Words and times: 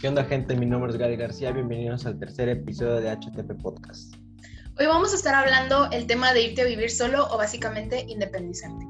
¿Qué 0.00 0.06
onda 0.06 0.22
gente? 0.22 0.54
Mi 0.54 0.64
nombre 0.64 0.92
es 0.92 0.96
Gary 0.96 1.16
García, 1.16 1.50
bienvenidos 1.50 2.06
al 2.06 2.20
tercer 2.20 2.48
episodio 2.48 3.00
de 3.00 3.10
HTP 3.10 3.60
Podcast. 3.60 4.14
Hoy 4.78 4.86
vamos 4.86 5.12
a 5.12 5.16
estar 5.16 5.34
hablando 5.34 5.90
el 5.90 6.06
tema 6.06 6.32
de 6.32 6.42
irte 6.42 6.62
a 6.62 6.66
vivir 6.66 6.88
solo 6.88 7.26
o 7.32 7.36
básicamente 7.36 8.06
independizarte. 8.08 8.86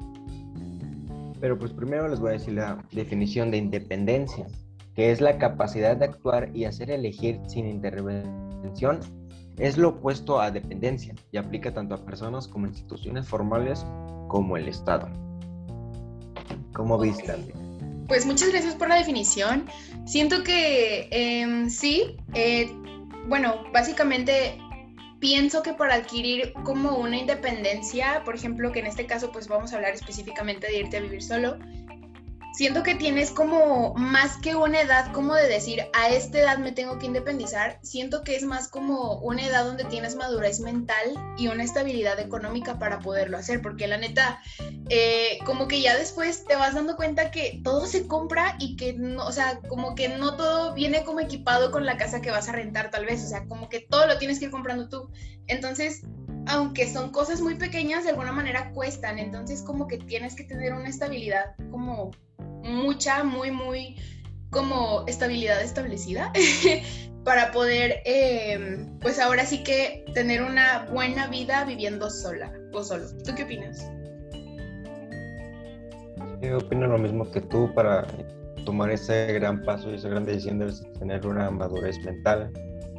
Pero 1.41 1.57
pues 1.57 1.73
primero 1.73 2.07
les 2.07 2.19
voy 2.19 2.29
a 2.29 2.33
decir 2.33 2.53
la 2.53 2.85
definición 2.91 3.49
de 3.49 3.57
independencia, 3.57 4.45
que 4.93 5.11
es 5.11 5.19
la 5.19 5.39
capacidad 5.39 5.97
de 5.97 6.05
actuar 6.05 6.55
y 6.55 6.65
hacer 6.65 6.91
elegir 6.91 7.39
sin 7.47 7.65
intervención. 7.67 8.99
Es 9.57 9.79
lo 9.79 9.89
opuesto 9.89 10.39
a 10.39 10.51
dependencia 10.51 11.15
y 11.31 11.37
aplica 11.37 11.73
tanto 11.73 11.95
a 11.95 12.05
personas 12.05 12.47
como 12.47 12.67
instituciones 12.67 13.27
formales 13.27 13.83
como 14.27 14.57
el 14.57 14.67
Estado. 14.67 15.09
¿Cómo 16.71 16.99
viste? 16.99 17.33
Pues 18.09 18.25
muchas 18.25 18.49
gracias 18.49 18.73
por 18.73 18.89
la 18.89 18.95
definición. 18.95 19.69
Siento 20.05 20.43
que 20.43 21.07
em, 21.11 21.69
sí, 21.69 22.17
eh, 22.33 22.69
bueno, 23.27 23.63
básicamente 23.71 24.59
pienso 25.19 25.61
que 25.61 25.73
para 25.73 25.93
adquirir 25.93 26.51
como 26.63 26.97
una 26.97 27.17
independencia, 27.17 28.23
por 28.25 28.33
ejemplo, 28.33 28.71
que 28.71 28.79
en 28.79 28.87
este 28.87 29.05
caso 29.05 29.31
pues 29.31 29.47
vamos 29.47 29.71
a 29.71 29.75
hablar 29.75 29.93
específicamente 29.93 30.65
de 30.67 30.79
irte 30.79 30.97
a 30.97 31.01
vivir 31.01 31.21
solo, 31.21 31.59
siento 32.59 32.83
que 32.83 32.93
tienes 32.93 33.31
como 33.31 33.93
más 33.93 34.35
que 34.35 34.53
una 34.53 34.81
edad 34.81 35.13
como 35.13 35.33
de 35.33 35.47
decir 35.47 35.85
a 35.93 36.09
esta 36.09 36.39
edad 36.39 36.57
me 36.57 36.73
tengo 36.73 36.99
que 36.99 37.05
independizar, 37.05 37.79
siento 37.83 38.21
que 38.21 38.35
es 38.35 38.43
más 38.43 38.67
como 38.67 39.13
una 39.19 39.47
edad 39.47 39.63
donde 39.63 39.85
tienes 39.85 40.17
madurez 40.17 40.59
mental 40.59 41.15
y 41.37 41.47
una 41.47 41.63
estabilidad 41.63 42.19
económica 42.19 42.77
para 42.77 42.99
poderlo 42.99 43.37
hacer, 43.37 43.61
porque 43.61 43.87
la 43.87 43.95
neta, 43.95 44.41
eh, 44.89 45.39
como 45.45 45.69
que 45.69 45.79
ya 45.81 45.95
después 45.95 46.43
te 46.43 46.57
vas 46.57 46.75
dando 46.75 46.97
cuenta 46.97 47.31
que 47.31 47.61
todo 47.63 47.87
se 47.87 48.07
compra 48.07 48.57
y 48.59 48.75
que 48.75 48.91
no, 48.91 49.25
o 49.25 49.31
sea, 49.31 49.61
como 49.69 49.95
que 49.95 50.09
no 50.09 50.35
todo 50.35 50.73
viene 50.73 51.05
como 51.05 51.21
equipado 51.21 51.71
con 51.71 51.85
la 51.85 51.95
casa 51.95 52.19
que 52.19 52.29
vas 52.29 52.49
a 52.49 52.51
rentar 52.51 52.91
tal 52.91 53.05
vez, 53.05 53.23
o 53.23 53.29
sea, 53.29 53.45
como 53.45 53.69
que 53.69 53.79
todo 53.79 54.05
lo 54.05 54.17
tienes 54.17 54.37
que 54.37 54.45
ir 54.47 54.51
comprando 54.51 54.89
tú. 54.89 55.09
Entonces, 55.47 56.01
aunque 56.49 56.91
son 56.91 57.11
cosas 57.11 57.41
muy 57.41 57.55
pequeñas, 57.55 58.03
de 58.03 58.09
alguna 58.09 58.31
manera 58.31 58.71
cuestan, 58.71 59.19
entonces 59.19 59.61
como 59.61 59.87
que 59.87 59.99
tienes 59.99 60.35
que 60.35 60.43
tener 60.43 60.73
una 60.73 60.89
estabilidad 60.89 61.55
como 61.69 62.09
mucha, 62.63 63.23
muy, 63.23 63.51
muy 63.51 63.97
como 64.49 65.03
estabilidad 65.07 65.61
establecida 65.61 66.33
para 67.23 67.51
poder, 67.51 68.01
em, 68.05 68.97
pues 68.99 69.19
ahora 69.19 69.45
sí 69.45 69.63
que 69.63 70.03
tener 70.15 70.41
una 70.41 70.87
buena 70.91 71.27
vida 71.27 71.65
viviendo 71.65 72.09
sola 72.09 72.51
o 72.73 72.83
solo. 72.83 73.05
¿Tú 73.23 73.35
qué 73.35 73.43
opinas? 73.43 73.87
Yo 76.41 76.57
opino 76.57 76.87
lo 76.87 76.97
mismo 76.97 77.29
que 77.29 77.41
tú 77.41 77.71
para 77.75 78.07
tomar 78.65 78.89
ese 78.89 79.33
gran 79.33 79.61
paso 79.61 79.91
y 79.91 79.95
esa 79.95 80.09
gran 80.09 80.25
decisión 80.25 80.57
debes 80.57 80.83
tener 80.97 81.27
una 81.27 81.51
madurez 81.51 82.03
mental, 82.03 82.51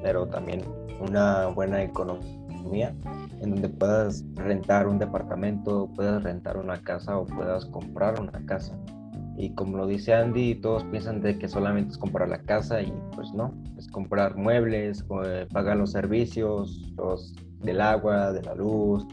pero 0.05 0.29
también 0.29 0.63
una 1.01 1.49
buena 1.49 1.83
economía 1.83 2.40
en 3.41 3.51
donde 3.51 3.69
puedas 3.69 4.25
rentar 4.35 4.87
un 4.89 4.99
departamento, 4.99 5.89
puedas 5.95 6.23
rentar 6.23 6.57
una 6.57 6.81
casa 6.83 7.19
o 7.19 7.27
puedas 7.27 7.65
comprar 7.67 8.21
una 8.21 8.45
casa 8.47 8.79
y 9.41 9.55
como 9.55 9.79
lo 9.79 9.87
dice 9.87 10.13
Andy, 10.13 10.57
todos 10.57 10.85
piensan 10.85 11.23
de 11.23 11.39
que 11.39 11.49
solamente 11.49 11.93
es 11.93 11.99
comprar 11.99 12.29
la 12.29 12.43
casa 12.43 12.83
y 12.83 12.93
pues 13.15 13.33
no, 13.33 13.55
es 13.79 13.89
comprar 13.89 14.37
muebles, 14.37 15.03
eh, 15.25 15.47
pagar 15.51 15.79
los 15.79 15.93
servicios, 15.93 16.93
los 16.99 17.35
del 17.61 17.81
agua, 17.81 18.33
de 18.33 18.43
la 18.43 18.55
luz. 18.55 19.07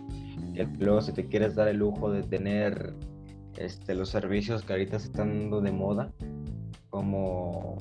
Luego 0.80 1.02
si 1.02 1.14
te 1.14 1.28
quieres 1.28 1.56
dar 1.56 1.70
el 1.70 1.78
lujo 1.78 2.12
de 2.12 2.24
tener 2.24 2.94
este, 3.58 3.96
los 3.96 4.10
servicios 4.10 4.64
que 4.64 4.74
ahorita 4.74 5.00
se 5.00 5.08
están 5.08 5.30
dando 5.30 5.62
de 5.62 5.72
moda, 5.72 6.12
como 6.90 7.78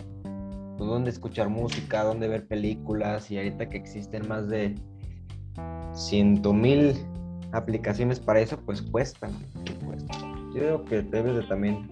pues, 0.76 0.88
dónde 0.88 1.10
escuchar 1.10 1.48
música, 1.48 2.04
dónde 2.04 2.28
ver 2.28 2.46
películas 2.46 3.28
y 3.32 3.38
ahorita 3.38 3.68
que 3.70 3.78
existen 3.78 4.28
más 4.28 4.48
de 4.48 4.76
ciento 5.96 6.52
mil 6.52 6.94
aplicaciones 7.52 8.20
para 8.20 8.40
eso, 8.40 8.58
pues 8.60 8.82
cuestan. 8.82 9.32
Yo 10.54 10.60
creo 10.60 10.84
que 10.84 11.02
debes 11.02 11.36
de 11.36 11.42
también 11.44 11.88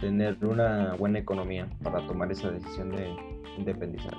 tener 0.00 0.36
una 0.44 0.94
buena 0.94 1.18
economía 1.18 1.68
para 1.82 2.06
tomar 2.06 2.30
esa 2.30 2.50
decisión 2.50 2.90
de 2.90 3.14
independizar. 3.56 4.14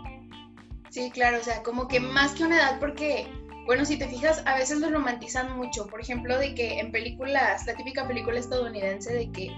Sí, 0.90 1.12
claro, 1.12 1.38
o 1.40 1.44
sea, 1.44 1.62
como 1.64 1.88
que 1.88 2.00
más 2.00 2.34
que 2.34 2.44
una 2.44 2.58
edad, 2.58 2.80
porque, 2.80 3.28
bueno, 3.66 3.86
si 3.86 3.98
te 3.98 4.08
fijas, 4.08 4.42
a 4.46 4.56
veces 4.56 4.80
lo 4.80 4.90
romantizan 4.90 5.56
mucho, 5.56 5.88
por 5.88 6.02
ejemplo, 6.02 6.38
de 6.38 6.56
que 6.56 6.80
en 6.80 6.92
películas, 6.92 7.66
la 7.68 7.76
típica 7.76 8.08
película 8.08 8.40
estadounidense 8.40 9.14
de 9.14 9.32
que, 9.32 9.52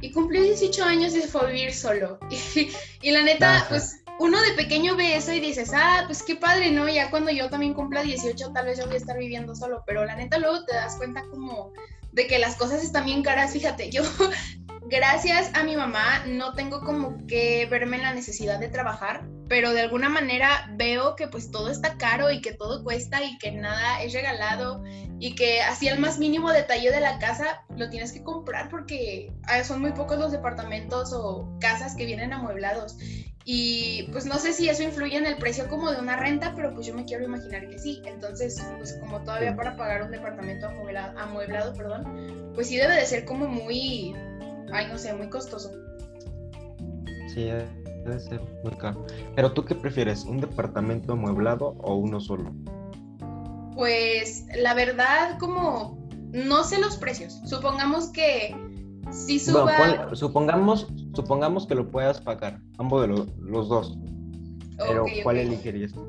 y 0.00 0.12
cumplió 0.12 0.42
18 0.42 0.84
años 0.84 1.16
y 1.16 1.22
se 1.22 1.28
fue 1.28 1.42
a 1.42 1.46
vivir 1.46 1.72
solo. 1.72 2.18
Y, 3.02 3.10
la 3.10 3.22
neta, 3.22 3.66
pues 3.68 4.02
uno 4.18 4.40
de 4.40 4.52
pequeño 4.52 4.96
ve 4.96 5.16
eso 5.16 5.32
y 5.32 5.40
dices, 5.40 5.70
ah, 5.74 6.04
pues 6.06 6.22
qué 6.22 6.36
padre, 6.36 6.70
¿no? 6.70 6.88
Ya 6.88 7.10
cuando 7.10 7.30
yo 7.30 7.50
también 7.50 7.74
cumpla 7.74 8.02
18, 8.02 8.52
tal 8.52 8.66
vez 8.66 8.78
yo 8.78 8.86
voy 8.86 8.94
a 8.94 8.98
estar 8.98 9.18
viviendo 9.18 9.54
solo, 9.54 9.82
pero 9.86 10.04
la 10.04 10.16
neta 10.16 10.38
luego 10.38 10.64
te 10.64 10.74
das 10.74 10.96
cuenta 10.96 11.22
como 11.30 11.72
de 12.12 12.26
que 12.26 12.38
las 12.38 12.56
cosas 12.56 12.82
están 12.82 13.04
bien 13.04 13.22
caras, 13.22 13.52
fíjate, 13.52 13.90
yo 13.90 14.02
gracias 14.88 15.50
a 15.54 15.64
mi 15.64 15.76
mamá 15.76 16.24
no 16.26 16.54
tengo 16.54 16.80
como 16.80 17.26
que 17.26 17.66
verme 17.66 17.96
en 17.96 18.02
la 18.04 18.14
necesidad 18.14 18.58
de 18.58 18.68
trabajar, 18.68 19.28
pero 19.48 19.72
de 19.72 19.82
alguna 19.82 20.08
manera 20.08 20.70
veo 20.76 21.14
que 21.14 21.28
pues 21.28 21.50
todo 21.50 21.70
está 21.70 21.98
caro 21.98 22.30
y 22.30 22.40
que 22.40 22.54
todo 22.54 22.84
cuesta 22.84 23.22
y 23.22 23.36
que 23.38 23.52
nada 23.52 24.02
es 24.02 24.12
regalado 24.12 24.82
y 25.18 25.34
que 25.34 25.60
así 25.62 25.88
el 25.88 25.98
más 25.98 26.18
mínimo 26.18 26.52
detalle 26.52 26.90
de 26.90 27.00
la 27.00 27.18
casa 27.18 27.64
lo 27.76 27.90
tienes 27.90 28.12
que 28.12 28.22
comprar 28.22 28.68
porque 28.68 29.32
ah, 29.44 29.62
son 29.64 29.80
muy 29.80 29.92
pocos 29.92 30.18
los 30.18 30.32
departamentos 30.32 31.12
o 31.12 31.48
casas 31.60 31.96
que 31.96 32.06
vienen 32.06 32.32
amueblados. 32.32 32.96
Y 33.48 34.08
pues 34.10 34.26
no 34.26 34.34
sé 34.38 34.52
si 34.52 34.68
eso 34.68 34.82
influye 34.82 35.16
en 35.16 35.24
el 35.24 35.36
precio 35.36 35.68
como 35.68 35.90
de 35.92 36.00
una 36.00 36.16
renta, 36.16 36.52
pero 36.56 36.74
pues 36.74 36.86
yo 36.86 36.94
me 36.94 37.04
quiero 37.04 37.24
imaginar 37.24 37.68
que 37.68 37.78
sí. 37.78 38.02
Entonces, 38.04 38.60
pues 38.76 38.98
como 39.00 39.22
todavía 39.22 39.54
para 39.54 39.76
pagar 39.76 40.02
un 40.02 40.10
departamento 40.10 40.66
amueblado, 40.66 41.16
amueblado 41.18 41.72
perdón, 41.72 42.52
pues 42.54 42.66
sí 42.66 42.76
debe 42.76 42.96
de 42.96 43.06
ser 43.06 43.24
como 43.24 43.46
muy 43.46 44.14
ay, 44.72 44.86
no 44.88 44.98
sé, 44.98 45.12
muy 45.14 45.28
costoso. 45.28 45.70
Sí, 47.32 47.44
debe 47.44 48.20
ser 48.20 48.40
muy 48.62 48.72
caro. 48.76 49.04
Pero 49.34 49.52
tú 49.52 49.64
qué 49.64 49.74
prefieres, 49.74 50.24
un 50.24 50.40
departamento 50.40 51.12
amueblado 51.12 51.76
o 51.78 51.96
uno 51.96 52.20
solo? 52.20 52.52
Pues 53.74 54.46
la 54.56 54.74
verdad, 54.74 55.38
como 55.38 55.98
no 56.32 56.64
sé 56.64 56.80
los 56.80 56.96
precios. 56.96 57.40
Supongamos 57.44 58.08
que 58.08 58.56
si 59.10 59.38
suba. 59.38 60.08
supongamos, 60.14 60.88
supongamos 61.16 61.66
que 61.66 61.74
lo 61.74 61.90
puedas 61.90 62.20
pagar, 62.20 62.60
ambos 62.78 63.02
de 63.02 63.08
los 63.08 63.68
dos. 63.68 63.98
Pero 64.78 65.06
¿cuál 65.22 65.38
elegirías 65.38 65.92
tú? 65.92 66.06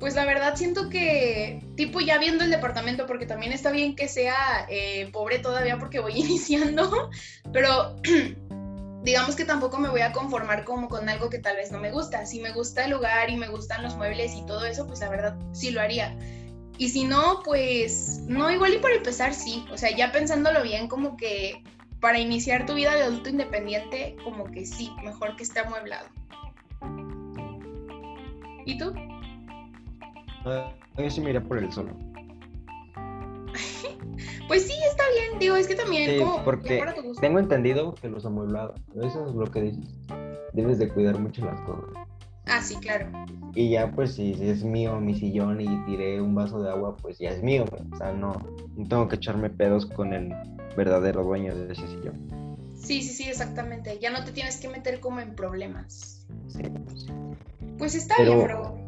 Pues 0.00 0.14
la 0.14 0.24
verdad 0.24 0.54
siento 0.56 0.90
que, 0.90 1.64
tipo 1.76 2.00
ya 2.00 2.18
viendo 2.18 2.44
el 2.44 2.50
departamento, 2.50 3.06
porque 3.06 3.26
también 3.26 3.52
está 3.52 3.70
bien 3.70 3.96
que 3.96 4.08
sea 4.08 4.66
eh, 4.68 5.08
pobre 5.12 5.38
todavía 5.38 5.78
porque 5.78 6.00
voy 6.00 6.12
iniciando, 6.16 7.10
pero 7.52 7.96
digamos 9.02 9.36
que 9.36 9.44
tampoco 9.44 9.78
me 9.78 9.88
voy 9.88 10.02
a 10.02 10.12
conformar 10.12 10.64
como 10.64 10.88
con 10.88 11.08
algo 11.08 11.30
que 11.30 11.38
tal 11.38 11.56
vez 11.56 11.72
no 11.72 11.78
me 11.78 11.90
gusta. 11.90 12.26
Si 12.26 12.40
me 12.40 12.52
gusta 12.52 12.84
el 12.84 12.90
lugar 12.90 13.30
y 13.30 13.36
me 13.36 13.48
gustan 13.48 13.82
los 13.82 13.96
muebles 13.96 14.34
y 14.34 14.44
todo 14.46 14.64
eso, 14.64 14.86
pues 14.86 15.00
la 15.00 15.08
verdad 15.08 15.36
sí 15.52 15.70
lo 15.70 15.80
haría. 15.80 16.16
Y 16.76 16.90
si 16.90 17.04
no, 17.04 17.42
pues 17.44 18.20
no, 18.26 18.50
igual 18.50 18.74
y 18.74 18.78
por 18.78 18.92
empezar 18.92 19.34
sí. 19.34 19.64
O 19.72 19.76
sea, 19.76 19.94
ya 19.96 20.12
pensándolo 20.12 20.62
bien, 20.62 20.86
como 20.86 21.16
que 21.16 21.62
para 22.00 22.18
iniciar 22.18 22.66
tu 22.66 22.74
vida 22.74 22.94
de 22.94 23.02
adulto 23.02 23.30
independiente, 23.30 24.16
como 24.24 24.44
que 24.44 24.64
sí, 24.64 24.90
mejor 25.04 25.36
que 25.36 25.42
esté 25.42 25.60
amueblado. 25.60 26.08
¿Y 28.64 28.78
tú? 28.78 28.94
yo 30.96 31.10
sí 31.10 31.20
me 31.20 31.30
iría 31.30 31.42
por 31.42 31.58
el 31.58 31.70
solo. 31.72 31.90
pues 34.48 34.66
sí, 34.66 34.74
está 34.90 35.04
bien. 35.14 35.38
Digo, 35.38 35.56
es 35.56 35.66
que 35.66 35.74
también. 35.74 36.26
porque 36.44 36.82
tengo 37.20 37.38
entendido 37.38 37.94
que 37.94 38.08
los 38.08 38.24
amueblados, 38.24 38.80
eso 38.94 39.28
es 39.28 39.34
lo 39.34 39.46
que 39.46 39.62
dices. 39.62 39.98
Debes 40.52 40.78
de 40.78 40.88
cuidar 40.88 41.18
mucho 41.18 41.44
las 41.44 41.60
cosas. 41.62 41.90
Ah, 42.46 42.62
sí, 42.62 42.76
claro. 42.76 43.10
Y 43.54 43.70
ya, 43.70 43.90
pues, 43.90 44.14
si, 44.14 44.32
es 44.32 44.64
mío 44.64 45.00
mi 45.00 45.14
sillón 45.14 45.60
y 45.60 45.84
tiré 45.84 46.20
un 46.20 46.34
vaso 46.34 46.62
de 46.62 46.70
agua, 46.70 46.96
pues 46.96 47.18
ya 47.18 47.30
es 47.30 47.42
mío. 47.42 47.64
O 47.92 47.96
sea, 47.96 48.12
no, 48.12 48.32
no 48.76 48.88
tengo 48.88 49.08
que 49.08 49.16
echarme 49.16 49.50
pedos 49.50 49.84
con 49.84 50.14
el 50.14 50.32
verdadero 50.78 51.24
dueño 51.24 51.54
de 51.54 51.72
ese 51.72 51.86
sillón. 51.88 52.56
Sí, 52.74 53.02
sí, 53.02 53.12
sí, 53.12 53.28
exactamente. 53.28 53.98
Ya 54.00 54.10
no 54.10 54.24
te 54.24 54.32
tienes 54.32 54.56
que 54.56 54.68
meter 54.68 55.00
como 55.00 55.20
en 55.20 55.34
problemas. 55.34 56.26
Sí, 56.46 56.62
pues, 56.62 57.06
pues 57.76 57.94
está 57.94 58.22
bien, 58.22 58.44
bro. 58.44 58.78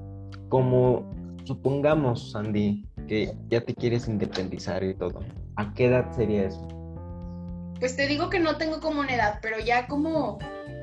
Como 0.49 1.13
supongamos, 1.45 2.31
Sandy, 2.31 2.87
que 3.09 3.35
ya 3.49 3.61
te 3.61 3.75
quieres 3.75 4.09
independizar 4.09 4.83
y 4.85 4.95
todo, 4.95 5.21
¿a 5.57 5.75
qué 5.75 5.87
edad 5.87 6.11
sería 6.15 6.45
eso? 6.45 6.67
Pues 7.81 7.97
te 7.97 8.07
digo 8.07 8.31
que 8.31 8.39
no 8.39 8.57
tengo 8.57 8.81
como 8.81 9.01
una 9.01 9.15
edad, 9.15 9.39
pero 9.43 9.59
ya 9.59 9.89
como 9.89 10.39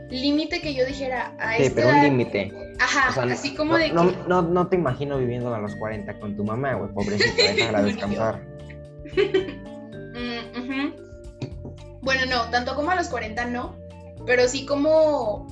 límite 0.10 0.62
que 0.62 0.74
yo 0.74 0.86
dijera 0.86 1.34
a 1.40 1.56
sí, 1.58 1.72
pero 1.74 1.90
un 1.90 2.02
límite. 2.02 2.54
Ajá, 2.80 3.24
así 3.24 3.56
como 3.56 3.78
de 3.78 3.92
no, 3.92 4.12
no, 4.28 4.42
no, 4.42 4.68
te 4.68 4.76
imagino 4.76 5.18
viviendo 5.18 5.54
a 5.54 5.60
los 5.60 5.76
40 5.76 6.20
con 6.20 6.36
tu 6.36 6.44
mamá, 6.44 6.74
güey, 6.74 6.92
pobrecita, 6.94 7.54
déjala 7.54 7.82
descansar. 7.84 8.42
Bueno, 12.02 12.26
no, 12.30 12.50
tanto 12.50 12.76
como 12.76 12.92
a 12.92 12.96
los 12.96 13.10
40 13.10 13.46
no, 13.46 13.76
pero 14.26 14.48
sí 14.48 14.66
como 14.66 15.46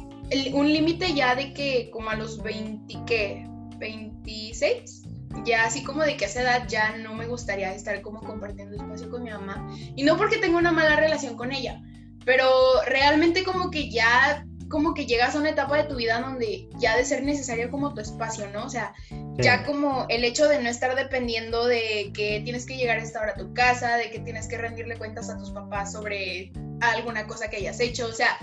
un 0.53 0.71
límite 0.71 1.13
ya 1.13 1.35
de 1.35 1.53
que 1.53 1.89
como 1.91 2.09
a 2.09 2.15
los 2.15 2.41
20, 2.41 2.97
¿qué? 3.06 3.45
26, 3.77 5.03
ya 5.44 5.65
así 5.65 5.83
como 5.83 6.03
de 6.03 6.17
que 6.17 6.25
a 6.25 6.27
esa 6.27 6.41
edad 6.41 6.67
ya 6.67 6.97
no 6.97 7.13
me 7.13 7.27
gustaría 7.27 7.73
estar 7.73 8.01
como 8.01 8.21
compartiendo 8.21 8.75
espacio 8.75 9.09
con 9.09 9.23
mi 9.23 9.31
mamá. 9.31 9.67
Y 9.95 10.03
no 10.03 10.17
porque 10.17 10.38
tenga 10.38 10.57
una 10.57 10.71
mala 10.71 10.95
relación 10.95 11.35
con 11.35 11.51
ella, 11.51 11.81
pero 12.25 12.47
realmente 12.88 13.44
como 13.44 13.69
que 13.69 13.89
ya 13.89 14.45
como 14.69 14.94
que 14.94 15.06
llegas 15.06 15.35
a 15.35 15.39
una 15.39 15.51
etapa 15.51 15.77
de 15.77 15.83
tu 15.83 15.95
vida 15.95 16.19
donde 16.19 16.67
ya 16.79 16.97
de 16.97 17.06
ser 17.06 17.23
necesario 17.23 17.69
como 17.69 17.94
tu 17.94 18.01
espacio, 18.01 18.50
¿no? 18.51 18.65
O 18.65 18.69
sea, 18.69 18.94
ya 19.38 19.65
como 19.65 20.06
el 20.09 20.23
hecho 20.23 20.47
de 20.47 20.62
no 20.62 20.69
estar 20.69 20.95
dependiendo 20.95 21.65
de 21.65 22.12
que 22.13 22.41
tienes 22.44 22.65
que 22.65 22.77
llegar 22.77 22.97
a 22.97 23.03
esta 23.03 23.21
hora 23.21 23.31
a 23.33 23.38
tu 23.38 23.53
casa, 23.53 23.97
de 23.97 24.09
que 24.09 24.19
tienes 24.19 24.47
que 24.47 24.57
rendirle 24.57 24.97
cuentas 24.97 25.29
a 25.29 25.38
tus 25.38 25.51
papás 25.51 25.91
sobre 25.91 26.51
alguna 26.81 27.27
cosa 27.27 27.50
que 27.50 27.57
hayas 27.57 27.79
hecho, 27.79 28.07
o 28.07 28.13
sea, 28.13 28.38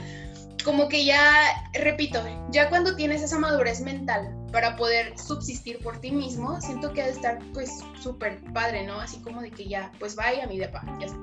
como 0.64 0.88
que 0.88 1.04
ya, 1.04 1.68
repito, 1.72 2.22
ya 2.50 2.68
cuando 2.68 2.94
tienes 2.94 3.22
esa 3.22 3.38
madurez 3.38 3.80
mental 3.80 4.34
para 4.52 4.76
poder 4.76 5.18
subsistir 5.18 5.78
por 5.80 6.00
ti 6.00 6.12
mismo, 6.12 6.60
siento 6.60 6.92
que 6.92 7.02
ha 7.02 7.06
de 7.06 7.12
estar 7.12 7.38
pues 7.52 7.70
súper 8.00 8.40
padre, 8.52 8.86
¿no? 8.86 9.00
Así 9.00 9.20
como 9.22 9.40
de 9.42 9.50
que 9.50 9.66
ya, 9.66 9.90
pues 9.98 10.14
vaya 10.14 10.44
a 10.44 10.46
mi 10.46 10.58
depa, 10.58 10.84
ya 11.00 11.06
está. 11.06 11.18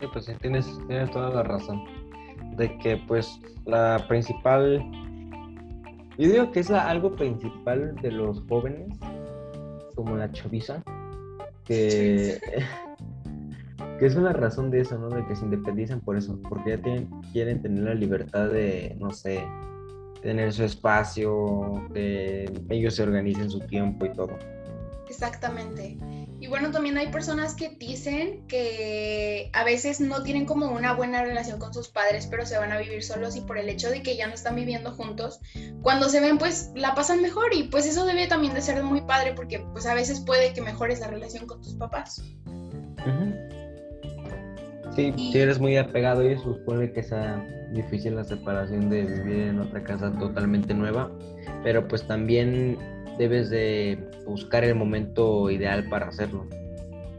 Sí, 0.00 0.06
pues 0.12 0.30
tienes, 0.40 0.66
tienes 0.86 1.10
toda 1.10 1.30
la 1.30 1.42
razón. 1.42 1.84
De 2.56 2.76
que 2.78 2.96
pues 3.08 3.40
la 3.64 4.04
principal, 4.08 4.84
yo 6.18 6.28
digo 6.28 6.52
que 6.52 6.60
es 6.60 6.70
algo 6.70 7.14
principal 7.14 7.94
de 7.96 8.10
los 8.10 8.42
jóvenes, 8.48 8.88
como 9.94 10.16
la 10.16 10.30
chaviza, 10.32 10.82
que... 11.64 12.38
que 13.98 14.06
es 14.06 14.16
una 14.16 14.32
razón 14.32 14.70
de 14.70 14.80
eso, 14.80 14.98
¿no? 14.98 15.08
De 15.08 15.24
que 15.26 15.36
se 15.36 15.44
independizan 15.44 16.00
por 16.00 16.16
eso, 16.16 16.38
porque 16.48 16.70
ya 16.70 16.78
tienen, 16.78 17.08
quieren 17.32 17.62
tener 17.62 17.84
la 17.84 17.94
libertad 17.94 18.48
de, 18.48 18.96
no 18.98 19.12
sé, 19.12 19.46
tener 20.20 20.52
su 20.52 20.64
espacio, 20.64 21.86
que 21.92 22.50
ellos 22.70 22.94
se 22.94 23.02
organicen 23.02 23.50
su 23.50 23.60
tiempo 23.60 24.06
y 24.06 24.12
todo. 24.12 24.36
Exactamente. 25.14 25.96
Y 26.40 26.46
bueno, 26.48 26.70
también 26.70 26.98
hay 26.98 27.08
personas 27.08 27.54
que 27.54 27.70
dicen 27.70 28.46
que 28.48 29.50
a 29.54 29.64
veces 29.64 30.00
no 30.00 30.22
tienen 30.22 30.44
como 30.44 30.70
una 30.70 30.92
buena 30.92 31.24
relación 31.24 31.58
con 31.58 31.72
sus 31.72 31.88
padres, 31.88 32.26
pero 32.26 32.44
se 32.44 32.58
van 32.58 32.72
a 32.72 32.78
vivir 32.78 33.02
solos 33.02 33.36
y 33.36 33.40
por 33.40 33.56
el 33.56 33.68
hecho 33.68 33.88
de 33.88 34.02
que 34.02 34.16
ya 34.16 34.26
no 34.26 34.34
están 34.34 34.56
viviendo 34.56 34.90
juntos, 34.92 35.40
cuando 35.80 36.08
se 36.08 36.20
ven 36.20 36.36
pues 36.36 36.70
la 36.74 36.94
pasan 36.94 37.22
mejor 37.22 37.54
y 37.54 37.64
pues 37.64 37.86
eso 37.86 38.04
debe 38.04 38.26
también 38.26 38.52
de 38.52 38.60
ser 38.60 38.82
muy 38.82 39.00
padre 39.02 39.32
porque 39.34 39.60
pues 39.72 39.86
a 39.86 39.94
veces 39.94 40.20
puede 40.20 40.52
que 40.52 40.60
mejores 40.60 41.00
la 41.00 41.06
relación 41.06 41.46
con 41.46 41.62
tus 41.62 41.74
papás. 41.76 42.22
Sí, 44.94 45.14
si 45.16 45.38
eres 45.38 45.58
muy 45.58 45.76
apegado 45.76 46.22
y 46.28 46.32
eso 46.32 46.58
puede 46.66 46.92
que 46.92 47.02
sea 47.02 47.42
difícil 47.72 48.16
la 48.16 48.24
separación 48.24 48.90
de 48.90 49.02
vivir 49.04 49.48
en 49.48 49.60
otra 49.60 49.82
casa 49.82 50.12
totalmente 50.18 50.74
nueva, 50.74 51.10
pero 51.62 51.88
pues 51.88 52.06
también 52.06 52.78
debes 53.18 53.50
de 53.50 53.98
buscar 54.26 54.64
el 54.64 54.74
momento 54.74 55.50
ideal 55.50 55.88
para 55.88 56.08
hacerlo. 56.08 56.48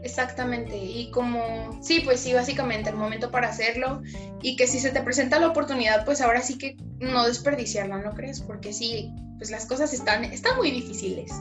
Exactamente, 0.02 0.76
y 0.76 1.10
como, 1.10 1.80
sí, 1.82 2.00
pues 2.04 2.20
sí, 2.20 2.32
básicamente 2.32 2.90
el 2.90 2.96
momento 2.96 3.32
para 3.32 3.48
hacerlo 3.48 4.02
y 4.40 4.54
que 4.54 4.68
si 4.68 4.78
se 4.78 4.90
te 4.90 5.02
presenta 5.02 5.40
la 5.40 5.48
oportunidad, 5.48 6.04
pues 6.04 6.20
ahora 6.20 6.42
sí 6.42 6.58
que 6.58 6.76
no 7.00 7.26
desperdiciarla, 7.26 7.98
¿no 7.98 8.12
crees? 8.12 8.40
Porque 8.40 8.72
sí, 8.72 9.12
pues 9.38 9.50
las 9.50 9.66
cosas 9.66 9.92
están, 9.92 10.24
están 10.24 10.56
muy 10.58 10.70
difíciles. 10.70 11.32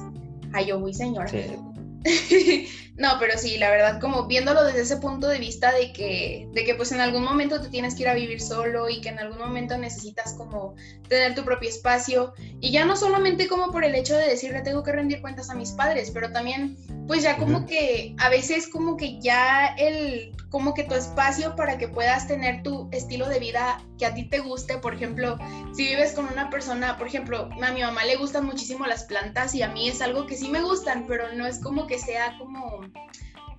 Ay, 0.51 0.67
yo 0.67 0.79
voy, 0.79 0.95
señora. 0.95 1.27
Sí. 1.27 2.67
no, 2.97 3.17
pero 3.19 3.37
sí, 3.37 3.57
la 3.57 3.69
verdad, 3.69 3.99
como 3.99 4.25
viéndolo 4.25 4.63
desde 4.63 4.81
ese 4.81 4.97
punto 4.97 5.27
de 5.27 5.37
vista 5.37 5.73
de 5.73 5.91
que, 5.91 6.47
de 6.53 6.63
que 6.63 6.75
pues 6.75 6.93
en 6.93 7.01
algún 7.01 7.23
momento 7.23 7.59
te 7.59 7.67
tienes 7.67 7.93
que 7.93 8.03
ir 8.03 8.09
a 8.09 8.13
vivir 8.13 8.39
solo 8.39 8.89
y 8.89 9.01
que 9.01 9.09
en 9.09 9.19
algún 9.19 9.37
momento 9.37 9.77
necesitas 9.77 10.33
como 10.33 10.75
tener 11.09 11.35
tu 11.35 11.43
propio 11.43 11.67
espacio. 11.67 12.33
Y 12.61 12.71
ya 12.71 12.85
no 12.85 12.95
solamente 12.95 13.49
como 13.49 13.69
por 13.69 13.83
el 13.83 13.95
hecho 13.95 14.15
de 14.15 14.29
decirle 14.29 14.61
tengo 14.61 14.81
que 14.81 14.93
rendir 14.93 15.21
cuentas 15.21 15.49
a 15.49 15.55
mis 15.55 15.71
padres, 15.71 16.09
pero 16.11 16.31
también 16.31 16.77
pues 17.05 17.21
ya 17.21 17.35
como 17.37 17.65
que 17.65 18.15
a 18.17 18.29
veces 18.29 18.67
como 18.67 18.95
que 18.95 19.19
ya 19.19 19.75
el 19.77 20.31
como 20.49 20.73
que 20.73 20.85
tu 20.85 20.95
espacio 20.95 21.53
para 21.57 21.77
que 21.77 21.89
puedas 21.89 22.29
tener 22.29 22.63
tu 22.63 22.87
estilo 22.93 23.27
de 23.27 23.39
vida 23.39 23.83
que 23.97 24.05
a 24.05 24.13
ti 24.13 24.23
te 24.23 24.39
guste, 24.39 24.77
por 24.77 24.93
ejemplo, 24.93 25.37
si 25.73 25.83
vives 25.83 26.13
con 26.13 26.27
una 26.27 26.49
persona, 26.49 26.97
por 26.97 27.07
ejemplo, 27.07 27.49
a 27.61 27.71
mi 27.73 27.81
mamá 27.81 28.05
le 28.05 28.15
gustan 28.15 28.45
muchísimo 28.45 28.85
las 28.85 29.03
plantas 29.03 29.53
y 29.53 29.63
a 29.63 29.67
mí 29.67 29.89
es 29.89 30.01
algo 30.01 30.25
que 30.27 30.37
sí 30.37 30.47
me 30.47 30.61
gustan, 30.61 31.05
pero 31.09 31.33
no 31.33 31.45
es 31.45 31.59
como 31.59 31.87
que 31.87 31.99
sea 31.99 32.37
como 32.37 32.84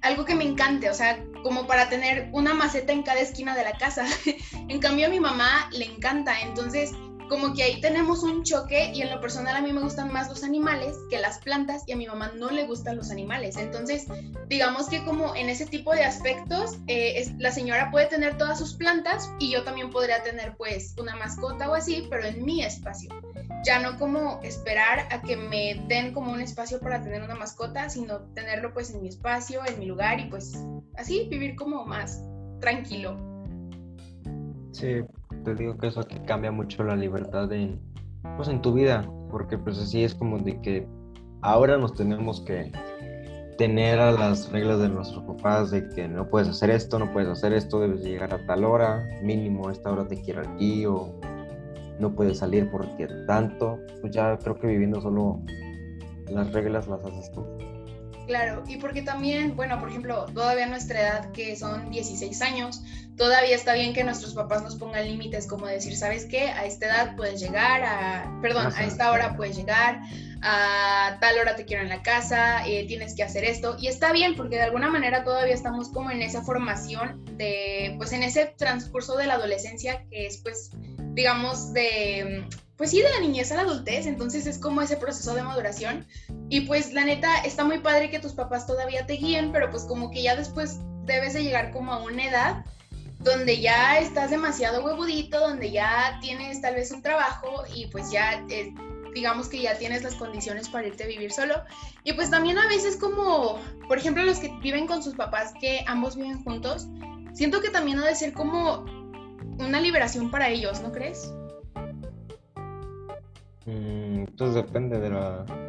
algo 0.02 0.24
que 0.24 0.34
me 0.34 0.44
encante, 0.44 0.88
o 0.88 0.94
sea, 0.94 1.18
como 1.42 1.66
para 1.66 1.88
tener 1.88 2.28
una 2.32 2.54
maceta 2.54 2.92
en 2.92 3.02
cada 3.02 3.20
esquina 3.20 3.56
de 3.56 3.64
la 3.64 3.76
casa. 3.76 4.06
en 4.68 4.78
cambio 4.78 5.06
a 5.06 5.10
mi 5.10 5.20
mamá 5.20 5.68
le 5.72 5.84
encanta, 5.84 6.40
entonces 6.40 6.92
como 7.28 7.54
que 7.54 7.62
ahí 7.62 7.80
tenemos 7.80 8.22
un 8.22 8.42
choque 8.42 8.92
y 8.94 9.02
en 9.02 9.10
lo 9.10 9.20
personal 9.20 9.56
a 9.56 9.60
mí 9.60 9.72
me 9.72 9.80
gustan 9.80 10.12
más 10.12 10.28
los 10.28 10.42
animales 10.44 10.96
que 11.10 11.18
las 11.18 11.38
plantas 11.38 11.82
y 11.86 11.92
a 11.92 11.96
mi 11.96 12.06
mamá 12.06 12.32
no 12.36 12.50
le 12.50 12.66
gustan 12.66 12.96
los 12.96 13.10
animales. 13.10 13.56
Entonces, 13.56 14.06
digamos 14.48 14.88
que 14.88 15.04
como 15.04 15.34
en 15.34 15.48
ese 15.48 15.66
tipo 15.66 15.92
de 15.92 16.04
aspectos, 16.04 16.78
eh, 16.86 17.34
la 17.38 17.50
señora 17.50 17.90
puede 17.90 18.06
tener 18.06 18.38
todas 18.38 18.58
sus 18.58 18.74
plantas 18.74 19.30
y 19.38 19.52
yo 19.52 19.64
también 19.64 19.90
podría 19.90 20.22
tener 20.22 20.56
pues 20.56 20.94
una 20.98 21.16
mascota 21.16 21.70
o 21.70 21.74
así, 21.74 22.06
pero 22.10 22.26
en 22.26 22.44
mi 22.44 22.62
espacio. 22.62 23.10
Ya 23.64 23.80
no 23.80 23.98
como 23.98 24.40
esperar 24.42 25.08
a 25.10 25.22
que 25.22 25.36
me 25.36 25.82
den 25.88 26.12
como 26.12 26.32
un 26.32 26.40
espacio 26.40 26.80
para 26.80 27.02
tener 27.02 27.22
una 27.22 27.34
mascota, 27.34 27.88
sino 27.88 28.20
tenerlo 28.34 28.72
pues 28.72 28.90
en 28.90 29.02
mi 29.02 29.08
espacio, 29.08 29.62
en 29.66 29.78
mi 29.78 29.86
lugar 29.86 30.20
y 30.20 30.26
pues 30.26 30.52
así 30.96 31.26
vivir 31.28 31.56
como 31.56 31.84
más 31.84 32.22
tranquilo. 32.60 33.16
Sí, 34.72 35.00
te 35.46 35.54
digo 35.54 35.78
que 35.78 35.86
eso 35.86 36.02
que 36.02 36.20
cambia 36.24 36.50
mucho 36.50 36.82
la 36.82 36.96
libertad 36.96 37.52
en, 37.52 37.80
pues, 38.36 38.48
en 38.48 38.60
tu 38.60 38.72
vida, 38.72 39.08
porque 39.30 39.56
pues 39.56 39.78
así 39.78 40.02
es 40.02 40.12
como 40.14 40.38
de 40.38 40.60
que 40.60 40.88
ahora 41.40 41.78
nos 41.78 41.94
tenemos 41.94 42.40
que 42.40 42.72
tener 43.56 44.00
a 44.00 44.10
las 44.10 44.50
reglas 44.50 44.80
de 44.80 44.88
nuestros 44.88 45.22
papás 45.24 45.70
de 45.70 45.88
que 45.88 46.08
no 46.08 46.28
puedes 46.28 46.48
hacer 46.48 46.70
esto, 46.70 46.98
no 46.98 47.12
puedes 47.12 47.28
hacer 47.28 47.52
esto, 47.52 47.80
debes 47.80 48.02
llegar 48.02 48.34
a 48.34 48.44
tal 48.44 48.64
hora, 48.64 49.08
mínimo 49.22 49.70
esta 49.70 49.92
hora 49.92 50.06
te 50.08 50.20
quiero 50.20 50.42
aquí 50.42 50.84
o 50.84 51.14
no 52.00 52.12
puedes 52.12 52.38
salir 52.38 52.68
porque 52.70 53.06
tanto, 53.28 53.78
pues 54.00 54.12
ya 54.12 54.36
creo 54.38 54.58
que 54.58 54.66
viviendo 54.66 55.00
solo 55.00 55.40
las 56.28 56.52
reglas 56.52 56.88
las 56.88 57.04
haces 57.04 57.30
tú. 57.30 57.46
Claro, 58.26 58.64
y 58.66 58.76
porque 58.78 59.02
también, 59.02 59.54
bueno, 59.54 59.78
por 59.78 59.88
ejemplo, 59.88 60.26
todavía 60.34 60.66
nuestra 60.66 61.00
edad, 61.00 61.30
que 61.30 61.54
son 61.54 61.90
16 61.90 62.42
años, 62.42 62.82
todavía 63.16 63.54
está 63.54 63.74
bien 63.74 63.94
que 63.94 64.02
nuestros 64.02 64.34
papás 64.34 64.62
nos 64.62 64.74
pongan 64.74 65.04
límites 65.04 65.46
como 65.46 65.66
decir, 65.66 65.96
¿sabes 65.96 66.26
qué? 66.26 66.48
A 66.48 66.64
esta 66.64 66.86
edad 66.86 67.16
puedes 67.16 67.40
llegar, 67.40 67.84
a, 67.84 68.38
perdón, 68.42 68.72
a 68.74 68.84
esta 68.84 69.12
hora 69.12 69.36
puedes 69.36 69.56
llegar, 69.56 70.00
a 70.42 71.18
tal 71.20 71.38
hora 71.38 71.54
te 71.54 71.66
quiero 71.66 71.84
en 71.84 71.88
la 71.88 72.02
casa, 72.02 72.66
eh, 72.66 72.84
tienes 72.88 73.14
que 73.14 73.22
hacer 73.22 73.44
esto. 73.44 73.76
Y 73.78 73.86
está 73.86 74.12
bien, 74.12 74.34
porque 74.34 74.56
de 74.56 74.62
alguna 74.62 74.90
manera 74.90 75.22
todavía 75.22 75.54
estamos 75.54 75.90
como 75.90 76.10
en 76.10 76.20
esa 76.20 76.42
formación 76.42 77.24
de, 77.36 77.94
pues 77.96 78.12
en 78.12 78.24
ese 78.24 78.54
transcurso 78.58 79.16
de 79.16 79.26
la 79.26 79.34
adolescencia 79.34 80.04
que 80.10 80.26
es 80.26 80.38
pues, 80.38 80.70
digamos, 81.14 81.72
de 81.72 82.44
pues 82.76 82.90
sí, 82.90 83.00
de 83.00 83.08
la 83.10 83.20
niñez 83.20 83.50
a 83.52 83.56
la 83.56 83.62
adultez, 83.62 84.06
entonces 84.06 84.46
es 84.46 84.58
como 84.58 84.82
ese 84.82 84.96
proceso 84.96 85.34
de 85.34 85.42
maduración. 85.42 86.06
Y 86.48 86.62
pues 86.62 86.92
la 86.92 87.04
neta, 87.04 87.38
está 87.38 87.64
muy 87.64 87.78
padre 87.78 88.10
que 88.10 88.18
tus 88.18 88.32
papás 88.32 88.66
todavía 88.66 89.06
te 89.06 89.14
guíen, 89.14 89.52
pero 89.52 89.70
pues 89.70 89.84
como 89.84 90.10
que 90.10 90.22
ya 90.22 90.36
después 90.36 90.78
debes 91.04 91.34
de 91.34 91.42
llegar 91.42 91.72
como 91.72 91.92
a 91.92 92.02
una 92.02 92.26
edad 92.26 92.64
donde 93.20 93.60
ya 93.60 93.98
estás 93.98 94.30
demasiado 94.30 94.84
huevudito, 94.84 95.40
donde 95.40 95.70
ya 95.70 96.18
tienes 96.20 96.60
tal 96.60 96.74
vez 96.74 96.90
un 96.90 97.02
trabajo 97.02 97.64
y 97.74 97.86
pues 97.86 98.10
ya 98.10 98.44
eh, 98.50 98.72
digamos 99.14 99.48
que 99.48 99.62
ya 99.62 99.76
tienes 99.78 100.02
las 100.02 100.14
condiciones 100.14 100.68
para 100.68 100.86
irte 100.86 101.04
a 101.04 101.06
vivir 101.06 101.32
solo. 101.32 101.54
Y 102.04 102.12
pues 102.12 102.30
también 102.30 102.58
a 102.58 102.68
veces 102.68 102.96
como, 102.96 103.58
por 103.88 103.98
ejemplo, 103.98 104.22
los 104.22 104.38
que 104.38 104.50
viven 104.60 104.86
con 104.86 105.02
sus 105.02 105.14
papás, 105.14 105.54
que 105.58 105.82
ambos 105.86 106.16
viven 106.16 106.44
juntos, 106.44 106.86
siento 107.32 107.60
que 107.62 107.70
también 107.70 107.98
ha 107.98 108.06
de 108.06 108.14
ser 108.14 108.34
como 108.34 108.84
una 109.58 109.80
liberación 109.80 110.30
para 110.30 110.50
ellos, 110.50 110.82
¿no 110.82 110.92
crees? 110.92 111.32
Entonces 113.66 114.28
mm, 114.28 114.36
pues 114.36 114.54
depende 114.54 115.00
de, 115.00 115.10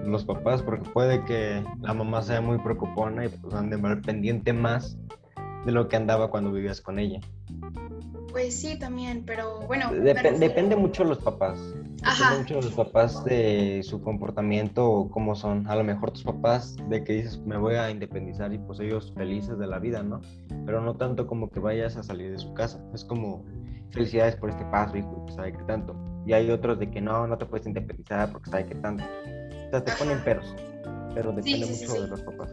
los 0.05 0.23
papás, 0.23 0.61
porque 0.61 0.87
puede 0.89 1.25
que 1.25 1.63
la 1.81 1.93
mamá 1.93 2.21
sea 2.21 2.41
muy 2.41 2.59
preocupona 2.59 3.25
y 3.25 3.29
pues 3.29 3.53
ande 3.55 3.77
mal 3.77 4.01
pendiente 4.01 4.53
más 4.53 4.97
de 5.65 5.71
lo 5.71 5.87
que 5.87 5.95
andaba 5.95 6.29
cuando 6.29 6.51
vivías 6.51 6.79
con 6.79 6.99
ella. 6.99 7.19
Pues 8.31 8.59
sí, 8.59 8.77
también, 8.77 9.23
pero 9.25 9.61
bueno. 9.61 9.91
depende 9.91 10.75
mucho 10.75 11.03
de 11.03 11.09
los 11.09 11.17
papás. 11.17 11.59
Depende 11.73 12.37
mucho 12.37 12.55
de 12.55 12.61
los 12.61 12.73
papás 12.73 13.25
de 13.25 13.81
su 13.83 13.99
comportamiento 14.01 14.87
o 14.87 15.09
cómo 15.09 15.33
son. 15.33 15.67
A 15.67 15.75
lo 15.75 15.83
mejor 15.83 16.11
tus 16.11 16.23
papás 16.23 16.75
de 16.89 17.03
que 17.03 17.13
dices 17.13 17.39
me 17.39 17.57
voy 17.57 17.75
a 17.75 17.89
independizar 17.89 18.53
y 18.53 18.59
pues 18.59 18.79
ellos 18.79 19.11
felices 19.17 19.57
de 19.57 19.65
la 19.65 19.79
vida, 19.79 20.03
¿no? 20.03 20.21
Pero 20.67 20.81
no 20.81 20.95
tanto 20.97 21.25
como 21.25 21.49
que 21.49 21.59
vayas 21.59 21.97
a 21.97 22.03
salir 22.03 22.31
de 22.31 22.37
su 22.37 22.53
casa. 22.53 22.79
Es 22.93 23.03
como 23.03 23.43
felicidades 23.89 24.35
por 24.35 24.51
este 24.51 24.65
paso, 24.65 24.95
hijo, 24.97 25.25
sabe 25.33 25.53
qué 25.53 25.63
tanto 25.63 25.95
y 26.27 26.33
hay 26.33 26.51
otros 26.51 26.77
de 26.77 26.91
que 26.91 26.99
no, 26.99 27.25
no 27.25 27.37
te 27.37 27.45
puedes 27.45 27.65
independizar 27.65 28.29
porque 28.33 28.51
sabe 28.51 28.65
que 28.65 28.75
tanto. 28.75 29.03
O 29.67 29.69
sea, 29.69 29.83
te 29.83 29.93
ponen 29.93 30.21
peros, 30.25 30.45
pero 31.15 31.31
depende 31.31 31.65
mucho 31.65 32.01
de 32.01 32.07
los 32.09 32.21
papás. 32.21 32.51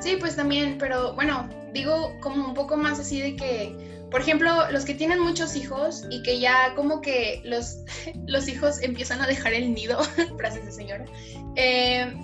Sí, 0.00 0.16
pues 0.18 0.34
también, 0.34 0.78
pero 0.78 1.14
bueno, 1.14 1.46
digo 1.74 2.12
como 2.20 2.46
un 2.46 2.54
poco 2.54 2.76
más 2.78 2.98
así 2.98 3.20
de 3.20 3.36
que, 3.36 4.06
por 4.10 4.20
ejemplo, 4.22 4.50
los 4.70 4.86
que 4.86 4.94
tienen 4.94 5.20
muchos 5.20 5.56
hijos 5.56 6.04
y 6.10 6.22
que 6.22 6.40
ya 6.40 6.74
como 6.74 7.02
que 7.02 7.42
los, 7.44 7.84
los 8.26 8.48
hijos 8.48 8.82
empiezan 8.82 9.20
a 9.20 9.26
dejar 9.26 9.52
el 9.52 9.74
nido, 9.74 9.98
frases 10.38 10.64
de 10.64 10.72
señora, 10.72 11.04
eh, 11.54 12.14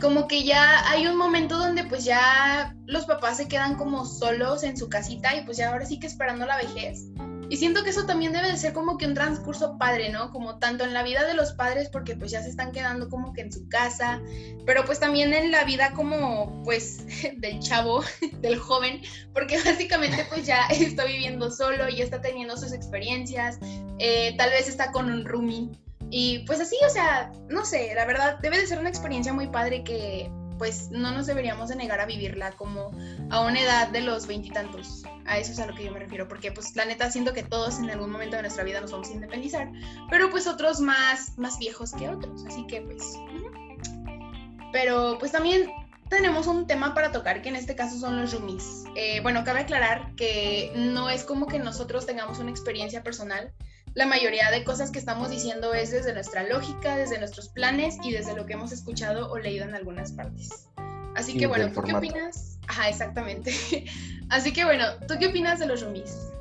como 0.00 0.28
que 0.28 0.44
ya 0.44 0.88
hay 0.88 1.08
un 1.08 1.16
momento 1.16 1.58
donde 1.58 1.82
pues 1.84 2.04
ya 2.04 2.76
los 2.86 3.06
papás 3.06 3.38
se 3.38 3.48
quedan 3.48 3.76
como 3.76 4.04
solos 4.04 4.62
en 4.62 4.76
su 4.76 4.88
casita 4.88 5.34
y 5.34 5.44
pues 5.44 5.56
ya 5.56 5.70
ahora 5.70 5.84
sí 5.84 5.98
que 5.98 6.06
esperando 6.06 6.46
la 6.46 6.58
vejez. 6.58 7.06
Y 7.48 7.56
siento 7.56 7.84
que 7.84 7.90
eso 7.90 8.06
también 8.06 8.32
debe 8.32 8.50
de 8.50 8.56
ser 8.56 8.72
como 8.72 8.96
que 8.96 9.06
un 9.06 9.14
transcurso 9.14 9.78
padre, 9.78 10.10
¿no? 10.10 10.30
Como 10.30 10.58
tanto 10.58 10.84
en 10.84 10.94
la 10.94 11.02
vida 11.02 11.24
de 11.24 11.34
los 11.34 11.52
padres 11.52 11.88
porque 11.88 12.16
pues 12.16 12.30
ya 12.30 12.42
se 12.42 12.48
están 12.48 12.72
quedando 12.72 13.08
como 13.08 13.32
que 13.32 13.42
en 13.42 13.52
su 13.52 13.68
casa, 13.68 14.20
pero 14.66 14.84
pues 14.84 15.00
también 15.00 15.34
en 15.34 15.50
la 15.50 15.64
vida 15.64 15.92
como 15.92 16.62
pues 16.64 17.04
del 17.38 17.60
chavo, 17.60 18.02
del 18.40 18.58
joven, 18.58 19.02
porque 19.32 19.58
básicamente 19.62 20.26
pues 20.28 20.46
ya 20.46 20.66
está 20.70 21.04
viviendo 21.04 21.50
solo, 21.50 21.88
y 21.88 22.02
está 22.02 22.20
teniendo 22.20 22.56
sus 22.56 22.72
experiencias, 22.72 23.58
eh, 23.98 24.34
tal 24.36 24.50
vez 24.50 24.68
está 24.68 24.90
con 24.92 25.10
un 25.10 25.24
roomie. 25.24 25.70
Y 26.10 26.40
pues 26.40 26.60
así, 26.60 26.76
o 26.86 26.90
sea, 26.90 27.32
no 27.48 27.64
sé, 27.64 27.92
la 27.94 28.04
verdad 28.04 28.38
debe 28.40 28.58
de 28.58 28.66
ser 28.66 28.78
una 28.78 28.88
experiencia 28.88 29.32
muy 29.32 29.48
padre 29.48 29.82
que 29.82 30.30
pues 30.64 30.90
no 30.90 31.12
nos 31.12 31.26
deberíamos 31.26 31.68
de 31.68 31.76
negar 31.76 32.00
a 32.00 32.06
vivirla 32.06 32.52
como 32.52 32.90
a 33.28 33.42
una 33.42 33.60
edad 33.60 33.88
de 33.88 34.00
los 34.00 34.26
veintitantos. 34.26 35.02
A 35.26 35.36
eso 35.36 35.52
es 35.52 35.58
a 35.58 35.66
lo 35.66 35.74
que 35.74 35.84
yo 35.84 35.92
me 35.92 35.98
refiero, 35.98 36.26
porque 36.26 36.52
pues 36.52 36.74
la 36.74 36.86
neta 36.86 37.10
siento 37.10 37.34
que 37.34 37.42
todos 37.42 37.80
en 37.80 37.90
algún 37.90 38.10
momento 38.10 38.36
de 38.36 38.40
nuestra 38.40 38.64
vida 38.64 38.80
nos 38.80 38.90
vamos 38.90 39.10
a 39.10 39.12
independizar, 39.12 39.70
pero 40.08 40.30
pues 40.30 40.46
otros 40.46 40.80
más, 40.80 41.36
más 41.36 41.58
viejos 41.58 41.92
que 41.92 42.08
otros, 42.08 42.46
así 42.46 42.66
que 42.66 42.80
pues... 42.80 43.04
Pero 44.72 45.18
pues 45.18 45.32
también 45.32 45.70
tenemos 46.08 46.46
un 46.46 46.66
tema 46.66 46.94
para 46.94 47.12
tocar 47.12 47.42
que 47.42 47.50
en 47.50 47.56
este 47.56 47.76
caso 47.76 47.98
son 47.98 48.18
los 48.18 48.32
roomies. 48.32 48.84
Eh, 48.96 49.20
bueno, 49.20 49.44
cabe 49.44 49.60
aclarar 49.60 50.14
que 50.16 50.72
no 50.74 51.10
es 51.10 51.24
como 51.24 51.46
que 51.46 51.58
nosotros 51.58 52.06
tengamos 52.06 52.38
una 52.38 52.50
experiencia 52.50 53.02
personal, 53.02 53.52
la 53.94 54.06
mayoría 54.06 54.50
de 54.50 54.64
cosas 54.64 54.90
que 54.90 54.98
estamos 54.98 55.30
diciendo 55.30 55.72
es 55.72 55.92
desde 55.92 56.12
nuestra 56.12 56.42
lógica, 56.48 56.96
desde 56.96 57.18
nuestros 57.18 57.48
planes 57.48 57.96
y 58.02 58.12
desde 58.12 58.34
lo 58.34 58.44
que 58.44 58.54
hemos 58.54 58.72
escuchado 58.72 59.30
o 59.30 59.38
leído 59.38 59.64
en 59.64 59.74
algunas 59.74 60.12
partes. 60.12 60.68
Así 61.14 61.36
que 61.36 61.46
bueno, 61.46 61.72
¿tú 61.72 61.80
qué 61.82 61.94
opinas? 61.94 62.58
Ajá, 62.66 62.88
exactamente. 62.88 63.52
Así 64.30 64.52
que 64.52 64.64
bueno, 64.64 64.84
¿tú 65.06 65.14
qué 65.18 65.28
opinas 65.28 65.60
de 65.60 65.66
los 65.66 65.82
roomies? 65.82 66.32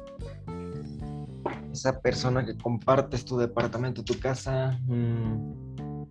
Esa 1.71 1.99
persona 2.01 2.43
que 2.43 2.57
compartes 2.57 3.23
tu 3.23 3.37
departamento, 3.37 4.03
tu 4.03 4.19
casa, 4.19 4.79
mm, 4.87 6.05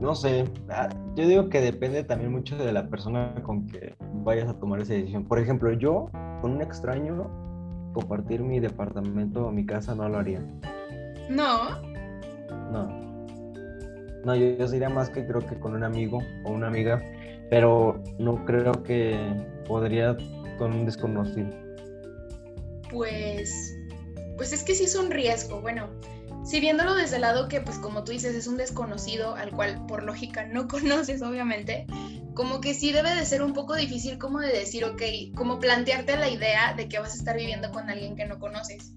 no 0.00 0.14
sé, 0.16 0.44
ah, 0.68 0.88
yo 1.14 1.28
digo 1.28 1.48
que 1.48 1.60
depende 1.60 2.02
también 2.02 2.32
mucho 2.32 2.56
de 2.56 2.72
la 2.72 2.88
persona 2.88 3.34
con 3.42 3.66
que 3.66 3.94
vayas 4.24 4.48
a 4.48 4.54
tomar 4.58 4.80
esa 4.80 4.94
decisión. 4.94 5.24
Por 5.24 5.38
ejemplo, 5.38 5.72
yo 5.72 6.10
con 6.40 6.52
un 6.52 6.62
extraño 6.62 7.47
compartir 7.98 8.42
mi 8.42 8.60
departamento 8.60 9.46
o 9.46 9.50
mi 9.50 9.66
casa 9.66 9.92
no 9.94 10.08
lo 10.08 10.18
haría. 10.18 10.40
No. 11.28 11.82
No. 12.70 12.86
No, 14.24 14.36
yo, 14.36 14.56
yo 14.56 14.68
sería 14.68 14.88
más 14.88 15.10
que 15.10 15.26
creo 15.26 15.40
que 15.40 15.58
con 15.58 15.74
un 15.74 15.82
amigo 15.82 16.20
o 16.44 16.52
una 16.52 16.68
amiga, 16.68 17.02
pero 17.50 18.00
no 18.18 18.44
creo 18.44 18.84
que 18.84 19.18
podría 19.66 20.16
con 20.58 20.72
un 20.72 20.84
desconocido. 20.84 21.48
Pues, 22.90 23.76
pues 24.36 24.52
es 24.52 24.62
que 24.62 24.74
sí 24.74 24.84
es 24.84 24.94
un 24.94 25.10
riesgo. 25.10 25.60
Bueno, 25.60 25.88
si 26.48 26.60
viéndolo 26.60 26.94
desde 26.94 27.16
el 27.16 27.22
lado 27.22 27.46
que, 27.46 27.60
pues 27.60 27.78
como 27.78 28.04
tú 28.04 28.12
dices, 28.12 28.34
es 28.34 28.46
un 28.46 28.56
desconocido 28.56 29.34
al 29.34 29.50
cual 29.50 29.84
por 29.86 30.02
lógica 30.02 30.46
no 30.46 30.66
conoces, 30.68 31.20
obviamente, 31.20 31.86
como 32.34 32.60
que 32.60 32.72
sí 32.72 32.90
debe 32.90 33.14
de 33.14 33.26
ser 33.26 33.42
un 33.42 33.52
poco 33.52 33.74
difícil 33.76 34.18
como 34.18 34.40
de 34.40 34.48
decir, 34.48 34.84
ok, 34.84 35.02
como 35.34 35.60
plantearte 35.60 36.16
la 36.16 36.30
idea 36.30 36.72
de 36.74 36.88
que 36.88 36.98
vas 36.98 37.12
a 37.12 37.18
estar 37.18 37.36
viviendo 37.36 37.70
con 37.70 37.90
alguien 37.90 38.16
que 38.16 38.24
no 38.24 38.38
conoces. 38.38 38.92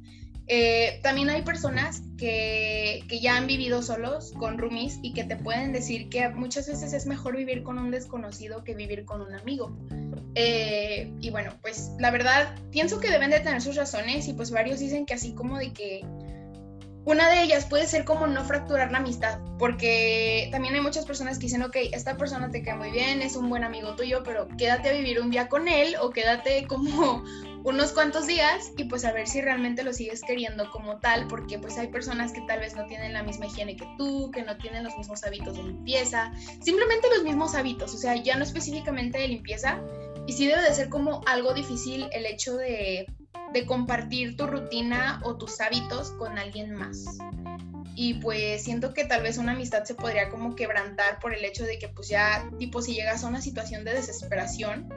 Eh, 0.48 1.00
también 1.04 1.30
hay 1.30 1.44
personas 1.44 2.02
que, 2.18 3.04
que, 3.08 3.20
ya 3.20 3.38
han 3.38 3.48
vivido 3.48 3.82
solos 3.82 4.34
con 4.38 4.58
roomies 4.58 5.00
y 5.02 5.14
que 5.14 5.24
te 5.24 5.38
pueden 5.38 5.72
decir 5.72 6.10
que 6.10 6.28
muchas 6.30 6.68
veces 6.68 6.94
es 6.94 7.06
mejor 7.06 7.38
vivir 7.38 7.64
con 7.64 7.78
un 7.78 7.92
desconocido 7.92 8.64
que 8.64 8.76
vivir 8.76 9.06
con 9.06 9.22
un 9.22 9.34
amigo. 9.34 9.78
Eh, 10.36 11.12
y 11.20 11.30
bueno, 11.30 11.52
pues 11.62 11.92
la 12.00 12.12
verdad 12.12 12.56
pienso 12.72 13.00
que 13.00 13.10
deben 13.10 13.30
de 13.30 13.40
tener 13.40 13.62
sus 13.62 13.76
razones 13.76 14.28
y 14.28 14.34
pues 14.34 14.52
varios 14.52 14.80
dicen 14.80 15.06
que 15.06 15.14
así 15.14 15.34
como 15.34 15.58
de 15.58 15.74
que 15.74 16.06
una 17.04 17.30
de 17.30 17.42
ellas 17.44 17.66
puede 17.66 17.88
ser 17.88 18.06
como 18.06 18.28
no 18.28 18.44
fracturar 18.46 18.92
la 18.92 19.00
amistad, 19.00 19.40
porque 19.58 20.50
también 20.52 20.76
hay 20.76 20.82
muchas 20.82 21.06
personas 21.06 21.40
que 21.40 21.48
dicen, 21.48 21.64
ok, 21.64 21.76
esta 21.94 22.16
persona 22.16 22.52
te 22.52 22.62
cae 22.62 22.76
muy 22.76 22.92
bien, 22.92 23.22
es 23.22 23.36
un 23.36 23.50
buen 23.50 23.64
amigo 23.64 23.96
tuyo, 23.96 24.22
pero 24.24 24.48
quédate 24.58 24.90
a 24.90 24.94
vivir 24.94 25.20
un 25.20 25.32
día 25.32 25.50
con 25.50 25.68
él 25.68 25.96
o 26.00 26.12
quédate 26.12 26.68
como 26.68 27.24
unos 27.64 27.92
cuantos 27.92 28.28
días 28.28 28.72
y 28.78 28.84
pues 28.84 29.04
a 29.04 29.14
ver 29.14 29.28
si 29.28 29.42
realmente 29.42 29.84
lo 29.84 29.94
sigues 29.94 30.22
queriendo 30.22 30.70
como 30.70 31.00
tal, 31.00 31.28
porque 31.28 31.58
pues 31.58 31.78
hay 31.80 31.88
personas 31.88 32.34
que 32.34 32.42
tal 32.42 32.60
vez 32.60 32.76
no 32.76 32.86
tienen 32.86 33.14
la 33.14 33.24
misma 33.24 33.48
higiene 33.48 33.76
que 33.76 33.88
tú, 33.98 34.30
que 34.32 34.44
no 34.44 34.58
tienen 34.58 34.84
los 34.84 34.96
mismos 34.96 35.24
hábitos 35.24 35.58
de 35.58 35.64
limpieza, 35.64 36.32
simplemente 36.62 37.08
los 37.16 37.24
mismos 37.24 37.56
hábitos, 37.56 37.96
o 37.96 37.98
sea, 37.98 38.16
ya 38.16 38.36
no 38.36 38.44
específicamente 38.44 39.18
de 39.18 39.28
limpieza, 39.28 39.80
y 40.28 40.34
sí 40.34 40.46
debe 40.46 40.62
de 40.62 40.74
ser 40.74 40.90
como 40.90 41.22
algo 41.26 41.54
difícil 41.54 42.08
el 42.12 42.28
hecho 42.28 42.56
de 42.58 43.08
de 43.54 43.66
compartir 43.66 44.38
tu 44.38 44.48
rutina 44.48 45.22
o 45.24 45.38
tus 45.38 45.60
hábitos 45.62 46.12
con 46.12 46.38
alguien 46.38 46.74
más. 46.74 47.06
Y 47.96 48.16
pues 48.16 48.64
siento 48.64 48.94
que 48.94 49.04
tal 49.04 49.22
vez 49.22 49.38
una 49.38 49.52
amistad 49.52 49.84
se 49.84 49.96
podría 49.96 50.30
como 50.30 50.56
quebrantar 50.56 51.20
por 51.20 51.34
el 51.34 51.44
hecho 51.44 51.66
de 51.66 51.78
que 51.78 51.90
pues 51.90 52.08
ya 52.08 52.50
tipo 52.58 52.82
si 52.82 52.94
llegas 52.94 53.24
a 53.24 53.28
una 53.28 53.42
situación 53.42 53.84
de 53.84 53.94
desesperación, 53.94 54.90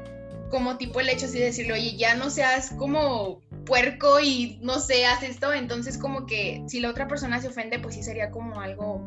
como 0.51 0.77
tipo 0.77 1.01
el 1.01 1.09
hecho 1.09 1.27
así 1.27 1.39
de 1.39 1.47
decirle, 1.47 1.73
oye, 1.73 1.97
ya 1.97 2.15
no 2.15 2.31
seas 2.31 2.71
como 2.79 3.41
puerco 3.67 4.21
y 4.21 4.59
no 4.63 4.79
seas 4.79 5.23
esto, 5.23 5.53
entonces 5.53 5.99
como 5.99 6.27
que 6.27 6.63
si 6.69 6.81
la 6.81 6.91
otra 6.91 7.09
persona 7.09 7.41
se 7.41 7.49
ofende, 7.49 7.81
pues 7.81 7.97
sí 7.97 8.05
sería 8.05 8.31
como 8.31 8.61
algo, 8.61 9.03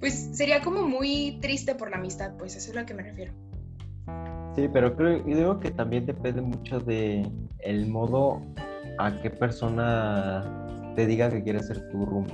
pues 0.00 0.30
sería 0.32 0.62
como 0.62 0.82
muy 0.82 1.38
triste 1.42 1.74
por 1.74 1.90
la 1.90 1.98
amistad, 1.98 2.32
pues 2.38 2.56
eso 2.56 2.70
es 2.70 2.76
lo 2.76 2.86
que 2.86 2.94
me 2.94 3.02
refiero. 3.02 3.47
Sí, 4.58 4.68
pero 4.72 4.96
creo, 4.96 5.24
yo 5.24 5.36
digo 5.36 5.60
que 5.60 5.70
también 5.70 6.04
depende 6.04 6.40
mucho 6.40 6.80
de 6.80 7.24
el 7.60 7.86
modo 7.86 8.42
a 8.98 9.14
qué 9.22 9.30
persona 9.30 10.42
te 10.96 11.06
diga 11.06 11.30
que 11.30 11.44
quiere 11.44 11.62
ser 11.62 11.88
tu 11.90 12.04
room. 12.04 12.26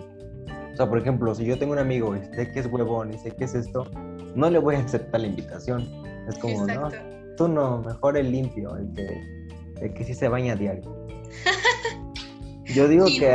O 0.72 0.74
sea, 0.74 0.88
por 0.88 0.96
ejemplo, 0.96 1.34
si 1.34 1.44
yo 1.44 1.58
tengo 1.58 1.74
un 1.74 1.80
amigo 1.80 2.16
y 2.16 2.24
sé 2.34 2.50
que 2.50 2.60
es 2.60 2.66
huevón 2.66 3.12
y 3.12 3.18
sé 3.18 3.32
que 3.32 3.44
es 3.44 3.54
esto, 3.54 3.84
no 4.34 4.48
le 4.48 4.58
voy 4.58 4.76
a 4.76 4.78
aceptar 4.78 5.20
la 5.20 5.26
invitación. 5.26 5.86
Es 6.26 6.38
como, 6.38 6.66
no, 6.66 6.88
tú 7.36 7.46
no, 7.46 7.82
mejor 7.82 8.16
el 8.16 8.32
limpio, 8.32 8.74
el 8.74 8.90
que, 8.94 9.22
el 9.82 9.92
que 9.92 10.04
sí 10.04 10.14
se 10.14 10.28
baña 10.28 10.56
diario. 10.56 11.06
Yo 12.74 12.88
digo 12.88 13.04
que 13.04 13.26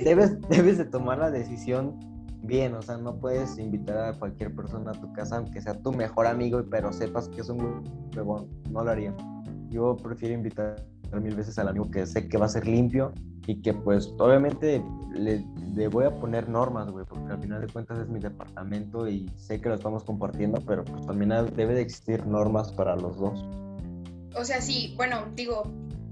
debes, 0.00 0.48
debes 0.48 0.78
de 0.78 0.84
tomar 0.84 1.18
la 1.18 1.30
decisión 1.30 1.96
bien, 2.42 2.74
o 2.74 2.82
sea, 2.82 2.96
no 2.96 3.18
puedes 3.18 3.58
invitar 3.58 3.98
a 3.98 4.18
cualquier 4.18 4.54
persona 4.54 4.92
a 4.92 4.94
tu 4.94 5.12
casa, 5.12 5.36
aunque 5.36 5.60
sea 5.60 5.80
tu 5.80 5.92
mejor 5.92 6.26
amigo, 6.26 6.62
pero 6.70 6.92
sepas 6.92 7.28
que 7.28 7.40
es 7.40 7.48
un 7.48 7.84
huevón, 8.14 8.48
no 8.70 8.84
lo 8.84 8.90
haría. 8.90 9.14
Yo 9.68 9.96
prefiero 9.96 10.34
invitar 10.34 10.84
mil 11.18 11.34
veces 11.34 11.58
al 11.58 11.68
amigo 11.68 11.90
que 11.90 12.06
sé 12.06 12.28
que 12.28 12.38
va 12.38 12.46
a 12.46 12.48
ser 12.48 12.66
limpio 12.66 13.12
y 13.46 13.60
que 13.62 13.74
pues 13.74 14.12
obviamente 14.18 14.84
le, 15.12 15.88
voy 15.88 16.04
a 16.04 16.10
poner 16.10 16.48
normas, 16.48 16.90
güey, 16.90 17.04
porque 17.04 17.32
al 17.32 17.40
final 17.40 17.60
de 17.60 17.72
cuentas 17.72 17.98
es 17.98 18.08
mi 18.08 18.20
departamento 18.20 19.08
y 19.08 19.28
sé 19.36 19.60
que 19.60 19.68
lo 19.68 19.74
estamos 19.74 20.04
compartiendo, 20.04 20.60
pero 20.66 20.84
pues 20.84 21.04
también 21.06 21.30
debe 21.56 21.74
de 21.74 21.80
existir 21.80 22.24
normas 22.26 22.72
para 22.72 22.94
los 22.96 23.16
dos. 23.16 23.44
O 24.36 24.44
sea, 24.44 24.60
sí, 24.60 24.94
bueno, 24.96 25.24
digo, 25.34 25.64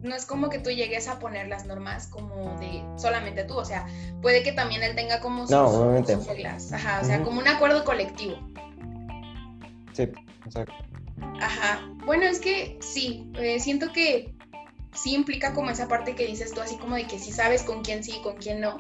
no 0.03 0.15
es 0.15 0.27
como 0.27 0.49
que 0.49 0.59
tú 0.59 0.71
llegues 0.71 1.09
a 1.09 1.19
poner 1.19 1.49
las 1.49 1.67
normas 1.67 2.07
como 2.07 2.59
de 2.59 2.85
solamente 2.97 3.45
tú, 3.45 3.57
o 3.57 3.65
sea, 3.65 3.87
puede 4.23 4.43
que 4.43 4.53
también 4.53 4.83
él 4.83 4.95
tenga 4.95 5.21
como 5.21 5.47
sus, 5.47 6.27
reglas, 6.27 6.73
ajá, 6.73 7.01
o 7.03 7.05
sea, 7.05 7.23
como 7.23 7.41
un 7.41 7.49
acuerdo 7.49 7.85
colectivo. 7.85 8.39
Sí, 9.93 10.09
exacto. 10.45 10.75
Ajá, 11.41 11.81
bueno, 12.05 12.25
es 12.25 12.41
que 12.41 12.79
sí, 12.81 13.31
eh, 13.35 13.59
siento 13.61 13.93
que 13.93 14.35
sí 14.95 15.15
implica 15.15 15.53
como 15.53 15.71
esa 15.71 15.89
parte 15.89 16.15
que 16.15 16.27
dices 16.27 16.53
tú, 16.53 16.61
así 16.61 16.77
como 16.77 16.97
de 16.97 17.07
que 17.07 17.19
sí 17.19 17.33
sabes 17.33 17.63
con 17.63 17.83
quién 17.83 18.05
sí 18.05 18.17
y 18.19 18.23
con 18.23 18.37
quién 18.37 18.61
no, 18.61 18.79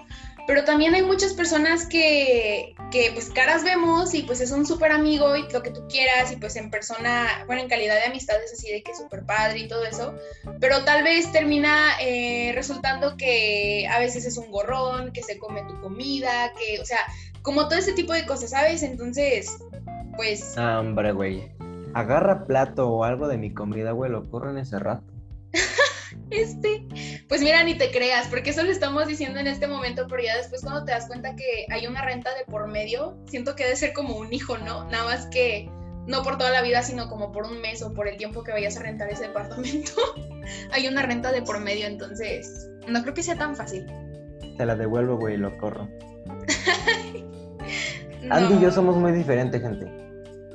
pero 0.48 0.64
también 0.64 0.94
hay 0.94 1.02
muchas 1.02 1.34
personas 1.34 1.84
que, 1.84 2.74
que 2.90 3.10
pues 3.12 3.28
caras 3.28 3.64
vemos 3.64 4.14
y 4.14 4.22
pues 4.22 4.40
es 4.40 4.50
un 4.50 4.64
súper 4.64 4.92
amigo 4.92 5.36
y 5.36 5.42
lo 5.52 5.62
que 5.62 5.70
tú 5.70 5.86
quieras 5.90 6.32
y 6.32 6.36
pues 6.36 6.56
en 6.56 6.70
persona, 6.70 7.44
bueno, 7.46 7.60
en 7.60 7.68
calidad 7.68 7.96
de 7.96 8.04
amistad 8.04 8.42
es 8.42 8.54
así 8.54 8.72
de 8.72 8.82
que 8.82 8.92
es 8.92 8.96
súper 8.96 9.26
padre 9.26 9.58
y 9.58 9.68
todo 9.68 9.84
eso, 9.84 10.14
pero 10.58 10.84
tal 10.84 11.04
vez 11.04 11.30
termina 11.32 12.00
eh, 12.00 12.52
resultando 12.54 13.18
que 13.18 13.86
a 13.90 13.98
veces 13.98 14.24
es 14.24 14.38
un 14.38 14.50
gorrón, 14.50 15.12
que 15.12 15.22
se 15.22 15.38
come 15.38 15.64
tu 15.68 15.78
comida, 15.82 16.50
que, 16.58 16.80
o 16.80 16.84
sea, 16.86 17.00
como 17.42 17.68
todo 17.68 17.78
ese 17.78 17.92
tipo 17.92 18.14
de 18.14 18.24
cosas, 18.24 18.48
¿sabes? 18.48 18.82
Entonces, 18.82 19.54
pues... 20.16 20.56
Hombre, 20.56 21.12
güey, 21.12 21.52
agarra 21.92 22.46
plato 22.46 22.88
o 22.88 23.04
algo 23.04 23.28
de 23.28 23.36
mi 23.36 23.52
comida, 23.52 23.92
güey, 23.92 24.10
lo 24.10 24.30
corro 24.30 24.50
en 24.50 24.56
ese 24.56 24.78
rato. 24.78 25.12
este, 26.30 26.86
pues 27.28 27.42
mira, 27.42 27.62
ni 27.64 27.74
te 27.76 27.90
creas, 27.90 28.28
porque 28.28 28.50
eso 28.50 28.62
lo 28.62 28.70
estamos 28.70 29.06
diciendo 29.06 29.38
en 29.40 29.46
este 29.46 29.66
momento, 29.66 30.06
pero 30.08 30.22
ya 30.22 30.36
después 30.36 30.62
cuando 30.62 30.84
te 30.84 30.92
das 30.92 31.06
cuenta 31.06 31.34
que 31.34 31.66
hay 31.70 31.86
una 31.86 32.02
renta 32.02 32.34
de 32.34 32.44
por 32.44 32.68
medio, 32.68 33.18
siento 33.26 33.54
que 33.54 33.64
debe 33.64 33.76
ser 33.76 33.92
como 33.92 34.16
un 34.16 34.32
hijo, 34.32 34.58
¿no? 34.58 34.84
Nada 34.90 35.04
más 35.04 35.26
que 35.26 35.70
no 36.06 36.22
por 36.22 36.38
toda 36.38 36.50
la 36.50 36.62
vida, 36.62 36.82
sino 36.82 37.08
como 37.08 37.32
por 37.32 37.44
un 37.44 37.60
mes 37.60 37.82
o 37.82 37.92
por 37.92 38.08
el 38.08 38.16
tiempo 38.16 38.42
que 38.42 38.52
vayas 38.52 38.76
a 38.78 38.82
rentar 38.82 39.10
ese 39.10 39.24
departamento, 39.24 39.92
hay 40.72 40.88
una 40.88 41.02
renta 41.02 41.32
de 41.32 41.42
por 41.42 41.60
medio, 41.60 41.86
entonces 41.86 42.70
no 42.88 43.02
creo 43.02 43.14
que 43.14 43.22
sea 43.22 43.36
tan 43.36 43.54
fácil. 43.54 43.86
Te 44.56 44.66
la 44.66 44.74
devuelvo, 44.74 45.16
güey, 45.18 45.36
lo 45.36 45.56
corro. 45.58 45.88
Andy 48.30 48.54
y 48.54 48.60
yo 48.60 48.70
somos 48.72 48.96
muy 48.96 49.12
diferentes, 49.12 49.60
gente. 49.60 49.86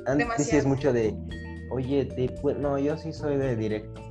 Andy 0.06 0.24
sí 0.38 0.56
es 0.56 0.66
mucho 0.66 0.92
de, 0.92 1.16
oye, 1.70 2.08
no, 2.58 2.78
yo 2.78 2.96
sí 2.96 3.12
soy 3.12 3.36
de 3.36 3.56
directo. 3.56 4.03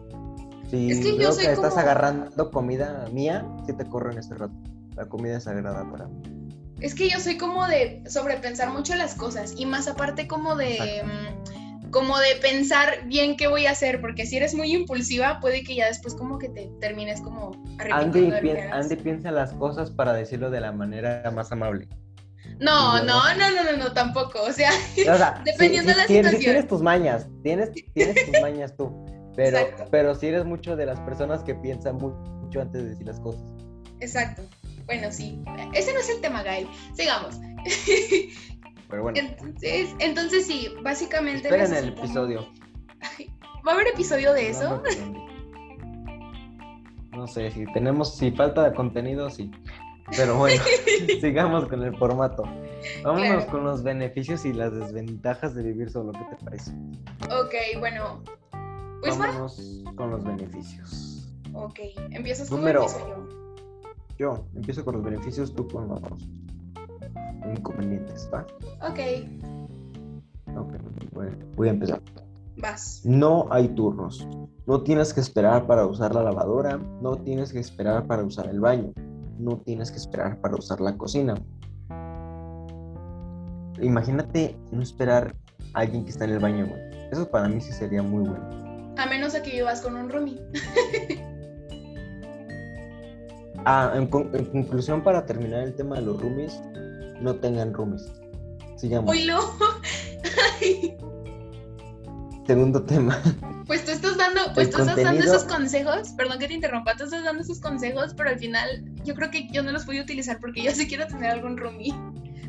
Si 0.73 0.89
es 0.89 0.99
que 1.01 1.17
yo 1.19 1.37
que 1.37 1.51
estás 1.51 1.77
agarrando 1.77 2.49
comida 2.49 3.05
mía, 3.11 3.45
sí 3.67 3.73
te 3.73 3.85
corro 3.85 4.11
en 4.11 4.17
este 4.17 4.33
rato. 4.33 4.55
La 4.95 5.05
comida 5.05 5.37
es 5.37 5.43
sagrada 5.43 5.87
para 5.91 6.07
mí. 6.07 6.49
Es 6.79 6.95
que 6.95 7.07
yo 7.07 7.19
soy 7.19 7.37
como 7.37 7.67
de 7.67 8.01
sobrepensar 8.09 8.71
mucho 8.71 8.95
las 8.95 9.13
cosas 9.13 9.53
y 9.55 9.67
más 9.67 9.87
aparte 9.87 10.27
como 10.27 10.55
de 10.55 11.03
mm, 11.03 11.91
como 11.91 12.17
de 12.17 12.37
pensar 12.41 13.05
bien 13.05 13.37
qué 13.37 13.47
voy 13.47 13.67
a 13.67 13.71
hacer, 13.71 14.01
porque 14.01 14.25
si 14.25 14.37
eres 14.37 14.55
muy 14.55 14.73
impulsiva, 14.73 15.39
puede 15.41 15.63
que 15.63 15.75
ya 15.75 15.85
después 15.85 16.15
como 16.15 16.39
que 16.39 16.49
te 16.49 16.71
termines 16.81 17.21
como 17.21 17.51
Andy, 17.91 18.31
Andy 18.71 18.95
piensa 18.95 19.29
las 19.29 19.53
cosas 19.53 19.91
para 19.91 20.11
decirlo 20.13 20.49
de 20.49 20.59
la 20.59 20.71
manera 20.71 21.29
más 21.35 21.51
amable. 21.51 21.87
No, 22.59 22.97
no, 23.03 23.21
no, 23.35 23.51
no, 23.51 23.63
no, 23.63 23.77
no, 23.77 23.93
tampoco. 23.93 24.41
O 24.41 24.51
sea, 24.51 24.71
dependiendo 25.45 25.91
de 25.91 25.97
la 25.97 26.07
situación. 26.07 26.41
Tienes 26.41 26.67
tus 26.67 26.81
mañas, 26.81 27.27
tienes, 27.43 27.69
tienes 27.93 28.25
tus 28.25 28.41
mañas 28.41 28.75
tú. 28.75 29.05
Pero, 29.35 29.57
pero 29.89 30.15
si 30.15 30.27
eres 30.27 30.45
mucho 30.45 30.75
de 30.75 30.85
las 30.85 30.99
personas 31.01 31.43
que 31.43 31.55
piensan 31.55 31.97
mucho 31.97 32.61
antes 32.61 32.83
de 32.83 32.89
decir 32.89 33.07
las 33.07 33.19
cosas. 33.19 33.41
Exacto. 33.99 34.43
Bueno, 34.85 35.11
sí. 35.11 35.41
Ese 35.73 35.93
no 35.93 35.99
es 35.99 36.09
el 36.09 36.21
tema, 36.21 36.43
Gael. 36.43 36.67
Sigamos. 36.93 37.39
Pero 38.89 39.03
bueno. 39.03 39.17
Entonces, 39.17 39.89
entonces 39.99 40.45
sí, 40.45 40.73
básicamente. 40.83 41.47
Esperen 41.47 41.73
el 41.73 41.89
episodio. 41.89 42.47
¿Va 43.65 43.71
a 43.71 43.75
haber 43.75 43.87
episodio 43.87 44.33
de 44.33 44.49
eso? 44.49 44.83
No 47.11 47.27
sé, 47.27 47.49
si 47.51 47.65
tenemos, 47.73 48.17
si 48.17 48.31
falta 48.31 48.69
de 48.69 48.75
contenido, 48.75 49.29
sí. 49.29 49.49
Pero 50.15 50.37
bueno, 50.37 50.61
sigamos 51.21 51.67
con 51.67 51.81
el 51.83 51.95
formato. 51.97 52.43
Vámonos 53.03 53.45
con 53.45 53.63
los 53.63 53.83
beneficios 53.83 54.45
y 54.45 54.53
las 54.53 54.73
desventajas 54.75 55.55
de 55.55 55.63
vivir 55.63 55.89
solo. 55.89 56.11
¿Qué 56.11 56.35
te 56.35 56.43
parece? 56.43 56.71
Ok, 57.31 57.79
bueno. 57.79 58.21
Pues 59.03 59.17
Vámonos 59.17 59.83
con 59.97 60.11
los 60.11 60.23
beneficios. 60.23 61.27
Ok, 61.53 61.79
empiezas 62.11 62.47
tú 62.47 62.55
Número... 62.55 62.87
yo. 62.87 63.27
Yo 64.17 64.45
empiezo 64.55 64.85
con 64.85 64.95
los 64.95 65.03
beneficios, 65.03 65.53
tú 65.53 65.67
con 65.67 65.89
los 65.89 66.01
inconvenientes, 67.53 68.29
¿va? 68.33 68.45
Ok. 68.81 68.99
Ok, 70.55 70.73
bueno, 71.11 71.37
voy 71.57 71.67
a 71.67 71.71
empezar. 71.71 72.01
Vas. 72.57 73.01
No 73.03 73.47
hay 73.49 73.67
turnos. 73.69 74.25
No 74.65 74.83
tienes 74.83 75.13
que 75.13 75.19
esperar 75.19 75.67
para 75.67 75.85
usar 75.85 76.15
la 76.15 76.23
lavadora, 76.23 76.77
no 77.01 77.17
tienes 77.17 77.51
que 77.51 77.59
esperar 77.59 78.07
para 78.07 78.23
usar 78.23 78.47
el 78.47 78.61
baño, 78.61 78.93
no 79.37 79.57
tienes 79.57 79.91
que 79.91 79.97
esperar 79.97 80.39
para 80.39 80.55
usar 80.55 80.79
la 80.79 80.95
cocina. 80.95 81.35
Imagínate 83.81 84.55
no 84.71 84.81
esperar 84.81 85.35
a 85.73 85.79
alguien 85.79 86.05
que 86.05 86.11
está 86.11 86.23
en 86.23 86.31
el 86.31 86.39
baño, 86.39 86.67
güey. 86.67 86.81
Eso 87.11 87.29
para 87.29 87.49
mí 87.49 87.59
sí 87.59 87.73
sería 87.73 88.01
muy 88.01 88.23
bueno. 88.23 88.72
A 88.97 89.05
menos 89.07 89.33
de 89.33 89.41
que 89.41 89.51
vivas 89.51 89.81
con 89.81 89.95
un 89.95 90.09
roomie. 90.09 90.41
Ah, 93.65 93.93
en, 93.95 94.07
conclusión, 94.07 95.01
para 95.03 95.25
terminar 95.25 95.61
el 95.61 95.73
tema 95.73 95.95
de 95.95 96.01
los 96.01 96.21
roomies, 96.21 96.61
no 97.21 97.35
tengan 97.35 97.73
roomies. 97.73 98.11
Sigamos. 98.75 99.09
¡Uy, 99.09 99.25
no! 99.25 99.39
Segundo 102.45 102.83
tema. 102.83 103.17
Pues 103.65 103.85
tú 103.85 103.91
estás 103.91 104.17
dando, 104.17 104.41
pues 104.53 104.69
tú 104.69 104.79
estás 104.79 104.97
dando 104.97 105.23
esos 105.23 105.45
consejos, 105.45 106.09
perdón 106.17 106.39
que 106.39 106.49
te 106.49 106.55
interrumpa, 106.55 106.97
tú 106.97 107.05
estás 107.05 107.23
dando 107.23 107.41
esos 107.41 107.61
consejos, 107.61 108.13
pero 108.17 108.29
al 108.29 108.37
final 108.37 108.83
yo 109.05 109.15
creo 109.15 109.31
que 109.31 109.47
yo 109.47 109.63
no 109.63 109.71
los 109.71 109.85
voy 109.85 109.99
a 109.99 110.01
utilizar 110.01 110.39
porque 110.41 110.61
yo 110.61 110.71
sí 110.71 110.85
quiero 110.85 111.07
tener 111.07 111.31
algún 111.31 111.55
roomie. 111.55 111.95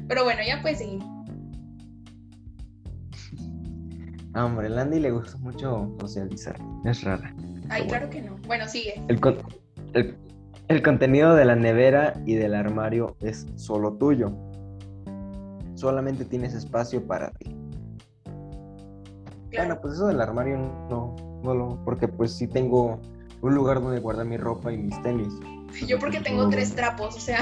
Pero 0.08 0.24
bueno, 0.24 0.40
ya 0.44 0.60
puedes 0.60 0.78
seguir. 0.78 1.00
Ah, 4.34 4.46
hombre, 4.46 4.68
Landy 4.68 4.98
le 4.98 5.12
gusta 5.12 5.38
mucho 5.38 5.94
socializar, 6.00 6.56
es 6.84 7.04
rara. 7.04 7.32
Ay, 7.68 7.86
claro 7.86 8.10
que 8.10 8.20
no. 8.20 8.36
Bueno, 8.46 8.66
sigue. 8.66 8.94
El, 9.06 9.20
el, 9.92 10.16
el 10.66 10.82
contenido 10.82 11.36
de 11.36 11.44
la 11.44 11.54
nevera 11.54 12.14
y 12.26 12.34
del 12.34 12.54
armario 12.54 13.16
es 13.20 13.46
solo 13.54 13.92
tuyo. 13.94 14.32
Solamente 15.76 16.24
tienes 16.24 16.52
espacio 16.52 17.06
para 17.06 17.30
ti. 17.30 17.54
Bueno, 19.54 19.80
pues 19.80 19.94
eso 19.94 20.08
del 20.08 20.20
armario 20.20 20.58
no, 20.90 21.14
no 21.44 21.54
lo, 21.54 21.84
porque 21.84 22.08
pues 22.08 22.32
sí 22.32 22.48
tengo 22.48 23.00
un 23.40 23.54
lugar 23.54 23.80
donde 23.80 24.00
guardar 24.00 24.26
mi 24.26 24.36
ropa 24.36 24.72
y 24.72 24.78
mis 24.78 25.00
tenis. 25.02 25.32
Yo 25.86 26.00
porque 26.00 26.20
tengo 26.20 26.48
tres 26.48 26.74
trapos, 26.74 27.16
o 27.16 27.20
sea. 27.20 27.38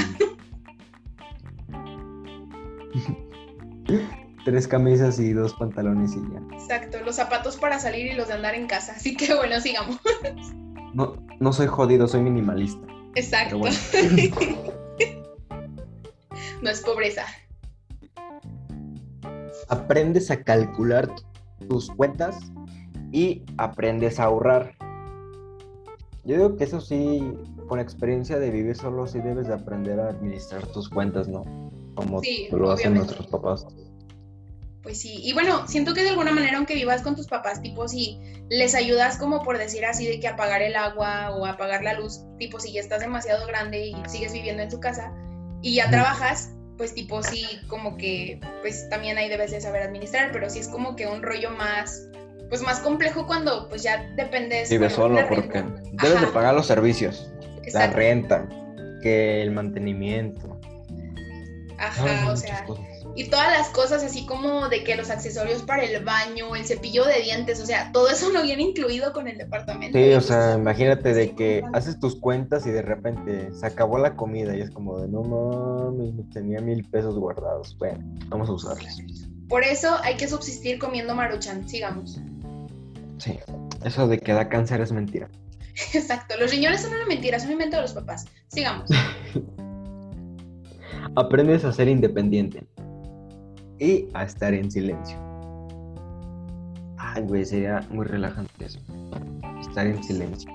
tres 4.45 4.69
camisas 4.69 5.19
y 5.19 5.33
dos 5.33 5.55
pantalones 5.55 6.13
y 6.15 6.21
ya. 6.33 6.41
Exacto, 6.57 7.01
los 7.05 7.17
zapatos 7.17 7.57
para 7.57 7.79
salir 7.79 8.07
y 8.07 8.15
los 8.15 8.29
de 8.29 8.35
andar 8.35 8.55
en 8.55 8.67
casa. 8.67 8.93
Así 8.97 9.17
que 9.17 9.35
bueno, 9.35 9.61
sigamos. 9.61 9.99
No, 10.95 11.17
no 11.41 11.53
soy 11.53 11.67
jodido, 11.69 12.07
soy 12.07 12.21
minimalista. 12.21 12.87
Exacto. 13.15 13.59
no 16.63 16.71
es 16.71 16.81
pobreza. 16.81 17.25
Aprendes 19.69 20.31
a 20.31 20.43
calcular 20.43 21.09
tus 21.69 21.91
cuentas 21.91 22.39
y 23.11 23.43
aprendes 23.59 24.21
a 24.21 24.25
ahorrar. 24.25 24.75
Yo 26.25 26.37
digo 26.37 26.57
que 26.57 26.65
eso 26.65 26.81
sí, 26.81 27.35
con 27.69 27.81
experiencia 27.81 28.39
de 28.39 28.51
vivir 28.51 28.77
solo, 28.77 29.07
sí 29.07 29.21
debes 29.21 29.49
de 29.49 29.55
aprender 29.55 29.99
a 29.99 30.11
administrar 30.11 30.67
tus 30.69 30.89
cuentas, 30.89 31.29
¿no? 31.29 31.45
Como 31.95 32.21
lo 32.53 32.71
hacen 32.71 32.95
nuestros 32.95 33.27
papás. 33.27 33.67
Pues 34.83 35.01
sí, 35.01 35.21
y 35.23 35.33
bueno, 35.33 35.69
siento 35.69 35.95
que 35.95 36.03
de 36.03 36.11
alguna 36.11 36.33
manera, 36.33 36.57
aunque 36.57 36.75
vivas 36.75 37.03
con 37.03 37.15
tus 37.15 37.29
papás, 37.29 37.63
tipo, 37.63 37.87
si 37.87 38.19
les 38.49 38.75
ayudas 38.75 39.17
como 39.17 39.43
por 39.43 39.57
decir 39.57 39.85
así 39.85 40.07
de 40.07 40.19
que 40.19 40.27
apagar 40.27 40.61
el 40.61 40.75
agua 40.75 41.31
o 41.31 41.47
apagar 41.47 41.85
la 41.85 41.95
luz, 41.95 42.25
tipo, 42.39 42.59
si 42.59 42.73
ya 42.73 42.81
estás 42.81 43.01
demasiado 43.01 43.47
grande 43.47 43.87
y 43.87 43.95
sigues 44.09 44.33
viviendo 44.33 44.63
en 44.63 44.69
tu 44.69 44.81
casa 44.81 45.13
y 45.63 45.77
ya 45.77 45.89
trabajas, 45.89 46.51
pues 46.77 46.95
tipo, 46.95 47.23
sí, 47.23 47.47
como 47.69 47.97
que, 47.97 48.41
pues 48.63 48.89
también 48.89 49.19
ahí 49.19 49.29
debes 49.29 49.53
de 49.53 49.61
saber 49.61 49.83
administrar, 49.83 50.31
pero 50.33 50.51
sí 50.51 50.59
es 50.59 50.69
como 50.69 50.97
que 50.97 51.07
un 51.07 51.23
rollo 51.23 51.51
más, 51.51 52.09
pues 52.49 52.61
más 52.61 52.81
complejo 52.81 53.25
cuando 53.25 53.69
pues 53.69 53.85
ya 53.85 54.03
dependes. 54.17 54.69
Vives 54.69 54.95
solo 54.95 55.21
porque 55.29 55.63
debes 55.93 56.21
de 56.21 56.27
pagar 56.29 56.55
los 56.55 56.67
servicios, 56.67 57.31
la 57.73 57.87
renta, 57.87 58.49
que 59.01 59.43
el 59.43 59.53
mantenimiento. 59.53 60.59
Ajá, 61.79 62.33
o 62.33 62.37
sea 62.37 62.67
y 63.15 63.25
todas 63.25 63.53
las 63.53 63.69
cosas 63.69 64.03
así 64.03 64.25
como 64.25 64.69
de 64.69 64.85
que 64.85 64.97
los 64.97 65.11
accesorios 65.11 65.63
para 65.63 65.85
el 65.85 66.03
baño, 66.05 66.57
el 66.57 66.65
cepillo 66.65 67.05
de 67.05 67.21
dientes, 67.21 67.61
o 67.61 67.67
sea, 67.67 67.93
todo 67.93 68.09
eso 68.09 68.31
no 68.33 68.43
viene 68.43 68.63
incluido 68.63 69.13
con 69.13 69.29
el 69.29 69.37
departamento. 69.37 69.99
Sí, 69.99 70.13
o 70.15 70.21
sea, 70.21 70.55
imagínate 70.55 71.13
de 71.13 71.35
que 71.35 71.63
haces 71.73 72.01
tus 72.01 72.17
cuentas 72.17 72.67
y 72.67 72.71
de 72.71 72.83
repente 72.83 73.53
se 73.53 73.67
acabó 73.67 73.99
la 73.99 74.17
comida 74.17 74.57
y 74.57 74.63
es 74.63 74.71
como 74.71 74.99
de 74.99 75.09
no 75.09 75.23
mames, 75.23 76.15
tenía 76.33 76.61
mil 76.61 76.85
pesos 76.85 77.19
guardados. 77.19 77.77
Bueno, 77.79 77.99
vamos 78.29 78.49
a 78.49 78.53
usarlos. 78.53 79.03
Por 79.49 79.63
eso 79.63 79.99
hay 80.03 80.17
que 80.17 80.27
subsistir 80.27 80.79
comiendo 80.79 81.15
maruchan, 81.15 81.69
sigamos. 81.69 82.19
Sí, 83.19 83.39
eso 83.85 84.09
de 84.09 84.19
que 84.19 84.33
da 84.33 84.49
cáncer 84.49 84.81
es 84.81 84.91
mentira. 84.91 85.29
Exacto, 85.93 86.35
los 86.39 86.51
riñones 86.51 86.81
son 86.81 86.95
una 86.95 87.07
mentira, 87.07 87.39
son 87.39 87.49
un 87.49 87.53
invento 87.55 87.77
de 87.77 87.83
los 87.83 87.93
papás. 87.93 88.25
Sigamos. 88.49 88.89
Aprendes 91.15 91.65
a 91.67 91.73
ser 91.73 91.89
independiente 91.89 92.67
y 93.83 94.09
a 94.15 94.25
estar 94.25 94.55
en 94.55 94.71
silencio. 94.71 95.19
Ay, 96.99 97.23
güey, 97.23 97.45
sería 97.45 97.81
muy 97.91 98.07
relajante 98.07 98.65
eso. 98.65 98.79
Estar 99.61 99.87
en 99.87 100.03
silencio. 100.05 100.51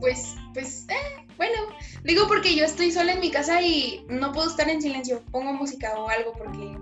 Pues, 0.00 0.36
pues, 0.54 0.86
eh, 0.88 1.26
bueno, 1.36 1.58
digo 2.04 2.28
porque 2.28 2.54
yo 2.54 2.64
estoy 2.64 2.92
sola 2.92 3.14
en 3.14 3.20
mi 3.20 3.32
casa 3.32 3.60
y 3.60 4.06
no 4.08 4.32
puedo 4.32 4.48
estar 4.48 4.68
en 4.68 4.80
silencio. 4.80 5.20
Pongo 5.32 5.52
música 5.52 5.92
o 5.98 6.08
algo 6.08 6.32
porque. 6.38 6.78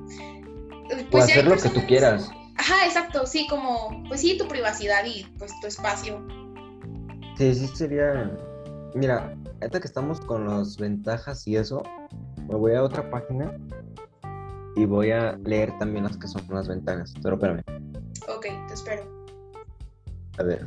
Pues, 1.11 1.25
hacer 1.25 1.47
lo 1.47 1.57
que 1.57 1.71
tú 1.71 1.81
quieras. 1.87 2.31
Ajá, 2.59 2.87
exacto, 2.87 3.27
sí, 3.27 3.47
como, 3.49 4.05
pues 4.09 4.21
sí, 4.21 4.37
tu 4.39 4.47
privacidad 4.47 5.05
y 5.07 5.25
pues 5.39 5.53
tu 5.61 5.67
espacio. 5.67 6.27
Sí, 7.39 7.55
sí 7.55 7.67
sería. 7.69 8.31
Mira, 8.95 9.35
ahorita 9.61 9.81
que 9.81 9.87
estamos 9.87 10.21
con 10.21 10.47
las 10.47 10.77
ventajas 10.77 11.47
y 11.47 11.57
eso, 11.57 11.83
me 12.47 12.55
voy 12.55 12.75
a 12.75 12.83
otra 12.83 13.11
página 13.11 13.53
y 14.77 14.85
voy 14.85 15.11
a 15.11 15.37
leer 15.39 15.77
también 15.79 16.05
las 16.05 16.17
que 16.19 16.29
son 16.29 16.43
las 16.51 16.69
ventajas. 16.69 17.15
Pero 17.23 17.37
espérame. 17.37 17.63
Ok, 18.29 18.47
te 18.69 18.75
espero. 18.75 19.27
A 20.39 20.43
ver. 20.43 20.67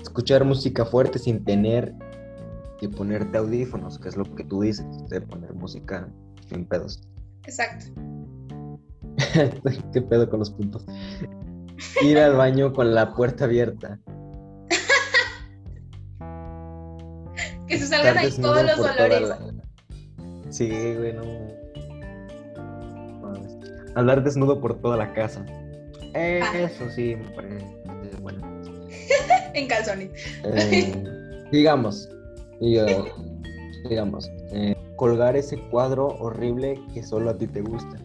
Escuchar 0.00 0.42
música 0.44 0.86
fuerte 0.86 1.18
sin 1.18 1.44
tener 1.44 1.94
que 2.80 2.88
ponerte 2.88 3.36
audífonos, 3.38 3.98
que 3.98 4.08
es 4.08 4.16
lo 4.16 4.24
que 4.34 4.44
tú 4.44 4.62
dices, 4.62 4.86
de 5.08 5.20
poner 5.20 5.52
música 5.52 6.08
sin 6.48 6.64
pedos. 6.64 7.02
Exacto. 7.44 7.92
¿Qué 9.92 10.02
pedo 10.02 10.30
con 10.30 10.40
los 10.40 10.50
puntos? 10.50 10.84
Ir 12.02 12.18
al 12.18 12.36
baño 12.36 12.72
con 12.72 12.94
la 12.94 13.14
puerta 13.14 13.44
abierta. 13.44 14.00
que 17.68 17.78
se 17.78 17.86
salgan 17.86 18.16
ahí 18.16 18.30
todos 18.30 18.62
los 18.62 18.78
olores. 18.78 19.30
Sí, 20.48 20.68
güey, 20.68 21.12
no. 21.12 21.55
Hablar 23.96 24.22
desnudo 24.22 24.60
por 24.60 24.78
toda 24.80 24.96
la 24.98 25.12
casa. 25.14 25.44
Ah. 26.14 26.52
Eso 26.54 26.88
sí, 26.94 27.16
me 27.16 27.28
parece 27.30 27.64
bueno. 28.20 28.46
en 29.54 29.68
calzones. 29.68 30.10
Eh, 30.44 31.44
digamos, 31.52 32.06
digamos, 33.88 34.30
eh, 34.52 34.76
colgar 34.96 35.34
ese 35.34 35.58
cuadro 35.70 36.08
horrible 36.08 36.78
que 36.92 37.02
solo 37.02 37.30
a 37.30 37.38
ti 37.38 37.46
te 37.46 37.62
gusta. 37.62 37.96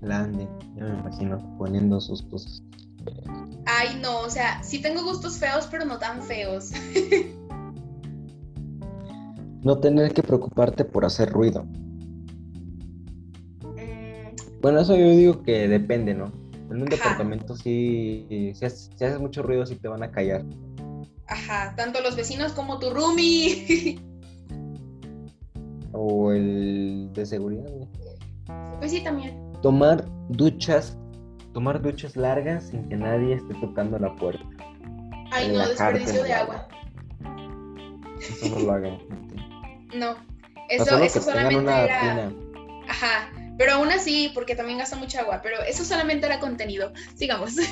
Grande, 0.00 0.46
ya 0.76 0.84
me 0.84 1.00
imagino 1.00 1.56
poniendo 1.58 2.00
sus 2.00 2.22
cosas. 2.22 2.62
Ay, 3.66 3.98
no, 4.00 4.20
o 4.20 4.30
sea, 4.30 4.62
sí 4.62 4.80
tengo 4.80 5.02
gustos 5.02 5.38
feos, 5.38 5.66
pero 5.68 5.84
no 5.84 5.98
tan 5.98 6.22
feos. 6.22 6.70
no 9.62 9.78
tener 9.78 10.14
que 10.14 10.22
preocuparte 10.22 10.84
por 10.84 11.04
hacer 11.04 11.30
ruido. 11.30 11.66
Bueno, 14.60 14.80
eso 14.80 14.96
yo 14.96 15.10
digo 15.10 15.42
que 15.42 15.68
depende, 15.68 16.14
¿no? 16.14 16.32
En 16.70 16.82
un 16.82 16.86
departamento 16.86 17.56
sí, 17.56 18.52
si 18.54 18.64
haces, 18.64 19.20
mucho 19.20 19.42
ruido 19.42 19.64
sí 19.66 19.76
te 19.76 19.88
van 19.88 20.02
a 20.02 20.10
callar. 20.10 20.44
Ajá, 21.28 21.74
tanto 21.76 22.00
los 22.00 22.16
vecinos 22.16 22.52
como 22.52 22.78
tu 22.78 22.90
roomie. 22.90 24.00
o 25.92 26.32
el 26.32 27.10
de 27.12 27.26
seguridad. 27.26 27.70
Pues 28.78 28.90
sí, 28.90 29.02
también. 29.02 29.40
Tomar 29.62 30.04
duchas, 30.28 30.98
tomar 31.52 31.80
duchas 31.80 32.16
largas 32.16 32.68
sin 32.68 32.88
que 32.88 32.96
nadie 32.96 33.34
esté 33.34 33.54
tocando 33.54 33.98
la 33.98 34.14
puerta. 34.16 34.44
Ay, 35.32 35.48
no, 35.48 35.66
desperdicio 35.66 36.22
de 36.22 36.32
agua. 36.32 36.68
Eso 38.20 38.48
no 38.54 38.60
lo 38.60 38.72
hagan. 38.72 38.98
No, 39.94 40.16
eso, 40.68 40.98
eso 40.98 41.22
solamente 41.22 41.62
era... 41.62 42.32
Ajá, 42.88 43.30
pero 43.58 43.72
aún 43.72 43.90
así, 43.90 44.30
porque 44.34 44.54
también 44.54 44.78
gasta 44.78 44.96
mucha 44.96 45.20
agua, 45.20 45.40
pero 45.42 45.62
eso 45.62 45.84
solamente 45.84 46.26
era 46.26 46.40
contenido. 46.40 46.92
Sigamos. 47.14 47.54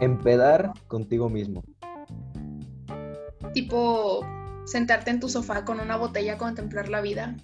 Empedar 0.00 0.72
contigo 0.88 1.28
mismo. 1.28 1.62
Tipo, 3.52 4.26
sentarte 4.64 5.10
en 5.10 5.20
tu 5.20 5.28
sofá 5.28 5.64
con 5.64 5.80
una 5.80 5.96
botella 5.96 6.34
a 6.34 6.38
contemplar 6.38 6.88
la 6.88 7.00
vida. 7.00 7.36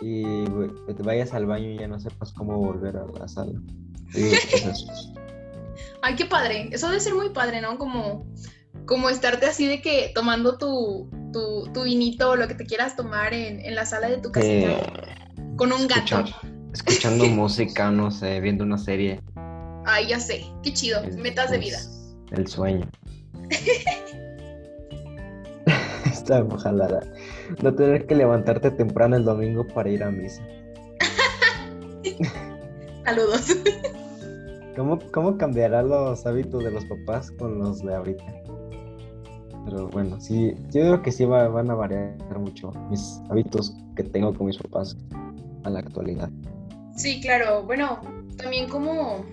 Y 0.00 0.44
te 0.44 1.02
vayas 1.02 1.34
al 1.34 1.46
baño 1.46 1.70
y 1.70 1.78
ya 1.78 1.88
no 1.88 1.98
sepas 2.00 2.32
cómo 2.32 2.56
volver 2.58 2.96
a 2.96 3.06
la 3.06 3.28
sala. 3.28 3.60
Ay, 6.02 6.14
qué 6.16 6.24
padre. 6.24 6.68
Eso 6.72 6.88
debe 6.88 7.00
ser 7.00 7.14
muy 7.14 7.30
padre, 7.30 7.60
¿no? 7.60 7.78
Como 7.78 8.26
como 8.88 9.10
estarte 9.10 9.46
así 9.46 9.66
de 9.66 9.80
que 9.82 10.10
tomando 10.14 10.56
tu, 10.58 11.10
tu, 11.72 11.82
vinito 11.82 12.30
o 12.30 12.36
lo 12.36 12.48
que 12.48 12.54
te 12.54 12.64
quieras 12.64 12.96
tomar 12.96 13.34
en, 13.34 13.74
la 13.74 13.86
sala 13.86 14.08
de 14.08 14.18
tu 14.18 14.32
casita 14.32 14.80
con 15.56 15.72
un 15.72 15.86
gato. 15.86 16.24
escuchando 16.72 17.26
música, 17.26 17.90
no 17.90 18.10
sé, 18.10 18.40
viendo 18.40 18.64
una 18.64 18.78
serie. 18.78 19.20
Ay, 19.84 20.08
ya 20.08 20.20
sé, 20.20 20.44
qué 20.62 20.72
chido, 20.72 21.02
metas 21.16 21.50
de 21.50 21.58
vida. 21.58 21.78
El 22.30 22.46
sueño. 22.46 22.88
Está 26.04 26.42
ojalá 26.42 27.00
No 27.62 27.74
tener 27.74 28.06
que 28.06 28.14
levantarte 28.14 28.70
temprano 28.70 29.16
el 29.16 29.24
domingo 29.24 29.66
para 29.66 29.88
ir 29.88 30.02
a 30.02 30.10
misa. 30.10 30.42
Saludos. 33.04 33.56
¿Cómo, 34.76 34.98
¿Cómo 35.12 35.38
cambiará 35.38 35.82
los 35.82 36.26
hábitos 36.26 36.62
de 36.62 36.70
los 36.70 36.84
papás 36.84 37.30
con 37.32 37.58
los 37.58 37.82
de 37.82 37.94
ahorita? 37.94 38.24
Pero 39.68 39.88
bueno, 39.88 40.18
sí, 40.18 40.54
yo 40.70 40.80
creo 40.80 41.02
que 41.02 41.12
sí 41.12 41.26
van 41.26 41.70
a 41.70 41.74
variar 41.74 42.38
mucho 42.38 42.72
mis 42.88 43.20
hábitos 43.28 43.76
que 43.96 44.02
tengo 44.02 44.32
con 44.32 44.46
mis 44.46 44.56
papás 44.56 44.96
a 45.64 45.70
la 45.70 45.80
actualidad. 45.80 46.30
Sí, 46.96 47.20
claro. 47.20 47.64
Bueno, 47.64 48.00
también 48.38 48.66
como... 48.68 49.26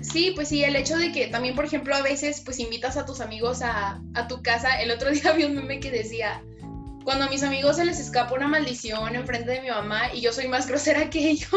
Sí, 0.00 0.32
pues 0.34 0.48
sí, 0.48 0.64
el 0.64 0.76
hecho 0.76 0.96
de 0.96 1.12
que 1.12 1.26
también, 1.26 1.54
por 1.54 1.66
ejemplo, 1.66 1.94
a 1.94 2.00
veces 2.00 2.40
pues 2.42 2.58
invitas 2.58 2.96
a 2.96 3.04
tus 3.04 3.20
amigos 3.20 3.60
a, 3.60 4.00
a 4.14 4.28
tu 4.28 4.42
casa. 4.42 4.80
El 4.80 4.90
otro 4.90 5.10
día 5.12 5.32
vi 5.32 5.44
un 5.44 5.56
meme 5.56 5.78
que 5.78 5.90
decía, 5.90 6.42
cuando 7.04 7.26
a 7.26 7.28
mis 7.28 7.42
amigos 7.42 7.76
se 7.76 7.84
les 7.84 8.00
escapa 8.00 8.34
una 8.34 8.48
maldición 8.48 9.14
enfrente 9.14 9.50
de 9.50 9.60
mi 9.60 9.68
mamá 9.68 10.14
y 10.14 10.22
yo 10.22 10.32
soy 10.32 10.48
más 10.48 10.66
grosera 10.66 11.10
que 11.10 11.30
ellos. 11.30 11.50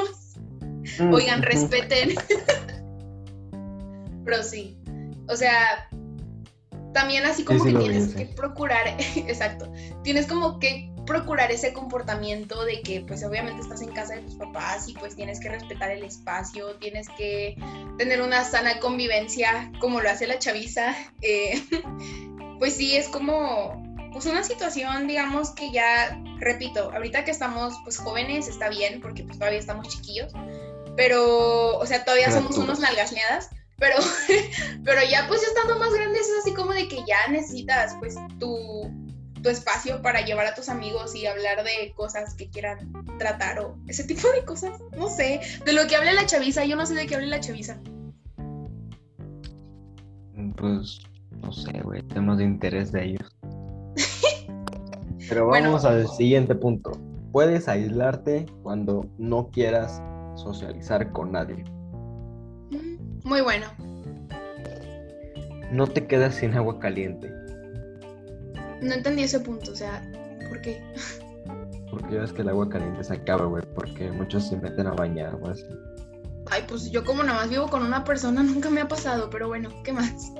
Mm, 0.99 1.13
Oigan, 1.13 1.41
respeten. 1.41 2.15
Pero 4.25 4.43
sí. 4.43 4.77
O 5.29 5.36
sea, 5.36 5.88
también 6.93 7.25
así 7.25 7.43
como 7.43 7.63
que 7.63 7.73
tienes 7.73 8.13
que 8.13 8.25
procurar, 8.25 8.88
exacto, 9.15 9.71
tienes 10.04 10.28
como 10.28 10.60
que 10.60 10.91
procurar 11.06 11.52
ese 11.52 11.73
comportamiento 11.73 12.65
de 12.65 12.82
que 12.82 13.02
pues 13.02 13.23
obviamente 13.23 13.62
estás 13.62 13.82
en 13.82 13.91
casa 13.91 14.15
de 14.15 14.21
tus 14.21 14.36
papás 14.36 14.88
y 14.88 14.93
pues 14.93 15.15
tienes 15.15 15.39
que 15.39 15.49
respetar 15.49 15.89
el 15.89 16.04
espacio, 16.04 16.75
tienes 16.75 17.08
que 17.17 17.56
tener 17.97 18.21
una 18.21 18.43
sana 18.43 18.80
convivencia 18.80 19.71
como 19.80 20.02
lo 20.02 20.10
hace 20.10 20.28
la 20.28 20.38
chaviza, 20.38 20.95
eh, 21.21 21.63
pues 22.60 22.75
sí, 22.75 22.95
es 22.95 23.08
como 23.08 23.84
pues 24.12 24.25
una 24.25 24.43
situación 24.43 25.08
digamos 25.08 25.52
que 25.52 25.71
ya, 25.71 26.19
repito, 26.38 26.91
ahorita 26.91 27.23
que 27.23 27.32
estamos 27.32 27.75
pues 27.84 27.97
jóvenes 27.97 28.47
está 28.47 28.69
bien 28.69 29.02
porque 29.02 29.23
pues 29.23 29.38
todavía 29.38 29.60
estamos 29.60 29.88
chiquillos, 29.88 30.32
pero 30.95 31.78
o 31.78 31.86
sea, 31.86 32.04
todavía 32.04 32.32
somos 32.32 32.58
unos 32.58 32.80
nalgasneadas 32.80 33.49
pero, 33.79 33.95
pero 34.83 35.01
ya 35.09 35.25
pues 35.27 35.41
estando 35.43 35.79
más 35.79 35.93
grandes 35.93 36.21
es 36.21 36.39
así 36.41 36.53
como 36.53 36.73
de 36.73 36.87
que 36.87 36.97
ya 37.07 37.31
necesitas 37.31 37.95
pues 37.99 38.15
tu, 38.39 38.91
tu 39.41 39.49
espacio 39.49 40.01
para 40.01 40.21
llevar 40.21 40.45
a 40.47 40.53
tus 40.53 40.69
amigos 40.69 41.15
y 41.15 41.25
hablar 41.25 41.63
de 41.63 41.93
cosas 41.95 42.33
que 42.33 42.49
quieran 42.49 42.91
tratar 43.17 43.59
o 43.59 43.77
ese 43.87 44.03
tipo 44.03 44.29
de 44.31 44.43
cosas. 44.45 44.79
No 44.97 45.07
sé, 45.07 45.41
de 45.65 45.73
lo 45.73 45.87
que 45.87 45.95
hable 45.95 46.13
la 46.13 46.25
chaviza, 46.25 46.65
yo 46.65 46.75
no 46.75 46.85
sé 46.85 46.93
de 46.93 47.07
qué 47.07 47.15
hable 47.15 47.27
la 47.27 47.39
chaviza. 47.39 47.79
Pues, 50.57 50.99
no 51.41 51.53
sé, 51.53 51.71
güey, 51.83 52.01
temas 52.03 52.37
de 52.37 52.43
interés 52.43 52.91
de 52.91 53.05
ellos. 53.05 53.37
Pero 55.29 55.47
vamos 55.49 55.85
al 55.85 56.07
siguiente 56.09 56.55
punto. 56.55 56.91
Puedes 57.31 57.67
aislarte 57.67 58.45
cuando 58.63 59.05
no 59.17 59.49
quieras 59.51 60.01
socializar 60.35 61.11
con 61.11 61.31
nadie. 61.31 61.63
Muy 63.29 63.41
bueno. 63.41 63.67
No 65.71 65.85
te 65.85 66.07
quedas 66.07 66.33
sin 66.33 66.55
agua 66.55 66.79
caliente. 66.79 67.31
No 68.81 68.91
entendí 68.91 69.21
ese 69.21 69.39
punto, 69.39 69.71
o 69.71 69.75
sea, 69.75 70.01
¿por 70.49 70.59
qué? 70.61 70.81
Porque 71.91 72.15
ya 72.15 72.21
ves 72.21 72.33
que 72.33 72.41
el 72.41 72.49
agua 72.49 72.67
caliente 72.69 73.03
se 73.03 73.13
acaba, 73.13 73.45
güey, 73.45 73.63
porque 73.75 74.11
muchos 74.11 74.47
se 74.47 74.57
meten 74.57 74.87
a 74.87 74.93
bañar 74.93 75.35
o 75.35 75.47
así. 75.47 75.63
Ay, 76.49 76.63
pues 76.67 76.89
yo 76.89 77.05
como 77.05 77.21
nada 77.21 77.41
más 77.41 77.51
vivo 77.51 77.67
con 77.67 77.83
una 77.83 78.03
persona 78.03 78.41
nunca 78.43 78.71
me 78.71 78.81
ha 78.81 78.87
pasado, 78.87 79.29
pero 79.29 79.47
bueno, 79.47 79.69
¿qué 79.83 79.93
más? 79.93 80.33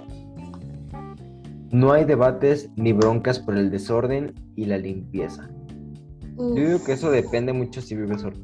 No 1.70 1.92
hay 1.92 2.06
debates 2.06 2.70
ni 2.76 2.92
broncas 2.92 3.38
por 3.38 3.56
el 3.56 3.70
desorden 3.70 4.34
y 4.56 4.66
la 4.66 4.80
limpieza. 4.80 5.48
Yo 6.38 6.56
digo 6.56 6.84
que 6.84 6.94
eso 6.94 7.12
depende 7.12 7.54
mucho 7.54 7.84
si 7.84 7.96
vives 7.96 8.22
solo. 8.22 8.38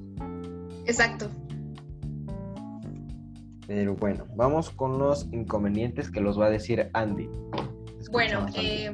Exacto. 0.85 1.31
Pero 3.67 3.95
bueno, 3.95 4.25
vamos 4.35 4.69
con 4.69 4.99
los 4.99 5.27
inconvenientes 5.31 6.11
que 6.11 6.21
los 6.21 6.39
va 6.39 6.47
a 6.47 6.49
decir 6.49 6.89
Andy. 6.93 7.29
bueno, 8.11 8.45
eh, 8.55 8.91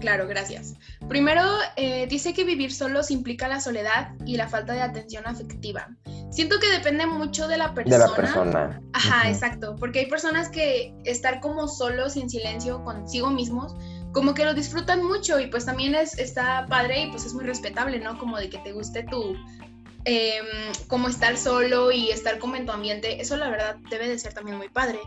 claro, 0.00 0.26
gracias. 0.28 0.74
Primero, 1.08 1.42
eh, 1.76 2.06
dice 2.06 2.32
que 2.32 2.44
vivir 2.44 2.72
solos 2.72 3.10
implica 3.10 3.48
la 3.48 3.60
soledad 3.60 4.14
y 4.24 4.36
la 4.36 4.48
falta 4.48 4.72
de 4.72 4.82
atención 4.82 5.26
afectiva. 5.26 5.88
Siento 6.30 6.58
que 6.58 6.68
depende 6.68 7.06
mucho 7.06 7.48
de 7.48 7.58
la 7.58 7.74
persona. 7.74 8.04
De 8.04 8.10
la 8.10 8.16
persona. 8.16 8.82
Ajá, 8.92 9.28
exacto. 9.28 9.76
Porque 9.76 10.00
hay 10.00 10.06
personas 10.06 10.48
que 10.48 10.94
estar 11.04 11.40
como 11.40 11.68
solos 11.68 12.16
y 12.16 12.22
en 12.22 12.30
silencio 12.30 12.82
consigo 12.84 13.30
mismos, 13.30 13.74
como 14.12 14.34
que 14.34 14.44
lo 14.44 14.54
disfrutan 14.54 15.04
mucho 15.04 15.40
y 15.40 15.48
pues 15.48 15.66
también 15.66 15.94
es, 15.94 16.18
está 16.18 16.66
padre 16.68 17.02
y 17.02 17.10
pues 17.10 17.24
es 17.24 17.34
muy 17.34 17.44
respetable, 17.44 17.98
¿no? 17.98 18.18
Como 18.18 18.38
de 18.38 18.48
que 18.48 18.58
te 18.58 18.72
guste 18.72 19.04
tu, 19.04 19.36
Em, 20.06 20.44
como 20.86 21.08
estar 21.08 21.34
solo 21.38 21.90
y 21.90 22.10
estar 22.10 22.38
como 22.38 22.56
en 22.56 22.66
tu 22.66 22.72
ambiente, 22.72 23.22
eso 23.22 23.38
la 23.38 23.48
verdad 23.48 23.76
debe 23.88 24.06
de 24.06 24.18
ser 24.18 24.34
también 24.34 24.58
muy 24.58 24.68
padre. 24.68 24.98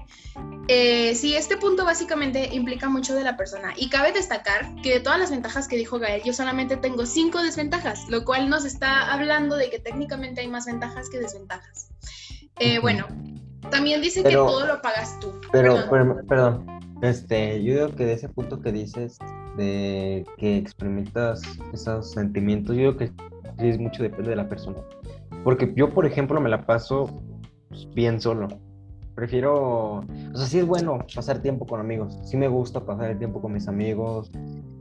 Eh, 0.68 1.14
sí, 1.14 1.36
este 1.36 1.56
punto 1.56 1.86
básicamente 1.86 2.50
implica 2.56 2.90
mucho 2.90 3.14
de 3.14 3.24
la 3.24 3.38
persona 3.38 3.74
y 3.78 3.90
cabe 3.90 4.12
destacar 4.12 4.74
que 4.82 4.96
de 4.96 5.00
todas 5.00 5.20
las 5.20 5.30
ventajas 5.30 5.68
que 5.68 5.78
dijo 5.78 6.00
Gael, 6.00 6.24
yo 6.24 6.34
solamente 6.34 6.78
tengo 6.78 7.06
cinco 7.06 7.44
desventajas, 7.44 8.10
lo 8.10 8.26
cual 8.26 8.50
nos 8.50 8.66
está 8.66 9.14
hablando 9.14 9.56
de 9.56 9.70
que 9.70 9.78
técnicamente 9.78 10.42
hay 10.42 10.48
más 10.48 10.66
ventajas 10.66 11.10
que 11.10 11.20
desventajas. 11.20 11.90
Eh, 12.60 12.80
bueno, 12.80 13.06
también 13.70 14.02
dice 14.02 14.24
que 14.24 14.32
todo 14.32 14.66
lo 14.66 14.82
pagas 14.82 15.20
tú. 15.20 15.40
Pero, 15.52 15.88
perdón. 16.28 16.66
este, 17.04 17.64
yo 17.64 17.74
digo 17.74 17.96
que 17.96 18.06
de 18.06 18.14
ese 18.14 18.30
punto 18.30 18.62
que 18.62 18.72
dices 18.72 19.20
de 19.58 20.26
que 20.40 20.58
experimentas 20.58 21.42
esos 21.72 22.12
sentimientos, 22.12 22.76
yo 22.76 22.94
digo 22.94 22.98
que 22.98 23.12
es 23.60 23.80
mucho 23.80 24.04
depende 24.04 24.30
de 24.30 24.36
la 24.36 24.48
persona. 24.48 24.78
Porque 25.43 25.74
yo, 25.76 25.93
por 25.93 26.06
ejemplo, 26.06 26.39
me 26.41 26.50
la 26.50 26.65
paso 26.65 27.22
bien 27.93 28.22
solo. 28.22 28.48
Prefiero, 29.15 30.00
o 30.00 30.36
sea, 30.36 30.46
sí 30.46 30.60
es 30.60 30.67
bueno 30.67 31.00
pasar 31.15 31.41
tiempo 31.41 31.65
con 31.65 31.80
amigos, 31.80 32.20
sí 32.24 32.38
me 32.38 32.48
gusta 32.48 32.86
pasar 32.86 33.10
el 33.10 33.17
tiempo 33.17 33.41
con 33.41 33.52
mis 33.52 33.67
amigos 33.67 34.30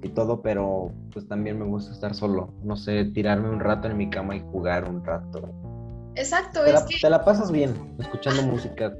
y 0.02 0.10
todo, 0.10 0.42
pero 0.42 0.92
pues 1.10 1.26
también 1.26 1.58
me 1.58 1.64
gusta 1.64 1.92
estar 1.92 2.14
solo, 2.14 2.52
no 2.62 2.76
sé, 2.76 3.06
tirarme 3.06 3.48
un 3.48 3.60
rato 3.60 3.88
en 3.88 3.96
mi 3.96 4.10
cama 4.10 4.36
y 4.36 4.40
jugar 4.40 4.90
un 4.90 5.02
rato. 5.02 5.48
Exacto, 6.16 6.62
te 6.64 6.68
es 6.68 6.74
la, 6.74 6.86
que... 6.86 6.96
te 7.00 7.08
la 7.08 7.24
pasas 7.24 7.50
bien, 7.50 7.72
escuchando 7.98 8.42
música. 8.42 8.92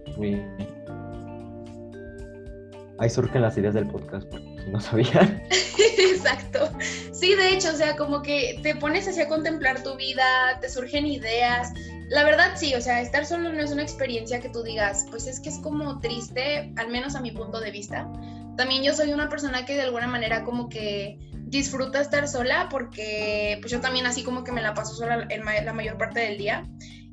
Ahí 2.98 3.10
surgen 3.10 3.42
las 3.42 3.58
ideas 3.58 3.74
del 3.74 3.88
podcast, 3.88 4.26
no 4.66 4.81
sabían. 4.81 5.42
Exacto. 5.98 6.70
Sí, 7.12 7.35
de 7.35 7.50
hecho, 7.55 7.70
o 7.72 7.76
sea, 7.76 7.96
como 7.96 8.22
que 8.22 8.59
te 8.62 8.74
pones 8.76 9.09
así 9.09 9.20
a 9.20 9.29
contemplar 9.29 9.83
tu 9.83 9.96
vida, 9.96 10.59
te 10.61 10.68
surgen 10.68 11.07
ideas. 11.07 11.72
La 12.09 12.24
verdad, 12.24 12.52
sí, 12.57 12.74
o 12.74 12.81
sea, 12.81 13.00
estar 13.00 13.26
solo 13.26 13.52
no 13.52 13.61
es 13.61 13.70
una 13.72 13.83
experiencia 13.83 14.40
que 14.40 14.48
tú 14.48 14.62
digas, 14.62 15.07
pues 15.11 15.26
es 15.26 15.40
que 15.40 15.48
es 15.48 15.59
como 15.59 15.98
triste, 16.00 16.72
al 16.76 16.88
menos 16.88 17.14
a 17.16 17.20
mi 17.20 17.31
punto 17.33 17.61
de 17.61 17.70
vista. 17.70 18.09
También 18.57 18.83
yo 18.83 18.94
soy 18.94 19.12
una 19.12 19.29
persona 19.29 19.64
que 19.66 19.74
de 19.74 19.83
alguna 19.83 20.07
manera 20.07 20.44
como 20.44 20.68
que 20.68 21.18
disfruta 21.33 22.00
estar 22.00 22.26
sola 22.29 22.68
porque 22.70 23.59
pues 23.61 23.70
yo 23.70 23.81
también 23.81 24.07
así 24.07 24.22
como 24.24 24.44
que 24.44 24.52
me 24.52 24.62
la 24.62 24.74
paso 24.74 24.94
sola 24.94 25.29
ma- 25.44 25.61
la 25.61 25.72
mayor 25.72 25.98
parte 25.98 26.20
del 26.20 26.38
día. 26.38 26.64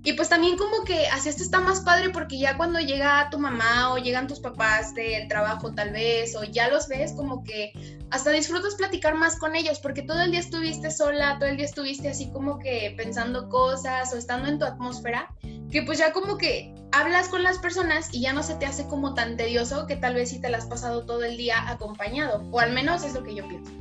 Y 0.06 0.14
pues 0.14 0.28
también 0.28 0.58
como 0.58 0.84
que 0.84 1.08
así 1.08 1.30
esto 1.30 1.44
está 1.44 1.62
más 1.62 1.80
padre 1.80 2.10
porque 2.10 2.38
ya 2.38 2.58
cuando 2.58 2.80
llega 2.80 3.30
tu 3.30 3.40
mamá 3.40 3.94
o 3.94 3.98
llegan 3.98 4.28
tus 4.28 4.42
papás 4.42 4.94
del 4.94 5.30
trabajo 5.30 5.74
tal 5.74 5.92
vez 5.92 6.36
o 6.36 6.44
ya 6.44 6.68
los 6.68 6.90
ves 6.90 7.14
como 7.14 7.42
que 7.46 7.72
hasta 8.10 8.32
disfrutas 8.32 8.76
platicar 8.76 9.16
más 9.16 9.38
con 9.38 9.56
ellos 9.56 9.80
porque 9.80 10.02
todo 10.02 10.22
el 10.22 10.32
día 10.32 10.42
estuviste 10.42 10.92
sola, 10.92 11.38
todo 11.40 11.48
el 11.48 11.56
día 11.56 11.66
estuviste 11.66 12.10
así 12.10 12.30
como 12.32 12.60
que 12.60 12.94
pensando 12.98 13.48
cosas 13.48 14.14
o 14.14 14.18
estando 14.18 14.50
en 14.50 14.60
tu 14.60 14.66
atmósfera, 14.66 15.34
que 15.72 15.82
pues 15.84 16.00
ya 16.00 16.12
como 16.12 16.38
que 16.38 16.76
hablas 16.92 17.30
con 17.30 17.42
las 17.42 17.58
personas 17.60 18.14
y 18.14 18.22
ya 18.22 18.34
no 18.34 18.44
se 18.44 18.56
te 18.56 18.66
hace 18.66 18.86
como 18.88 19.14
tan 19.14 19.38
tedioso 19.38 19.88
que 19.88 19.96
tal 19.96 20.16
vez 20.16 20.32
si 20.32 20.42
te 20.42 20.50
la 20.50 20.58
has 20.58 20.66
pasado 20.66 21.06
todo 21.06 21.24
el 21.24 21.38
día 21.38 21.70
acompañado, 21.70 22.46
o 22.52 22.60
al 22.60 22.74
menos 22.74 23.06
es 23.06 23.14
lo 23.14 23.24
que 23.24 23.36
yo 23.36 23.48
pienso. 23.48 23.72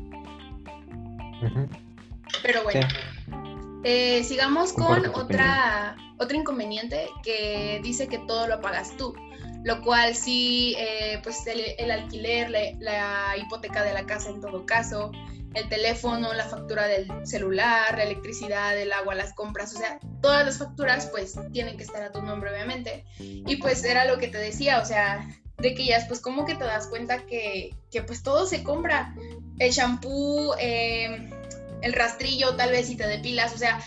Pero 2.42 2.62
bueno, 2.62 2.86
eh, 3.84 4.22
sigamos 4.24 4.72
con 4.72 5.06
otra, 5.14 5.96
otro 6.18 6.36
inconveniente 6.36 7.08
que 7.22 7.80
dice 7.82 8.08
que 8.08 8.18
todo 8.18 8.46
lo 8.46 8.60
pagas 8.60 8.96
tú, 8.96 9.14
lo 9.64 9.80
cual 9.82 10.14
sí, 10.14 10.74
eh, 10.78 11.20
pues 11.22 11.46
el, 11.46 11.60
el 11.78 11.90
alquiler, 11.90 12.50
la, 12.50 12.60
la 12.78 13.36
hipoteca 13.36 13.82
de 13.82 13.92
la 13.92 14.06
casa 14.06 14.30
en 14.30 14.40
todo 14.40 14.64
caso, 14.66 15.10
el 15.54 15.68
teléfono, 15.68 16.32
la 16.32 16.44
factura 16.44 16.86
del 16.86 17.08
celular, 17.26 17.96
la 17.96 18.04
electricidad, 18.04 18.78
el 18.78 18.92
agua, 18.92 19.14
las 19.14 19.34
compras, 19.34 19.74
o 19.74 19.78
sea, 19.78 19.98
todas 20.20 20.46
las 20.46 20.58
facturas 20.58 21.06
pues 21.06 21.38
tienen 21.52 21.76
que 21.76 21.84
estar 21.84 22.02
a 22.02 22.12
tu 22.12 22.22
nombre 22.22 22.50
obviamente. 22.50 23.04
Y 23.18 23.56
pues 23.56 23.84
era 23.84 24.04
lo 24.04 24.18
que 24.18 24.28
te 24.28 24.38
decía, 24.38 24.80
o 24.80 24.84
sea, 24.84 25.28
de 25.58 25.74
que 25.74 25.84
ya 25.84 25.98
después 25.98 26.20
como 26.20 26.44
que 26.44 26.54
te 26.54 26.64
das 26.64 26.86
cuenta 26.86 27.26
que, 27.26 27.76
que 27.90 28.02
pues 28.02 28.22
todo 28.22 28.46
se 28.46 28.62
compra, 28.62 29.14
el 29.58 29.70
shampoo, 29.70 30.54
eh, 30.58 31.30
el 31.82 31.92
rastrillo 31.92 32.56
tal 32.56 32.70
vez 32.70 32.86
si 32.86 32.96
te 32.96 33.06
depilas, 33.06 33.54
o 33.54 33.58
sea, 33.58 33.80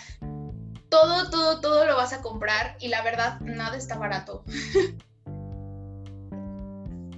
todo, 0.90 1.30
todo, 1.30 1.60
todo 1.62 1.86
lo 1.86 1.96
vas 1.96 2.14
a 2.14 2.22
comprar 2.22 2.78
y 2.80 2.90
la 2.90 3.02
verdad 3.02 3.40
nada 3.42 3.76
está 3.76 3.98
barato. 3.98 4.44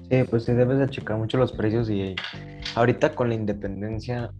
Sí, 0.09 0.23
pues 0.29 0.45
sí 0.45 0.53
debes 0.53 0.79
de 0.79 0.89
checar 0.89 1.17
mucho 1.17 1.37
los 1.37 1.51
precios 1.51 1.89
y 1.89 2.15
ahorita 2.75 3.13
con 3.13 3.27
la 3.27 3.35
independencia 3.35 4.31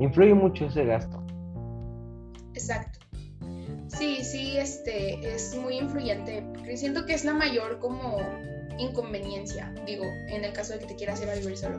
influye 0.00 0.32
mucho 0.32 0.64
ese 0.64 0.86
gasto. 0.86 1.22
Exacto. 2.54 3.03
Sí, 3.98 4.24
sí, 4.24 4.56
este 4.56 5.34
es 5.34 5.54
muy 5.54 5.78
influyente. 5.78 6.44
Siento 6.76 7.06
que 7.06 7.14
es 7.14 7.24
la 7.24 7.34
mayor 7.34 7.78
como 7.78 8.18
inconveniencia, 8.78 9.72
digo, 9.86 10.04
en 10.28 10.44
el 10.44 10.52
caso 10.52 10.72
de 10.72 10.80
que 10.80 10.86
te 10.86 10.96
quieras 10.96 11.20
ir 11.20 11.28
a 11.28 11.34
vivir 11.34 11.56
solo. 11.56 11.78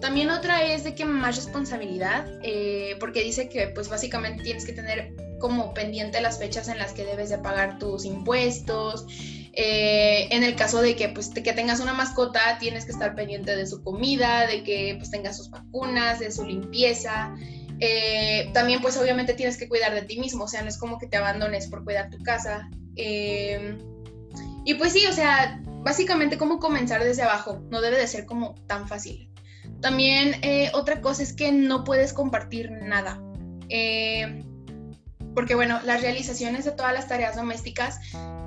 También 0.00 0.30
otra 0.30 0.64
es 0.64 0.84
de 0.84 0.94
que 0.94 1.04
más 1.04 1.36
responsabilidad, 1.36 2.26
eh, 2.42 2.96
porque 3.00 3.22
dice 3.22 3.48
que 3.48 3.68
pues 3.68 3.88
básicamente 3.88 4.44
tienes 4.44 4.64
que 4.64 4.72
tener 4.72 5.12
como 5.40 5.74
pendiente 5.74 6.20
las 6.20 6.38
fechas 6.38 6.68
en 6.68 6.78
las 6.78 6.92
que 6.92 7.04
debes 7.04 7.30
de 7.30 7.38
pagar 7.38 7.78
tus 7.78 8.04
impuestos. 8.04 9.06
Eh, 9.52 10.28
en 10.30 10.44
el 10.44 10.54
caso 10.54 10.82
de 10.82 10.96
que 10.96 11.08
pues 11.08 11.30
que 11.30 11.52
tengas 11.52 11.80
una 11.80 11.94
mascota, 11.94 12.58
tienes 12.60 12.84
que 12.84 12.92
estar 12.92 13.14
pendiente 13.14 13.56
de 13.56 13.66
su 13.66 13.82
comida, 13.82 14.46
de 14.46 14.62
que 14.62 14.94
pues 14.98 15.10
tenga 15.10 15.32
sus 15.32 15.50
vacunas, 15.50 16.20
de 16.20 16.30
su 16.30 16.44
limpieza. 16.44 17.34
Eh, 17.80 18.50
también 18.54 18.80
pues 18.80 18.96
obviamente 18.96 19.34
tienes 19.34 19.56
que 19.56 19.68
cuidar 19.68 19.94
de 19.94 20.02
ti 20.02 20.18
mismo, 20.18 20.44
o 20.44 20.48
sea, 20.48 20.62
no 20.62 20.68
es 20.68 20.78
como 20.78 20.98
que 20.98 21.06
te 21.06 21.16
abandones 21.16 21.66
por 21.68 21.84
cuidar 21.84 22.10
tu 22.10 22.18
casa. 22.22 22.70
Eh, 22.96 23.76
y 24.64 24.74
pues 24.74 24.92
sí, 24.92 25.04
o 25.06 25.12
sea, 25.12 25.60
básicamente 25.82 26.38
como 26.38 26.58
comenzar 26.58 27.02
desde 27.02 27.22
abajo, 27.22 27.62
no 27.70 27.80
debe 27.80 27.98
de 27.98 28.06
ser 28.06 28.26
como 28.26 28.54
tan 28.66 28.88
fácil. 28.88 29.30
También 29.80 30.36
eh, 30.42 30.70
otra 30.74 31.00
cosa 31.00 31.22
es 31.22 31.32
que 31.32 31.52
no 31.52 31.84
puedes 31.84 32.12
compartir 32.12 32.70
nada. 32.70 33.20
Porque 35.34 35.54
bueno, 35.54 35.80
las 35.84 36.00
realizaciones 36.00 36.64
de 36.64 36.72
todas 36.72 36.94
las 36.94 37.08
tareas 37.08 37.36
domésticas 37.36 38.00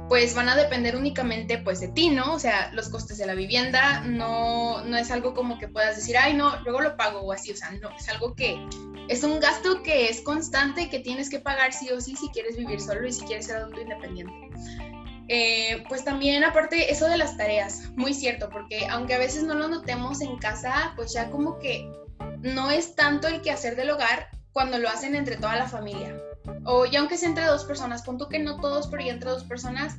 pues 0.10 0.34
van 0.34 0.50
a 0.50 0.56
depender 0.56 0.95
únicamente 0.95 1.60
pues 1.60 1.80
de 1.80 1.88
ti, 1.88 2.10
¿no? 2.10 2.34
O 2.34 2.39
sea, 2.39 2.72
los 2.74 2.89
costes 2.89 3.19
de 3.19 3.28
la 3.28 3.36
vivienda 3.36 4.02
no, 4.02 4.84
no 4.84 4.98
es 4.98 5.12
algo 5.12 5.36
como 5.36 5.60
que 5.60 5.67
puedas 5.67 5.95
decir, 5.95 6.17
ay, 6.17 6.34
no, 6.34 6.60
luego 6.62 6.82
lo 6.82 6.98
pago 6.98 7.22
o 7.22 7.32
así, 7.32 7.52
o 7.52 7.56
sea, 7.56 7.69
no, 7.72 7.95
es 7.95 8.10
algo 8.10 8.36
que 8.36 8.60
es 9.08 9.24
un 9.24 9.39
gasto 9.39 9.84
que 9.84 10.10
es 10.10 10.22
constante 10.22 10.89
que 10.89 11.00
tienes 11.00 11.30
que 11.30 11.39
pagar 11.39 11.74
sí 11.74 11.89
o 11.91 12.02
sí 12.02 12.15
si 12.15 12.28
quieres 12.30 12.58
vivir 12.58 12.82
solo 12.82 13.08
y 13.08 13.13
si 13.13 13.24
quieres 13.26 13.45
ser 13.45 13.58
adulto 13.58 13.82
independiente. 13.82 14.34
Eh, 15.28 15.84
pues 15.88 16.04
también 16.04 16.43
aparte 16.43 16.91
eso 16.91 17.08
de 17.08 17.17
las 17.17 17.38
tareas, 17.38 17.91
muy 17.95 18.15
cierto, 18.15 18.50
porque 18.50 18.88
aunque 18.88 19.13
a 19.13 19.19
veces 19.19 19.43
no 19.43 19.54
lo 19.54 19.67
notemos 19.67 20.22
en 20.22 20.38
casa, 20.38 20.93
pues 20.95 21.13
ya 21.13 21.30
como 21.30 21.60
que 21.60 21.88
no 22.41 22.72
es 22.72 22.95
tanto 22.95 23.28
el 23.28 23.41
quehacer 23.41 23.76
del 23.76 23.91
hogar 23.91 24.30
cuando 24.54 24.80
lo 24.80 24.89
hacen 24.89 25.13
entre 25.13 25.38
toda 25.38 25.56
la 25.56 25.67
familia. 25.67 26.19
O 26.65 26.86
ya 26.86 26.99
aunque 26.99 27.17
sea 27.17 27.30
entre 27.30 27.45
dos 27.45 27.65
personas, 27.65 28.04
pon 28.04 28.17
tú 28.17 28.28
que 28.28 28.39
no 28.39 28.60
todos, 28.60 28.88
pero 28.88 29.04
ya 29.04 29.13
entre 29.13 29.30
dos 29.30 29.43
personas, 29.43 29.97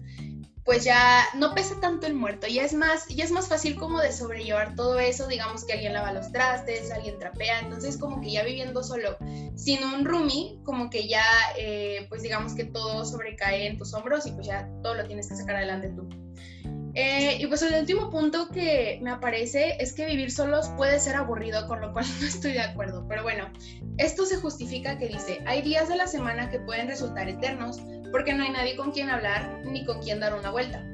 pues 0.65 0.85
ya 0.85 1.25
no 1.35 1.55
pesa 1.55 1.81
tanto 1.81 2.07
el 2.07 2.15
muerto, 2.15 2.47
ya 2.47 2.63
es 2.63 2.75
más, 2.75 3.09
ya 3.09 3.25
es 3.25 3.31
más 3.31 3.49
fácil 3.49 3.77
como 3.77 3.99
de 3.99 4.13
sobrellevar 4.13 4.75
todo 4.75 4.99
eso, 4.99 5.27
digamos 5.27 5.65
que 5.65 5.73
alguien 5.73 5.95
lava 5.95 6.13
los 6.13 6.31
trastes, 6.33 6.91
alguien 6.91 7.19
trapea, 7.19 7.61
entonces 7.61 7.97
como 7.97 8.21
que 8.21 8.31
ya 8.31 8.45
viviendo 8.45 8.83
solo, 8.83 9.17
sin 9.57 9.83
un 9.83 10.05
roomie, 10.05 10.61
como 10.65 10.91
que 10.91 11.09
ya, 11.09 11.25
eh, 11.59 12.07
pues 12.09 12.23
digamos 12.23 12.55
que 12.55 12.65
todo 12.65 13.05
sobrecae 13.05 13.67
en 13.67 13.79
tus 13.79 13.95
hombros 13.95 14.27
y 14.27 14.33
pues 14.33 14.47
ya 14.47 14.69
todo 14.83 14.95
lo 14.95 15.07
tienes 15.07 15.29
que 15.29 15.37
sacar 15.37 15.57
adelante 15.57 15.89
tú. 15.91 16.09
Eh, 16.95 17.39
y 17.41 17.47
pues 17.47 17.63
el 17.63 17.75
último 17.75 18.11
punto 18.11 18.49
que 18.49 18.99
me 19.03 19.11
aparece 19.11 19.77
es 19.79 19.93
que 19.93 20.07
vivir 20.07 20.31
solos 20.31 20.69
puede 20.77 20.99
ser 20.99 21.17
aburrido, 21.17 21.67
con 21.67 21.81
lo 21.81 21.93
cual 21.93 22.05
no 22.21 22.27
estoy 22.27 22.53
de 22.53 22.61
acuerdo. 22.61 23.07
Pero 23.09 23.23
bueno, 23.23 23.51
esto 23.99 24.27
se 24.27 24.37
justifica 24.37 24.99
que 24.99 25.09
dice, 25.09 25.41
hay 25.47 25.63
días 25.63 25.89
de 25.89 25.97
la 25.97 26.07
semana 26.07 26.51
que 26.51 26.61
pueden 26.61 26.89
resultar 26.89 27.29
eternos 27.29 27.81
porque 28.11 28.35
no 28.35 28.43
hay 28.43 28.51
nadie 28.51 28.77
con 28.77 28.91
quien 28.93 29.09
hablar 29.09 29.61
ni 29.65 29.85
con 29.85 30.01
quien 30.01 30.21
dar 30.21 30.35
una 30.35 30.51
vuelta. 30.51 30.85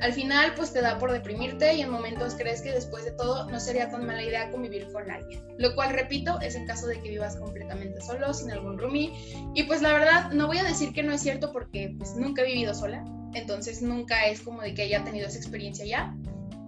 Al 0.00 0.12
final, 0.12 0.52
pues 0.54 0.72
te 0.72 0.82
da 0.82 0.98
por 0.98 1.12
deprimirte 1.12 1.74
y 1.74 1.80
en 1.80 1.90
momentos 1.90 2.34
crees 2.34 2.60
que 2.60 2.72
después 2.72 3.04
de 3.04 3.12
todo 3.12 3.48
no 3.50 3.58
sería 3.58 3.88
tan 3.90 4.04
mala 4.04 4.22
idea 4.22 4.50
convivir 4.50 4.86
con 4.92 5.10
alguien. 5.10 5.42
Lo 5.56 5.74
cual, 5.74 5.94
repito, 5.94 6.38
es 6.40 6.54
en 6.56 6.66
caso 6.66 6.86
de 6.86 7.00
que 7.00 7.08
vivas 7.08 7.36
completamente 7.36 8.00
solo, 8.02 8.34
sin 8.34 8.50
algún 8.50 8.78
roomie. 8.78 9.12
Y 9.54 9.62
pues 9.62 9.80
la 9.80 9.92
verdad, 9.94 10.30
no 10.32 10.46
voy 10.46 10.58
a 10.58 10.64
decir 10.64 10.92
que 10.92 11.02
no 11.02 11.12
es 11.12 11.22
cierto 11.22 11.52
porque 11.52 11.94
pues 11.96 12.16
nunca 12.16 12.42
he 12.42 12.46
vivido 12.46 12.74
sola. 12.74 13.02
Entonces 13.34 13.82
nunca 13.82 14.26
es 14.26 14.40
como 14.40 14.62
de 14.62 14.74
que 14.74 14.82
haya 14.82 15.04
tenido 15.04 15.26
esa 15.26 15.38
experiencia 15.38 15.84
ya. 15.84 16.16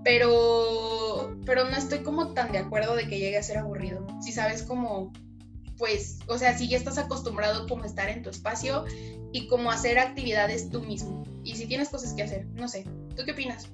Pero, 0.04 1.36
pero 1.44 1.64
no 1.64 1.76
estoy 1.76 2.00
como 2.00 2.32
tan 2.32 2.52
de 2.52 2.58
acuerdo 2.58 2.94
de 2.94 3.08
que 3.08 3.18
llegue 3.18 3.38
a 3.38 3.42
ser 3.42 3.58
aburrido. 3.58 4.06
Si 4.20 4.32
sabes 4.32 4.62
como, 4.62 5.12
pues, 5.78 6.18
o 6.28 6.38
sea, 6.38 6.56
si 6.56 6.68
ya 6.68 6.76
estás 6.76 6.98
acostumbrado 6.98 7.66
como 7.66 7.82
a 7.82 7.86
estar 7.86 8.08
en 8.08 8.22
tu 8.22 8.30
espacio 8.30 8.84
y 9.32 9.48
como 9.48 9.70
hacer 9.70 9.98
actividades 9.98 10.70
tú 10.70 10.82
mismo. 10.82 11.24
Y 11.42 11.56
si 11.56 11.66
tienes 11.66 11.88
cosas 11.88 12.14
que 12.14 12.22
hacer, 12.22 12.46
no 12.54 12.68
sé. 12.68 12.84
¿Tú 13.16 13.24
qué 13.24 13.32
opinas? 13.32 13.68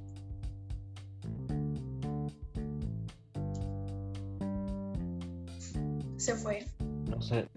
Se 6.16 6.34
fue. 6.34 6.64
No 7.08 7.20
sé, 7.20 7.48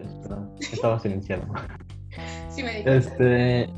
estaba 0.60 0.98
silenciado. 1.00 1.46
Sí 2.48 2.62
me 2.62 2.78
di 2.78 2.82
cuenta. 2.82 2.96
Este, 2.96 3.70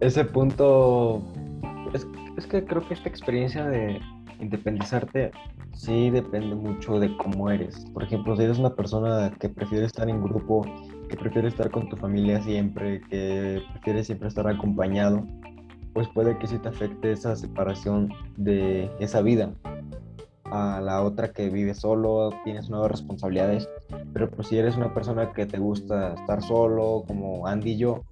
ese 0.00 0.24
punto, 0.24 1.22
es, 1.92 2.46
que 2.46 2.64
creo 2.64 2.86
que 2.86 2.94
esta 2.94 3.08
experiencia 3.08 3.66
de 3.66 4.00
independizarte 4.40 5.30
sí 5.74 6.10
depende 6.10 6.54
mucho 6.54 6.98
de 6.98 7.14
cómo 7.18 7.50
eres. 7.50 7.84
Por 7.92 8.02
ejemplo, 8.02 8.36
si 8.36 8.42
eres 8.42 8.58
una 8.58 8.74
persona 8.74 9.32
que 9.38 9.48
prefiere 9.48 9.84
estar 9.84 10.08
en 10.08 10.22
grupo, 10.22 10.64
que 11.08 11.16
prefiere 11.16 11.48
estar 11.48 11.70
con 11.70 11.88
tu 11.88 11.96
familia 11.96 12.42
siempre, 12.42 13.00
que 13.10 13.62
prefiere 13.72 14.02
siempre 14.02 14.28
estar 14.28 14.48
acompañado, 14.48 15.26
pues 15.92 16.08
puede 16.08 16.38
que 16.38 16.46
sí 16.46 16.58
te 16.58 16.68
afecte 16.68 17.12
esa 17.12 17.36
separación 17.36 18.12
de 18.36 18.90
esa 19.00 19.20
vida 19.20 19.52
a 20.50 20.80
la 20.80 21.02
otra 21.02 21.32
que 21.32 21.48
vive 21.48 21.74
solo, 21.74 22.30
tienes 22.44 22.68
nuevas 22.68 22.90
responsabilidades, 22.90 23.68
pero 24.12 24.28
pues 24.30 24.48
si 24.48 24.58
eres 24.58 24.76
una 24.76 24.92
persona 24.92 25.32
que 25.32 25.46
te 25.46 25.58
gusta 25.58 26.14
estar 26.14 26.42
solo, 26.42 27.04
como 27.06 27.46
Andy 27.46 27.72
y 27.72 27.76
yo, 27.78 28.02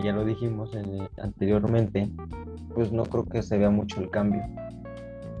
que 0.00 0.06
ya 0.06 0.12
lo 0.12 0.24
dijimos 0.24 0.74
en- 0.74 1.08
anteriormente, 1.22 2.08
pues 2.74 2.92
no 2.92 3.04
creo 3.04 3.26
que 3.26 3.42
se 3.42 3.58
vea 3.58 3.70
mucho 3.70 4.00
el 4.00 4.10
cambio. 4.10 4.42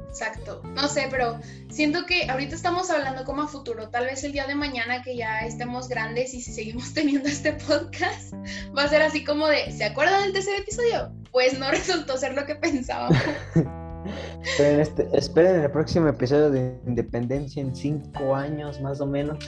Exacto. 0.08 0.62
No 0.74 0.88
sé, 0.88 1.06
pero 1.10 1.38
siento 1.68 2.06
que 2.06 2.28
ahorita 2.28 2.54
estamos 2.54 2.90
hablando 2.90 3.24
como 3.24 3.42
a 3.42 3.46
futuro. 3.46 3.88
Tal 3.90 4.06
vez 4.06 4.24
el 4.24 4.32
día 4.32 4.46
de 4.46 4.54
mañana 4.54 5.02
que 5.02 5.16
ya 5.16 5.40
estemos 5.40 5.88
grandes 5.88 6.34
y 6.34 6.40
si 6.40 6.52
seguimos 6.52 6.92
teniendo 6.94 7.28
este 7.28 7.52
podcast, 7.52 8.34
va 8.76 8.84
a 8.84 8.88
ser 8.88 9.02
así 9.02 9.24
como 9.24 9.46
de, 9.46 9.70
¿se 9.70 9.84
acuerdan 9.84 10.22
del 10.24 10.32
tercer 10.32 10.60
episodio? 10.60 11.12
Pues 11.30 11.58
no 11.58 11.70
resultó 11.70 12.16
ser 12.16 12.34
lo 12.34 12.46
que 12.46 12.56
pensábamos. 12.56 13.16
esperen, 14.42 14.80
este, 14.80 15.08
esperen 15.12 15.60
el 15.60 15.70
próximo 15.70 16.08
episodio 16.08 16.50
de 16.50 16.80
Independencia 16.86 17.60
en 17.60 17.76
cinco 17.76 18.34
años 18.34 18.80
más 18.80 19.00
o 19.00 19.06
menos. 19.06 19.38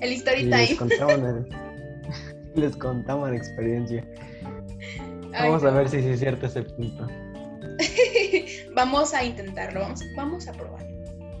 el 0.00 0.12
story 0.12 0.50
time. 0.50 1.69
Les 2.54 2.76
contamos, 2.76 3.30
la 3.30 3.36
experiencia. 3.36 4.04
Vamos 5.32 5.64
a 5.64 5.70
ver 5.70 5.88
si 5.88 5.98
es 5.98 6.18
cierto 6.18 6.46
ese 6.46 6.62
punto. 6.62 7.06
vamos 8.74 9.14
a 9.14 9.24
intentarlo, 9.24 9.80
vamos, 9.80 10.04
vamos 10.16 10.48
a 10.48 10.52
probar. 10.52 10.84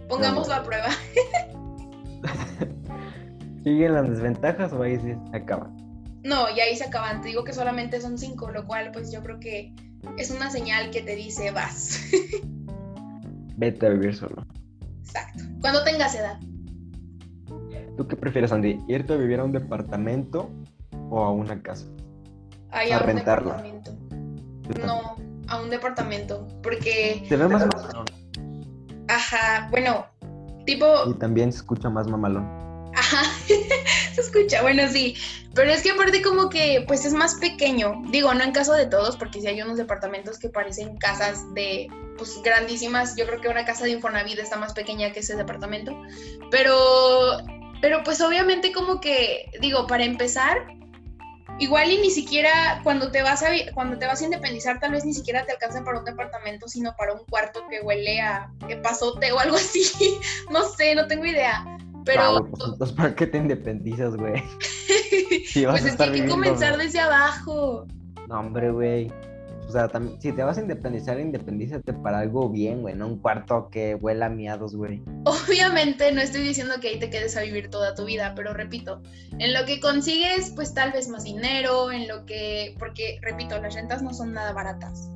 Pongámoslo 0.08 0.54
a 0.54 0.62
prueba. 0.62 0.88
¿Siguen 3.64 3.94
las 3.94 4.08
desventajas 4.08 4.72
o 4.72 4.82
ahí 4.82 4.98
se 4.98 5.18
acaba? 5.32 5.70
No, 6.22 6.50
y 6.54 6.60
ahí 6.60 6.76
se 6.76 6.84
acaban. 6.84 7.20
Te 7.20 7.28
digo 7.28 7.44
que 7.44 7.52
solamente 7.52 8.00
son 8.00 8.18
cinco, 8.18 8.50
lo 8.50 8.66
cual 8.66 8.90
pues 8.92 9.12
yo 9.12 9.22
creo 9.22 9.40
que 9.40 9.74
es 10.16 10.30
una 10.30 10.50
señal 10.50 10.90
que 10.90 11.02
te 11.02 11.16
dice 11.16 11.50
vas. 11.50 12.00
Vete 13.56 13.86
a 13.86 13.90
vivir 13.90 14.14
solo. 14.14 14.46
Exacto. 15.00 15.44
Cuando 15.60 15.84
tengas 15.84 16.14
edad. 16.14 16.38
¿Tú 17.96 18.08
qué 18.08 18.16
prefieres, 18.16 18.52
Andy? 18.52 18.78
¿Irte 18.88 19.12
a 19.12 19.16
vivir 19.16 19.40
a 19.40 19.44
un 19.44 19.52
departamento 19.52 20.50
o 21.10 21.22
a 21.22 21.30
una 21.30 21.60
casa? 21.62 21.84
a, 22.70 22.98
rentarlo. 23.00 23.56
No, 24.84 25.16
a 25.48 25.60
un 25.60 25.70
departamento, 25.70 26.46
porque... 26.62 27.24
Se 27.28 27.36
ve 27.36 27.48
más 27.48 27.66
mamalón. 27.66 28.06
Ajá, 29.08 29.68
bueno, 29.70 30.06
tipo... 30.64 30.86
Y 31.06 31.14
también 31.14 31.52
se 31.52 31.58
escucha 31.58 31.90
más 31.90 32.06
mamalón. 32.06 32.48
Ajá, 32.94 33.22
se 34.14 34.20
escucha, 34.20 34.62
bueno, 34.62 34.82
sí, 34.88 35.16
pero 35.54 35.70
es 35.70 35.82
que 35.82 35.90
aparte 35.90 36.22
como 36.22 36.48
que, 36.48 36.84
pues 36.86 37.04
es 37.04 37.12
más 37.12 37.36
pequeño, 37.36 38.02
digo, 38.10 38.32
no 38.34 38.42
en 38.42 38.52
caso 38.52 38.72
de 38.74 38.86
todos, 38.86 39.16
porque 39.16 39.40
si 39.40 39.48
hay 39.48 39.60
unos 39.62 39.76
departamentos 39.76 40.38
que 40.38 40.48
parecen 40.48 40.96
casas 40.98 41.52
de, 41.54 41.88
pues 42.16 42.40
grandísimas, 42.42 43.16
yo 43.16 43.26
creo 43.26 43.40
que 43.40 43.48
una 43.48 43.64
casa 43.64 43.84
de 43.84 43.90
Infonavit 43.90 44.38
está 44.38 44.56
más 44.56 44.72
pequeña 44.72 45.12
que 45.12 45.20
ese 45.20 45.36
departamento, 45.36 45.96
pero, 46.50 47.38
pero 47.80 48.02
pues 48.04 48.20
obviamente 48.20 48.72
como 48.72 49.00
que, 49.00 49.50
digo, 49.60 49.86
para 49.86 50.04
empezar, 50.04 50.58
igual 51.60 51.90
y 51.92 51.98
ni 51.98 52.10
siquiera 52.10 52.80
cuando 52.82 53.10
te 53.10 53.22
vas 53.22 53.42
a 53.42 53.50
cuando 53.74 53.98
te 53.98 54.06
vas 54.06 54.20
a 54.20 54.24
independizar 54.24 54.80
tal 54.80 54.92
vez 54.92 55.04
ni 55.04 55.14
siquiera 55.14 55.44
te 55.44 55.52
alcanza 55.52 55.84
para 55.84 55.98
un 55.98 56.04
departamento 56.04 56.66
sino 56.66 56.94
para 56.96 57.12
un 57.12 57.24
cuarto 57.26 57.62
que 57.70 57.80
huele 57.80 58.20
a 58.20 58.50
pasote 58.82 59.30
o 59.30 59.38
algo 59.38 59.56
así. 59.56 59.82
No 60.50 60.64
sé 60.68 60.94
no 60.94 61.06
tengo 61.06 61.24
idea. 61.26 61.64
Pero 62.04 62.46
pues, 62.50 62.64
entonces 62.64 62.96
para 62.96 63.14
qué 63.14 63.26
te 63.26 63.38
independizas 63.38 64.16
güey 64.16 64.42
pues 65.64 65.84
es 65.84 65.96
que 65.96 66.02
hay 66.02 66.22
que 66.22 66.26
comenzar 66.26 66.76
desde 66.76 66.98
abajo. 66.98 67.86
No 68.26 68.40
hombre 68.40 68.70
güey 68.70 69.12
o 69.70 69.72
sea, 69.72 69.88
si 70.18 70.32
te 70.32 70.42
vas 70.42 70.58
a 70.58 70.62
independizar, 70.62 71.20
independízate 71.20 71.92
para 71.92 72.18
algo 72.18 72.48
bien, 72.48 72.82
güey, 72.82 72.96
no 72.96 73.06
un 73.06 73.20
cuarto 73.20 73.68
que 73.70 73.94
huela 73.94 74.26
a 74.26 74.28
miados, 74.28 74.74
güey. 74.74 75.00
Obviamente 75.24 76.10
no 76.10 76.20
estoy 76.20 76.42
diciendo 76.42 76.74
que 76.80 76.88
ahí 76.88 76.98
te 76.98 77.08
quedes 77.08 77.36
a 77.36 77.42
vivir 77.42 77.70
toda 77.70 77.94
tu 77.94 78.04
vida, 78.04 78.34
pero 78.34 78.52
repito, 78.52 79.00
en 79.38 79.54
lo 79.54 79.64
que 79.66 79.78
consigues, 79.78 80.50
pues 80.56 80.74
tal 80.74 80.90
vez 80.90 81.08
más 81.08 81.22
dinero, 81.22 81.92
en 81.92 82.08
lo 82.08 82.26
que, 82.26 82.74
porque 82.80 83.20
repito, 83.22 83.60
las 83.60 83.74
rentas 83.74 84.02
no 84.02 84.12
son 84.12 84.32
nada 84.32 84.52
baratas. 84.52 85.08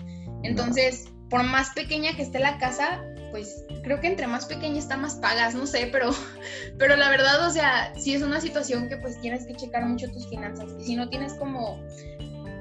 Entonces, 0.44 1.08
por 1.30 1.42
más 1.42 1.70
pequeña 1.70 2.14
que 2.14 2.22
esté 2.22 2.38
la 2.38 2.58
casa, 2.58 3.02
pues 3.32 3.64
creo 3.82 4.00
que 4.00 4.06
entre 4.06 4.28
más 4.28 4.46
pequeña 4.46 4.78
está 4.78 4.96
más 4.96 5.16
pagas, 5.16 5.56
no 5.56 5.66
sé, 5.66 5.88
pero, 5.90 6.10
pero 6.78 6.94
la 6.94 7.10
verdad, 7.10 7.44
o 7.44 7.50
sea, 7.50 7.92
si 7.96 8.14
es 8.14 8.22
una 8.22 8.40
situación 8.40 8.88
que 8.88 8.98
pues 8.98 9.20
tienes 9.20 9.46
que 9.46 9.54
checar 9.56 9.84
mucho 9.84 10.08
tus 10.12 10.28
finanzas 10.28 10.70
y 10.78 10.84
si 10.84 10.94
no 10.94 11.08
tienes 11.08 11.34
como 11.34 11.82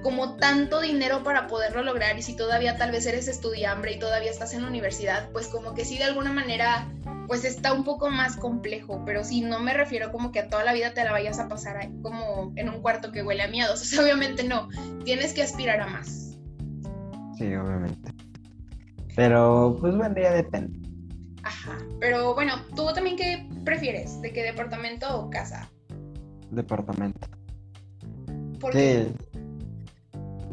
como 0.03 0.35
tanto 0.35 0.81
dinero 0.81 1.23
para 1.23 1.47
poderlo 1.47 1.81
lograr 1.81 2.17
y 2.17 2.21
si 2.21 2.35
todavía 2.35 2.77
tal 2.77 2.91
vez 2.91 3.05
eres 3.05 3.27
estudiambre 3.27 3.93
y 3.93 3.99
todavía 3.99 4.29
estás 4.29 4.53
en 4.53 4.61
la 4.61 4.67
universidad, 4.67 5.29
pues 5.31 5.47
como 5.47 5.73
que 5.73 5.85
sí 5.85 5.97
de 5.97 6.03
alguna 6.03 6.31
manera 6.31 6.91
pues 7.27 7.45
está 7.45 7.73
un 7.73 7.85
poco 7.85 8.09
más 8.09 8.35
complejo, 8.35 9.01
pero 9.05 9.23
sí 9.23 9.41
no 9.41 9.59
me 9.59 9.73
refiero 9.73 10.11
como 10.11 10.31
que 10.31 10.39
a 10.39 10.49
toda 10.49 10.63
la 10.63 10.73
vida 10.73 10.93
te 10.93 11.03
la 11.03 11.11
vayas 11.11 11.39
a 11.39 11.47
pasar 11.47 11.77
ahí 11.77 11.89
como 12.01 12.51
en 12.57 12.69
un 12.69 12.81
cuarto 12.81 13.11
que 13.11 13.23
huele 13.23 13.43
a 13.43 13.47
miedos, 13.47 13.81
o 13.81 13.85
sea, 13.85 14.03
obviamente 14.03 14.43
no, 14.43 14.67
tienes 15.05 15.33
que 15.33 15.41
aspirar 15.41 15.79
a 15.79 15.87
más. 15.87 16.37
Sí, 17.37 17.55
obviamente. 17.55 18.13
Pero 19.15 19.77
pues 19.79 19.95
ya 20.15 20.33
depende. 20.33 20.79
Ajá, 21.43 21.77
pero 21.99 22.33
bueno, 22.35 22.53
¿tú 22.75 22.85
también 22.93 23.15
qué 23.15 23.47
prefieres? 23.63 24.21
¿De 24.21 24.31
qué 24.31 24.43
departamento 24.43 25.19
o 25.19 25.29
casa? 25.29 25.69
Departamento. 26.51 27.27
¿Por 28.59 28.71
qué? 28.71 29.11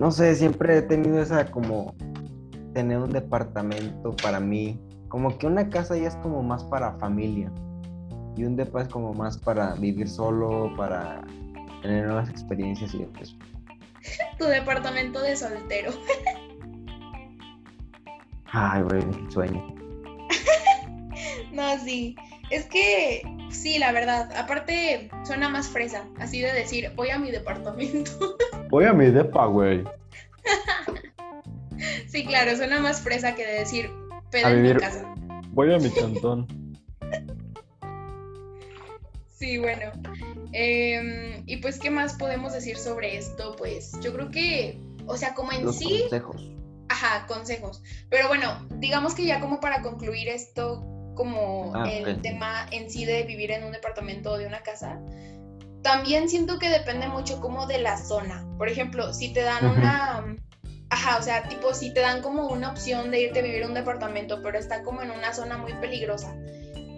No 0.00 0.10
sé, 0.10 0.34
siempre 0.34 0.78
he 0.78 0.82
tenido 0.82 1.20
esa 1.20 1.50
como 1.50 1.94
tener 2.72 2.96
un 2.96 3.10
departamento 3.10 4.16
para 4.16 4.40
mí. 4.40 4.80
Como 5.08 5.36
que 5.36 5.46
una 5.46 5.68
casa 5.68 5.94
ya 5.94 6.08
es 6.08 6.16
como 6.16 6.42
más 6.42 6.64
para 6.64 6.94
familia. 6.94 7.52
Y 8.34 8.44
un 8.44 8.56
depa 8.56 8.80
es 8.80 8.88
como 8.88 9.12
más 9.12 9.36
para 9.36 9.74
vivir 9.74 10.08
solo, 10.08 10.72
para 10.74 11.20
tener 11.82 12.06
nuevas 12.06 12.30
experiencias 12.30 12.94
y 12.94 13.06
eso. 13.20 13.36
tu 14.38 14.46
departamento 14.46 15.20
de 15.20 15.36
soltero. 15.36 15.92
Ay, 18.46 18.82
güey, 18.84 19.02
sueño. 19.28 19.62
no, 21.52 21.78
sí. 21.84 22.16
Es 22.50 22.66
que 22.66 23.22
sí, 23.50 23.78
la 23.78 23.92
verdad. 23.92 24.30
Aparte, 24.36 25.10
suena 25.24 25.48
más 25.48 25.68
fresa. 25.68 26.08
Así 26.18 26.40
de 26.40 26.52
decir, 26.52 26.90
voy 26.96 27.10
a 27.10 27.18
mi 27.18 27.30
departamento. 27.30 28.36
Voy 28.70 28.84
a 28.84 28.92
mi 28.92 29.10
depa, 29.10 29.46
güey. 29.46 29.82
sí, 32.06 32.24
claro, 32.24 32.56
suena 32.56 32.78
más 32.78 33.00
fresa 33.00 33.34
que 33.34 33.44
de 33.44 33.52
decir, 33.54 33.90
pedo 34.30 34.48
en 34.48 34.62
mi 34.62 34.74
casa. 34.76 35.12
Voy 35.48 35.74
a 35.74 35.78
mi 35.78 35.90
cantón. 35.90 36.46
sí, 39.28 39.58
bueno. 39.58 39.90
Em, 40.52 41.42
y 41.46 41.56
pues, 41.56 41.80
¿qué 41.80 41.90
más 41.90 42.14
podemos 42.14 42.52
decir 42.52 42.76
sobre 42.76 43.16
esto? 43.16 43.56
Pues 43.56 43.98
yo 44.02 44.14
creo 44.14 44.30
que, 44.30 44.78
o 45.06 45.16
sea, 45.16 45.34
como 45.34 45.50
en 45.50 45.72
sí... 45.72 46.02
Consejos. 46.02 46.48
Ajá, 46.88 47.26
consejos. 47.26 47.82
Pero 48.08 48.28
bueno, 48.28 48.68
digamos 48.76 49.16
que 49.16 49.24
ya 49.24 49.40
como 49.40 49.58
para 49.58 49.82
concluir 49.82 50.28
esto, 50.28 50.99
como 51.20 51.72
ah, 51.74 51.86
el 51.86 52.22
tema 52.22 52.66
en 52.70 52.90
sí 52.90 53.04
de 53.04 53.24
vivir 53.24 53.50
en 53.50 53.62
un 53.62 53.72
departamento 53.72 54.30
o 54.32 54.38
de 54.38 54.46
una 54.46 54.62
casa, 54.62 54.98
también 55.82 56.30
siento 56.30 56.58
que 56.58 56.70
depende 56.70 57.08
mucho 57.08 57.42
como 57.42 57.66
de 57.66 57.78
la 57.78 57.98
zona. 57.98 58.46
Por 58.56 58.70
ejemplo, 58.70 59.12
si 59.12 59.30
te 59.34 59.42
dan 59.42 59.66
una... 59.66 60.38
Ajá, 60.88 61.18
o 61.18 61.22
sea, 61.22 61.46
tipo, 61.46 61.74
si 61.74 61.92
te 61.92 62.00
dan 62.00 62.22
como 62.22 62.46
una 62.46 62.70
opción 62.70 63.10
de 63.10 63.20
irte 63.20 63.40
a 63.40 63.42
vivir 63.42 63.64
a 63.64 63.66
un 63.66 63.74
departamento, 63.74 64.40
pero 64.42 64.58
está 64.58 64.82
como 64.82 65.02
en 65.02 65.10
una 65.10 65.34
zona 65.34 65.58
muy 65.58 65.74
peligrosa. 65.74 66.34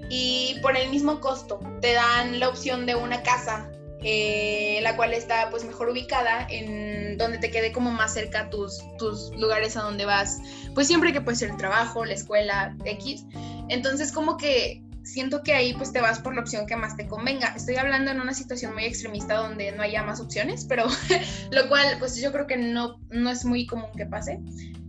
Y 0.09 0.57
por 0.63 0.77
el 0.77 0.89
mismo 0.89 1.21
costo, 1.21 1.59
te 1.81 1.95
dan 1.95 2.39
la 2.39 2.49
opción 2.49 2.87
de 2.87 2.95
una 2.95 3.25
casa, 3.25 3.73
eh, 4.05 4.81
la 4.83 4.97
cual 4.97 5.15
está 5.15 5.49
pues 5.51 5.65
mejor 5.65 5.89
ubicada, 5.89 6.47
en 6.49 7.17
donde 7.19 7.39
te 7.39 7.51
quede 7.51 7.73
como 7.73 7.91
más 7.91 8.15
cerca 8.15 8.51
tus, 8.51 8.83
tus 8.99 9.31
lugares 9.37 9.77
a 9.77 9.83
donde 9.83 10.05
vas. 10.05 10.41
Pues 10.75 10.87
siempre 10.87 11.13
que 11.13 11.21
puede 11.21 11.37
ser 11.37 11.51
el 11.51 11.57
trabajo, 11.57 12.05
la 12.05 12.15
escuela, 12.15 12.77
X. 12.85 13.25
Entonces 13.69 14.13
como 14.13 14.37
que 14.37 14.83
siento 15.05 15.43
que 15.43 15.55
ahí 15.55 15.75
pues 15.75 15.93
te 15.93 16.01
vas 16.01 16.21
por 16.21 16.35
la 16.35 16.41
opción 16.41 16.67
que 16.67 16.77
más 16.77 16.97
te 16.97 17.07
convenga. 17.07 17.55
Estoy 17.57 17.77
hablando 17.77 18.11
en 18.11 18.21
una 18.21 18.35
situación 18.35 18.75
muy 18.75 18.85
extremista 18.85 19.35
donde 19.35 19.73
no 19.73 19.83
haya 19.83 20.03
más 20.03 20.21
opciones, 20.21 20.65
pero 20.69 20.87
lo 21.51 21.69
cual 21.69 21.97
pues 21.99 22.17
yo 22.17 22.33
creo 22.33 22.47
que 22.47 22.57
no, 22.57 22.99
no 23.11 23.31
es 23.31 23.45
muy 23.45 23.67
común 23.67 23.91
que 23.97 24.07
pase. 24.07 24.41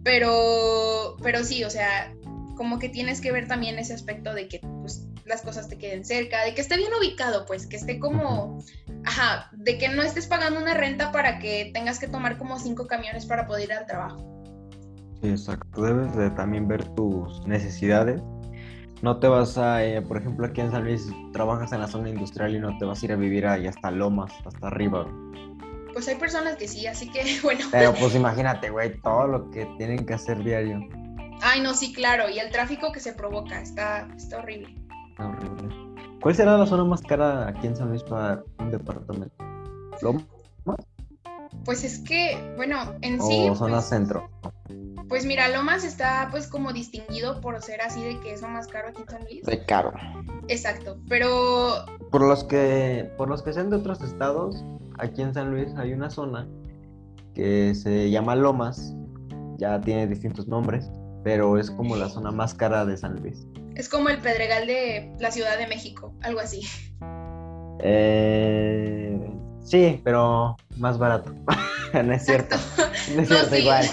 Pero, 0.03 1.15
pero 1.21 1.43
sí, 1.43 1.63
o 1.63 1.69
sea, 1.69 2.13
como 2.55 2.77
que 2.77 2.89
tienes 2.89 3.21
que 3.21 3.31
ver 3.31 3.47
también 3.47 3.79
ese 3.79 3.93
aspecto 3.93 4.33
de 4.33 4.47
que 4.47 4.59
pues 4.81 5.07
las 5.25 5.41
cosas 5.41 5.67
te 5.67 5.77
queden 5.77 6.03
cerca, 6.03 6.43
de 6.43 6.53
que 6.53 6.61
esté 6.61 6.77
bien 6.77 6.91
ubicado, 6.99 7.45
pues, 7.45 7.65
que 7.67 7.77
esté 7.77 7.99
como, 7.99 8.63
ajá, 9.05 9.49
de 9.53 9.77
que 9.77 9.89
no 9.89 10.01
estés 10.01 10.27
pagando 10.27 10.59
una 10.59 10.73
renta 10.73 11.11
para 11.11 11.39
que 11.39 11.71
tengas 11.73 11.99
que 11.99 12.07
tomar 12.07 12.37
como 12.37 12.59
cinco 12.59 12.87
camiones 12.87 13.25
para 13.25 13.47
poder 13.47 13.65
ir 13.65 13.73
al 13.73 13.85
trabajo. 13.85 14.17
exacto, 15.21 15.81
debes 15.81 16.15
de 16.15 16.29
también 16.31 16.67
ver 16.67 16.83
tus 16.95 17.45
necesidades 17.47 18.21
no 19.03 19.19
te 19.19 19.27
vas 19.27 19.57
a, 19.57 19.83
eh, 19.83 20.01
por 20.01 20.15
ejemplo, 20.15 20.47
aquí 20.47 20.61
en 20.61 20.71
San 20.71 20.85
Luis 20.85 21.09
trabajas 21.33 21.73
en 21.73 21.81
la 21.81 21.87
zona 21.87 22.07
industrial 22.07 22.55
y 22.55 22.59
no 22.59 22.77
te 22.77 22.85
vas 22.85 23.01
a 23.01 23.05
ir 23.05 23.11
a 23.11 23.17
vivir 23.17 23.45
ahí 23.45 23.67
hasta 23.67 23.91
Lomas, 23.91 24.31
hasta 24.45 24.67
arriba. 24.67 25.05
Pues 25.91 26.07
hay 26.07 26.15
personas 26.15 26.55
que 26.55 26.69
sí, 26.69 26.87
así 26.87 27.09
que 27.11 27.21
bueno. 27.43 27.67
Pero 27.69 27.93
pues 27.93 28.15
imagínate, 28.15 28.69
güey, 28.69 28.97
todo 29.01 29.27
lo 29.27 29.51
que 29.51 29.65
tienen 29.77 30.05
que 30.05 30.13
hacer 30.13 30.41
diario. 30.41 30.79
Ay, 31.41 31.59
no, 31.59 31.73
sí, 31.73 31.91
claro, 31.91 32.29
y 32.29 32.39
el 32.39 32.49
tráfico 32.49 32.93
que 32.93 33.01
se 33.01 33.11
provoca, 33.11 33.59
está, 33.61 34.07
está 34.15 34.37
horrible. 34.37 34.73
Está 35.13 35.27
horrible. 35.27 35.69
¿Cuál 36.21 36.35
será 36.35 36.57
la 36.57 36.65
zona 36.65 36.83
más 36.85 37.01
cara 37.03 37.47
aquí 37.47 37.67
en 37.67 37.75
San 37.75 37.89
Luis 37.89 38.01
para 38.01 38.43
un 38.57 38.71
departamento? 38.71 39.35
¿Lomas? 40.01 40.25
Pues 41.65 41.83
es 41.83 41.99
que, 41.99 42.53
bueno, 42.57 42.77
en 43.01 43.21
sí. 43.21 43.47
O 43.47 43.55
zona 43.55 43.75
pues, 43.75 43.89
centro. 43.89 44.29
Pues 45.07 45.25
mira, 45.25 45.49
Lomas 45.49 45.83
está 45.83 46.29
pues 46.31 46.47
como 46.47 46.73
distinguido 46.73 47.39
por 47.41 47.61
ser 47.61 47.81
así 47.81 48.03
de 48.03 48.19
que 48.21 48.33
es 48.33 48.41
lo 48.41 48.47
más 48.47 48.67
caro 48.67 48.89
aquí 48.89 49.03
en 49.03 49.09
San 49.09 49.23
Luis. 49.23 49.43
De 49.43 49.63
caro. 49.63 49.93
Exacto, 50.47 50.97
pero 51.07 51.85
Por 52.09 52.27
los 52.27 52.43
que, 52.43 53.11
por 53.15 53.29
los 53.29 53.43
que 53.43 53.53
sean 53.53 53.69
de 53.69 53.75
otros 53.75 54.01
estados, 54.01 54.65
aquí 54.97 55.21
en 55.21 55.33
San 55.33 55.51
Luis 55.51 55.71
hay 55.77 55.93
una 55.93 56.09
zona 56.09 56.47
que 57.35 57.75
se 57.75 58.09
llama 58.09 58.35
Lomas, 58.35 58.95
ya 59.57 59.79
tiene 59.79 60.07
distintos 60.07 60.47
nombres, 60.47 60.89
pero 61.23 61.59
es 61.59 61.69
como 61.69 61.95
la 61.95 62.09
zona 62.09 62.31
más 62.31 62.55
cara 62.55 62.83
de 62.85 62.97
San 62.97 63.21
Luis. 63.21 63.47
Es 63.75 63.89
como 63.89 64.09
el 64.09 64.19
Pedregal 64.19 64.67
de 64.67 65.11
la 65.19 65.31
Ciudad 65.31 65.57
de 65.57 65.67
México, 65.67 66.13
algo 66.21 66.39
así. 66.39 66.61
Eh, 67.79 69.19
sí, 69.63 70.01
pero 70.03 70.55
más 70.77 70.97
barato. 70.97 71.33
no 71.93 72.13
es 72.13 72.25
cierto. 72.25 72.55
No 73.15 73.21
es 73.21 73.29
No, 73.29 73.35
cierto 73.37 73.55
sí. 73.55 73.61
igual. 73.61 73.85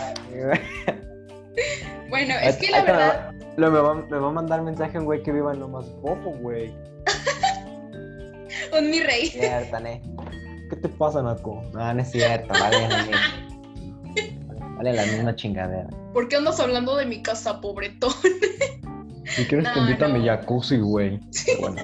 Bueno, 2.08 2.34
es 2.42 2.56
que 2.56 2.70
la 2.70 2.82
verdad, 2.82 3.32
lo- 3.56 3.70
me, 3.70 3.78
va, 3.78 3.94
me 3.94 4.18
va 4.18 4.28
a 4.28 4.32
mandar 4.32 4.62
mensaje 4.62 4.98
un 4.98 5.04
güey 5.04 5.22
que 5.22 5.32
viva 5.32 5.52
en 5.52 5.60
Lomas 5.60 5.86
Popo, 6.02 6.30
güey. 6.40 6.70
un 8.78 8.90
mi 8.90 9.00
rey. 9.00 9.26
Cierta, 9.28 9.78
¿eh? 9.88 10.02
¿Qué 10.70 10.76
te 10.76 10.88
pasa, 10.88 11.22
Naco? 11.22 11.62
No, 11.72 11.94
no 11.94 12.00
es 12.00 12.10
cierto, 12.10 12.48
vale 12.48 12.78
misma. 12.86 14.76
Vale 14.76 14.92
la 14.94 15.02
misma 15.04 15.34
chingadera. 15.36 15.88
¿Por 16.12 16.28
qué 16.28 16.36
andas 16.36 16.58
hablando 16.60 16.96
de 16.96 17.06
mi 17.06 17.22
casa, 17.22 17.60
pobretón? 17.60 18.12
Si 19.36 19.44
quieres 19.46 19.66
No, 19.68 19.72
te 19.74 19.78
invito 19.80 20.04
a 20.04 20.08
mi 20.08 20.18
no. 20.20 20.26
jacuzzi, 20.26 20.78
güey. 20.78 21.18
Bueno, 21.60 21.82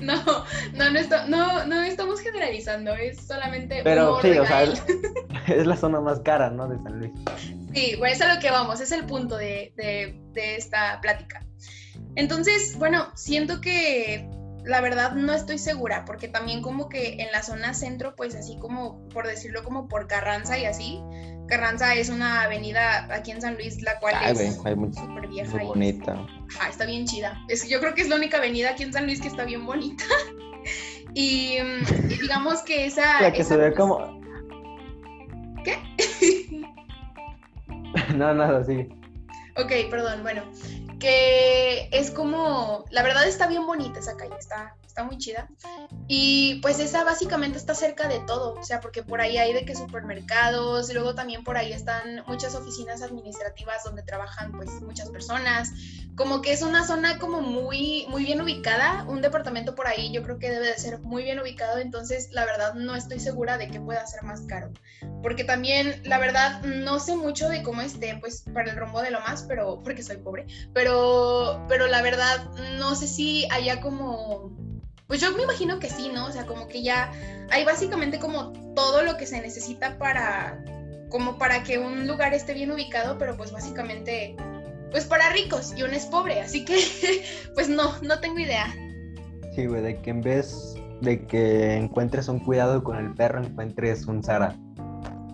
No, 0.00 0.14
no, 0.74 0.90
no, 0.90 0.98
está- 0.98 1.26
no, 1.26 1.66
no 1.66 1.82
estamos 1.82 2.20
generalizando, 2.20 2.94
es 2.94 3.26
solamente 3.26 3.80
pero 3.82 4.20
sí, 4.22 4.30
o 4.38 4.46
sea, 4.46 4.62
es 5.48 5.66
la 5.66 5.76
zona 5.76 6.00
más 6.00 6.20
cara, 6.20 6.50
¿no? 6.50 6.68
De 6.68 6.76
San 6.82 6.98
Luis. 7.00 7.10
Sí, 7.74 7.96
bueno, 7.98 8.14
es 8.14 8.20
a 8.22 8.34
lo 8.34 8.40
que 8.40 8.50
vamos, 8.50 8.80
es 8.80 8.92
el 8.92 9.04
punto 9.04 9.36
de, 9.36 9.72
de- 9.76 10.18
de 10.32 10.56
esta 10.56 11.00
plática. 11.00 11.44
Entonces, 12.14 12.76
bueno, 12.78 13.08
siento 13.16 13.60
que 13.60 14.28
la 14.68 14.80
verdad 14.80 15.12
no 15.12 15.32
estoy 15.32 15.58
segura, 15.58 16.04
porque 16.04 16.28
también 16.28 16.62
como 16.62 16.88
que 16.88 17.14
en 17.22 17.32
la 17.32 17.42
zona 17.42 17.74
centro, 17.74 18.14
pues 18.14 18.34
así 18.34 18.58
como, 18.58 19.08
por 19.08 19.26
decirlo, 19.26 19.64
como 19.64 19.88
por 19.88 20.06
Carranza 20.06 20.58
y 20.58 20.66
así, 20.66 21.00
Carranza 21.48 21.94
es 21.94 22.10
una 22.10 22.42
avenida 22.42 23.08
aquí 23.12 23.30
en 23.30 23.40
San 23.40 23.54
Luis, 23.54 23.80
la 23.82 23.98
cual 23.98 24.14
Ay, 24.18 24.32
es 24.38 24.54
súper 24.56 24.76
vieja. 25.28 25.50
muy 25.56 25.62
y- 25.64 25.66
bonita. 25.66 26.26
Ajá, 26.54 26.68
está 26.68 26.84
bien 26.84 27.06
chida. 27.06 27.42
Es, 27.48 27.66
yo 27.68 27.80
creo 27.80 27.94
que 27.94 28.02
es 28.02 28.08
la 28.08 28.16
única 28.16 28.36
avenida 28.36 28.70
aquí 28.70 28.82
en 28.82 28.92
San 28.92 29.06
Luis 29.06 29.20
que 29.20 29.28
está 29.28 29.44
bien 29.46 29.64
bonita. 29.64 30.04
y, 31.14 31.56
y 31.56 32.18
digamos 32.20 32.60
que 32.62 32.84
esa... 32.84 33.22
La 33.22 33.32
que 33.32 33.40
esa- 33.40 33.54
se 33.54 33.56
ve 33.56 33.72
como. 33.74 34.20
¿Qué? 35.64 35.78
No, 38.14 38.34
nada, 38.34 38.62
sí. 38.64 38.86
Ok, 39.56 39.72
perdón, 39.90 40.22
bueno, 40.22 40.42
que 41.00 41.37
es 41.98 42.12
como, 42.12 42.84
la 42.90 43.02
verdad 43.02 43.26
está 43.26 43.48
bien 43.48 43.66
bonita 43.66 43.98
esa 43.98 44.16
calle, 44.16 44.36
está, 44.38 44.76
está 44.86 45.02
muy 45.02 45.18
chida. 45.18 45.48
Y 46.06 46.60
pues 46.62 46.78
esa 46.78 47.02
básicamente 47.02 47.58
está 47.58 47.74
cerca 47.74 48.06
de 48.06 48.20
todo, 48.20 48.54
o 48.54 48.62
sea, 48.62 48.80
porque 48.80 49.02
por 49.02 49.20
ahí 49.20 49.36
hay 49.36 49.52
de 49.52 49.64
que 49.64 49.74
supermercados, 49.74 50.88
y 50.90 50.94
luego 50.94 51.14
también 51.14 51.42
por 51.42 51.56
ahí 51.56 51.72
están 51.72 52.22
muchas 52.26 52.54
oficinas 52.54 53.02
administrativas 53.02 53.82
donde 53.82 54.02
trabajan 54.02 54.52
pues 54.52 54.70
muchas 54.80 55.10
personas. 55.10 55.72
Como 56.14 56.40
que 56.40 56.52
es 56.52 56.62
una 56.62 56.84
zona 56.84 57.18
como 57.18 57.40
muy, 57.40 58.06
muy 58.08 58.24
bien 58.24 58.40
ubicada, 58.40 59.04
un 59.08 59.20
departamento 59.20 59.74
por 59.74 59.86
ahí 59.86 60.12
yo 60.12 60.22
creo 60.22 60.38
que 60.38 60.50
debe 60.50 60.66
de 60.66 60.78
ser 60.78 61.00
muy 61.00 61.24
bien 61.24 61.40
ubicado, 61.40 61.78
entonces 61.78 62.28
la 62.32 62.44
verdad 62.44 62.74
no 62.74 62.94
estoy 62.94 63.18
segura 63.18 63.58
de 63.58 63.68
que 63.68 63.80
pueda 63.80 64.06
ser 64.06 64.22
más 64.22 64.42
caro 64.42 64.72
porque 65.22 65.44
también 65.44 66.00
la 66.04 66.18
verdad 66.18 66.62
no 66.62 67.00
sé 67.00 67.16
mucho 67.16 67.48
de 67.48 67.62
cómo 67.62 67.82
esté 67.82 68.16
pues 68.20 68.44
para 68.54 68.70
el 68.70 68.76
rombo 68.76 69.02
de 69.02 69.10
lo 69.10 69.20
más, 69.20 69.42
pero 69.44 69.80
porque 69.82 70.02
soy 70.02 70.18
pobre, 70.18 70.46
pero 70.72 71.64
pero 71.68 71.87
la 71.88 72.02
verdad 72.02 72.50
no 72.78 72.94
sé 72.94 73.06
si 73.06 73.46
haya 73.50 73.80
como 73.80 74.56
pues 75.06 75.22
yo 75.22 75.34
me 75.34 75.42
imagino 75.42 75.78
que 75.78 75.88
sí, 75.88 76.10
¿no? 76.14 76.26
O 76.26 76.32
sea, 76.32 76.44
como 76.44 76.68
que 76.68 76.82
ya 76.82 77.10
hay 77.50 77.64
básicamente 77.64 78.18
como 78.18 78.52
todo 78.74 79.02
lo 79.02 79.16
que 79.16 79.26
se 79.26 79.40
necesita 79.40 79.98
para 79.98 80.62
como 81.08 81.38
para 81.38 81.62
que 81.62 81.78
un 81.78 82.06
lugar 82.06 82.34
esté 82.34 82.52
bien 82.52 82.70
ubicado, 82.70 83.16
pero 83.18 83.36
pues 83.36 83.50
básicamente 83.50 84.36
pues 84.90 85.04
para 85.04 85.30
ricos 85.30 85.72
y 85.76 85.82
uno 85.82 85.94
es 85.94 86.06
pobre, 86.06 86.40
así 86.40 86.64
que 86.64 86.78
pues 87.54 87.68
no, 87.68 87.98
no 88.02 88.20
tengo 88.20 88.38
idea. 88.38 88.66
Sí, 89.54 89.66
güey, 89.66 89.82
de 89.82 90.00
que 90.00 90.10
en 90.10 90.20
vez 90.20 90.74
de 91.00 91.26
que 91.26 91.76
encuentres 91.76 92.28
un 92.28 92.40
cuidado 92.40 92.84
con 92.84 92.96
el 92.96 93.14
perro, 93.14 93.42
encuentres 93.42 94.06
un 94.06 94.22
Zara. 94.22 94.56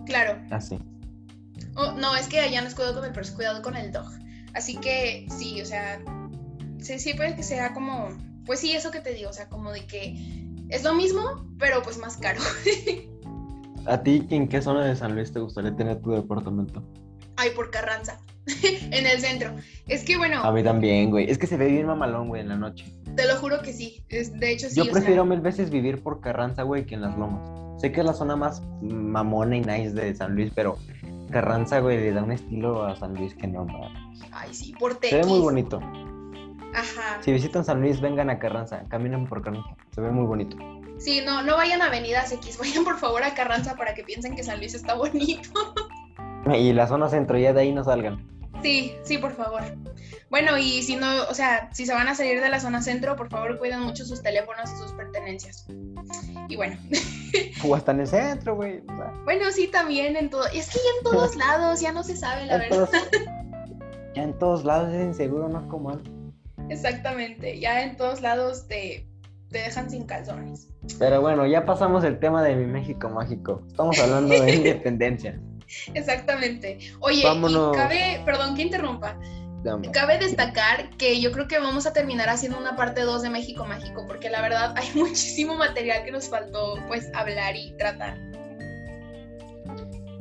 Claro. 0.05 0.39
Así. 0.51 0.79
Oh, 1.75 1.91
no, 1.91 2.15
es 2.15 2.27
que 2.27 2.39
allá 2.39 2.61
no 2.61 2.67
es 2.67 2.75
cuidado 2.75 2.95
con 2.95 3.05
el 3.05 3.11
perro, 3.11 3.23
es 3.23 3.31
cuidado 3.31 3.61
con 3.61 3.75
el 3.75 3.91
dog. 3.91 4.07
Así 4.53 4.77
que 4.77 5.27
sí, 5.37 5.61
o 5.61 5.65
sea, 5.65 5.99
sí, 6.85 6.99
sí 6.99 7.13
puede 7.13 7.35
que 7.35 7.43
sea 7.43 7.73
como, 7.73 8.09
pues 8.45 8.59
sí, 8.59 8.73
eso 8.73 8.91
que 8.91 8.99
te 8.99 9.13
digo, 9.13 9.29
o 9.29 9.33
sea, 9.33 9.49
como 9.49 9.71
de 9.71 9.85
que 9.85 10.15
es 10.69 10.83
lo 10.83 10.93
mismo, 10.93 11.45
pero 11.59 11.81
pues 11.81 11.97
más 11.97 12.17
caro. 12.17 12.39
¿A 13.87 14.01
ti 14.01 14.25
en 14.29 14.47
qué 14.47 14.61
zona 14.61 14.85
de 14.85 14.95
San 14.95 15.13
Luis 15.15 15.31
te 15.31 15.39
gustaría 15.39 15.75
tener 15.75 16.01
tu 16.01 16.11
departamento? 16.11 16.83
Ay, 17.37 17.51
por 17.55 17.69
Carranza, 17.69 18.19
en 18.63 19.05
el 19.05 19.19
centro. 19.19 19.53
Es 19.87 20.03
que 20.03 20.17
bueno, 20.17 20.43
A 20.43 20.51
mí 20.51 20.63
también, 20.63 21.11
güey. 21.11 21.29
Es 21.29 21.37
que 21.37 21.47
se 21.47 21.57
ve 21.57 21.67
bien 21.67 21.85
mamalón, 21.85 22.29
güey, 22.29 22.41
en 22.41 22.49
la 22.49 22.55
noche. 22.55 22.85
te 23.15 23.27
lo 23.27 23.35
juro 23.35 23.61
que 23.61 23.73
sí. 23.73 24.03
Es, 24.09 24.33
de 24.39 24.53
hecho, 24.53 24.69
sí. 24.69 24.75
Yo 24.75 24.85
sea, 24.85 24.93
prefiero 24.93 25.25
mil 25.25 25.41
veces 25.41 25.69
vivir 25.69 26.01
por 26.01 26.21
Carranza, 26.21 26.63
güey, 26.63 26.85
que 26.85 26.95
en 26.95 27.01
las 27.01 27.17
lomas. 27.17 27.47
Sé 27.79 27.91
que 27.91 27.99
es 27.99 28.05
la 28.05 28.13
zona 28.13 28.35
más 28.35 28.61
mamona 28.81 29.57
y 29.57 29.61
nice 29.61 29.91
de 29.91 30.15
San 30.15 30.33
Luis, 30.33 30.51
pero 30.55 30.77
Carranza, 31.29 31.79
güey, 31.79 31.97
le 31.97 32.13
da 32.13 32.23
un 32.23 32.31
estilo 32.31 32.85
a 32.85 32.95
San 32.95 33.13
Luis 33.15 33.35
que 33.35 33.47
no, 33.47 33.65
no. 33.65 33.81
Ay, 34.31 34.53
sí, 34.53 34.73
por 34.79 34.93
Se 35.01 35.17
ve 35.17 35.23
muy 35.23 35.39
Tequis. 35.39 35.43
bonito. 35.43 35.79
Ajá. 36.75 37.21
Si 37.21 37.31
visitan 37.31 37.63
San 37.63 37.81
Luis, 37.81 38.01
vengan 38.01 38.29
a 38.29 38.37
Carranza, 38.37 38.83
caminen 38.89 39.27
por 39.27 39.41
Carranza. 39.41 39.69
Se 39.93 40.01
ve 40.01 40.11
muy 40.11 40.25
bonito. 40.25 40.57
Sí, 40.97 41.21
no, 41.25 41.41
no 41.41 41.55
vayan 41.57 41.81
a 41.81 41.87
Avenidas 41.87 42.31
X, 42.31 42.57
vayan 42.59 42.83
por 42.83 42.97
favor 42.97 43.23
a 43.23 43.33
Carranza 43.33 43.75
para 43.75 43.93
que 43.93 44.03
piensen 44.03 44.35
que 44.35 44.43
San 44.43 44.59
Luis 44.59 44.73
está 44.73 44.93
bonito. 44.93 45.49
Y 46.59 46.73
la 46.73 46.85
zona 46.85 47.09
centro, 47.09 47.39
ya 47.39 47.53
de 47.53 47.61
ahí 47.61 47.71
no 47.71 47.83
salgan. 47.83 48.23
Sí, 48.61 48.95
sí, 49.03 49.17
por 49.17 49.31
favor. 49.31 49.63
Bueno, 50.29 50.59
y 50.59 50.83
si 50.83 50.95
no, 50.95 51.23
o 51.27 51.33
sea, 51.33 51.69
si 51.73 51.87
se 51.87 51.93
van 51.93 52.07
a 52.07 52.13
salir 52.13 52.39
de 52.39 52.49
la 52.49 52.59
zona 52.59 52.83
centro, 52.83 53.15
por 53.15 53.29
favor 53.29 53.57
cuiden 53.57 53.81
mucho 53.81 54.05
sus 54.05 54.21
teléfonos 54.21 54.71
y 54.71 54.77
sus 54.77 54.91
pertenencias. 54.91 55.65
Y 56.47 56.55
bueno, 56.55 56.77
O 57.67 57.73
hasta 57.75 57.93
en 57.93 58.01
el 58.01 58.07
centro, 58.07 58.55
güey. 58.55 58.77
o 58.77 58.95
sea, 58.95 59.11
bueno, 59.23 59.45
sí, 59.51 59.67
también 59.67 60.15
en 60.17 60.29
todo. 60.29 60.45
Es 60.53 60.69
que 60.69 60.77
ya 60.77 60.97
en 60.99 61.03
todos 61.03 61.35
lados 61.35 61.81
ya 61.81 61.91
no 61.91 62.03
se 62.03 62.15
sabe, 62.15 62.45
la 62.45 62.53
en 62.63 62.69
verdad. 62.69 62.89
todos, 62.91 63.03
ya 64.13 64.21
en 64.23 64.37
todos 64.37 64.63
lados 64.65 64.93
es 64.93 65.03
inseguro, 65.03 65.49
no 65.49 65.61
es 65.61 65.65
como 65.65 65.89
antes. 65.89 66.13
Exactamente, 66.69 67.59
ya 67.59 67.83
en 67.83 67.95
todos 67.95 68.21
lados 68.21 68.67
te, 68.67 69.07
te 69.49 69.59
dejan 69.59 69.89
sin 69.89 70.05
calzones. 70.05 70.67
Pero 70.99 71.21
bueno, 71.21 71.45
ya 71.45 71.65
pasamos 71.65 72.03
el 72.03 72.19
tema 72.19 72.43
de 72.43 72.55
mi 72.55 72.65
México 72.65 73.09
mágico. 73.09 73.63
Estamos 73.67 73.99
hablando 73.99 74.33
de 74.39 74.51
independencia. 74.55 75.39
Exactamente. 75.93 76.77
Oye, 76.99 77.23
Vámonos. 77.23 77.75
y 77.75 77.77
cabe, 77.77 78.21
perdón 78.25 78.55
que 78.55 78.61
interrumpa, 78.61 79.19
Dame. 79.63 79.89
cabe 79.91 80.17
destacar 80.19 80.89
que 80.97 81.19
yo 81.19 81.31
creo 81.31 81.47
que 81.47 81.57
vamos 81.59 81.87
a 81.87 81.93
terminar 81.93 82.29
haciendo 82.29 82.59
una 82.59 82.75
parte 82.75 83.01
2 83.01 83.23
de 83.23 83.29
México 83.31 83.65
Mágico, 83.65 84.05
porque 84.07 84.29
la 84.29 84.41
verdad 84.41 84.73
hay 84.77 84.87
muchísimo 84.95 85.55
material 85.55 86.03
que 86.05 86.11
nos 86.11 86.29
faltó 86.29 86.75
pues 86.87 87.09
hablar 87.15 87.55
y 87.55 87.75
tratar. 87.77 88.17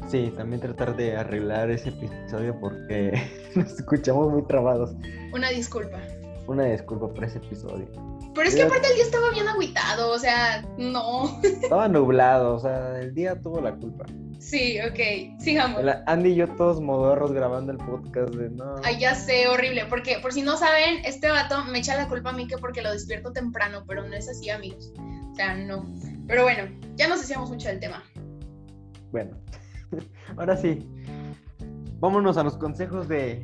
Sí, 0.08 0.32
también 0.36 0.60
tratar 0.60 0.94
de 0.96 1.16
arreglar 1.16 1.70
ese 1.70 1.88
episodio 1.88 2.58
porque 2.60 3.12
nos 3.54 3.72
escuchamos 3.72 4.30
muy 4.32 4.46
trabados. 4.46 4.94
Una 5.32 5.50
disculpa. 5.50 5.98
Una 6.46 6.64
disculpa 6.64 7.08
por 7.08 7.24
ese 7.24 7.38
episodio. 7.38 7.88
Pero 8.34 8.48
es 8.48 8.54
que 8.54 8.62
aparte 8.62 8.88
el 8.88 8.94
día 8.94 9.04
estaba 9.04 9.30
bien 9.30 9.48
agüitado, 9.48 10.12
o 10.12 10.18
sea, 10.18 10.66
no. 10.76 11.40
Estaba 11.42 11.88
nublado, 11.88 12.56
o 12.56 12.58
sea, 12.58 12.98
el 13.00 13.14
día 13.14 13.40
tuvo 13.40 13.60
la 13.60 13.74
culpa. 13.76 14.06
Sí, 14.40 14.78
ok, 14.80 15.40
sigamos. 15.40 15.82
Andy 16.06 16.30
y 16.30 16.34
yo 16.34 16.48
todos 16.48 16.80
modorros 16.80 17.32
grabando 17.32 17.72
el 17.72 17.78
podcast 17.78 18.34
de 18.34 18.50
no. 18.50 18.74
Ay, 18.82 18.98
ya 18.98 19.14
sé, 19.14 19.48
horrible, 19.48 19.86
porque 19.86 20.18
por 20.20 20.32
si 20.32 20.42
no 20.42 20.56
saben, 20.56 21.04
este 21.04 21.30
vato 21.30 21.64
me 21.64 21.78
echa 21.78 21.96
la 21.96 22.08
culpa 22.08 22.30
a 22.30 22.32
mí 22.32 22.46
que 22.46 22.58
porque 22.58 22.82
lo 22.82 22.92
despierto 22.92 23.32
temprano, 23.32 23.84
pero 23.86 24.06
no 24.06 24.14
es 24.14 24.28
así, 24.28 24.50
amigos. 24.50 24.92
O 25.32 25.34
sea, 25.34 25.54
no. 25.54 25.86
Pero 26.26 26.42
bueno, 26.42 26.68
ya 26.96 27.08
nos 27.08 27.20
decíamos 27.20 27.50
mucho 27.50 27.68
del 27.68 27.80
tema. 27.80 28.02
Bueno, 29.12 29.36
ahora 30.36 30.56
sí. 30.56 30.86
Vámonos 32.00 32.36
a 32.36 32.42
los 32.42 32.58
consejos 32.58 33.08
de 33.08 33.42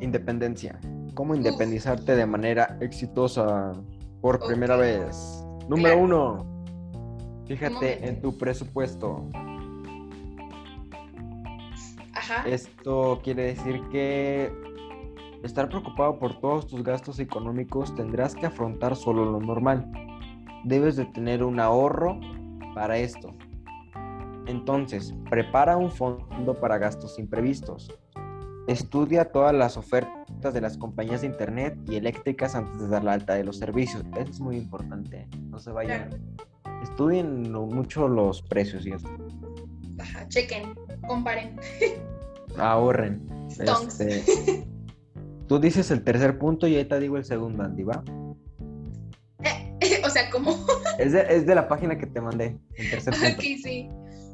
independencia. 0.00 0.78
¿Cómo 1.18 1.34
independizarte 1.34 2.14
de 2.14 2.26
manera 2.26 2.78
exitosa 2.80 3.72
por 4.20 4.38
primera 4.46 4.76
vez? 4.76 5.44
Número 5.68 5.96
Claro. 5.96 6.00
uno. 6.00 6.64
Fíjate 7.48 8.08
en 8.08 8.22
tu 8.22 8.38
presupuesto. 8.38 9.28
Ajá. 12.14 12.46
Esto 12.46 13.18
quiere 13.24 13.46
decir 13.46 13.82
que 13.90 14.52
estar 15.42 15.68
preocupado 15.68 16.20
por 16.20 16.38
todos 16.38 16.68
tus 16.68 16.84
gastos 16.84 17.18
económicos 17.18 17.92
tendrás 17.96 18.36
que 18.36 18.46
afrontar 18.46 18.94
solo 18.94 19.24
lo 19.24 19.40
normal. 19.40 19.90
Debes 20.62 20.94
de 20.94 21.06
tener 21.06 21.42
un 21.42 21.58
ahorro 21.58 22.20
para 22.76 22.96
esto. 22.96 23.34
Entonces, 24.46 25.12
prepara 25.28 25.78
un 25.78 25.90
fondo 25.90 26.54
para 26.60 26.78
gastos 26.78 27.18
imprevistos. 27.18 27.92
Estudia 28.68 29.24
todas 29.32 29.54
las 29.54 29.78
ofertas 29.78 30.52
de 30.52 30.60
las 30.60 30.76
compañías 30.76 31.22
de 31.22 31.28
internet 31.28 31.74
y 31.88 31.96
eléctricas 31.96 32.54
antes 32.54 32.82
de 32.82 32.88
dar 32.88 33.02
la 33.02 33.14
alta 33.14 33.32
de 33.32 33.42
los 33.42 33.56
servicios. 33.56 34.04
Eso 34.14 34.30
es 34.30 34.40
muy 34.40 34.58
importante. 34.58 35.26
No 35.48 35.58
se 35.58 35.72
vayan. 35.72 36.10
Estudien 36.82 37.50
mucho 37.50 38.08
los 38.08 38.42
precios 38.42 38.86
y 38.86 38.90
eso. 38.90 39.08
Ajá, 39.98 40.28
chequen, 40.28 40.74
comparen. 41.06 41.58
Ahorren. 42.58 43.26
Este, 43.48 44.22
tú 45.48 45.58
dices 45.58 45.90
el 45.90 46.04
tercer 46.04 46.38
punto 46.38 46.66
y 46.66 46.76
ahí 46.76 46.84
te 46.84 47.00
digo 47.00 47.16
el 47.16 47.24
segundo, 47.24 47.62
Andy, 47.62 47.84
¿va? 47.84 48.04
o 50.04 50.10
sea, 50.10 50.28
¿cómo? 50.30 50.54
es, 50.98 51.12
de, 51.12 51.26
es 51.30 51.46
de 51.46 51.54
la 51.54 51.68
página 51.68 51.96
que 51.96 52.06
te 52.06 52.20
mandé, 52.20 52.58
el 52.76 52.90
tercer 52.90 53.14
punto. 53.14 53.28
Ok, 53.28 53.42
sí. 53.62 53.88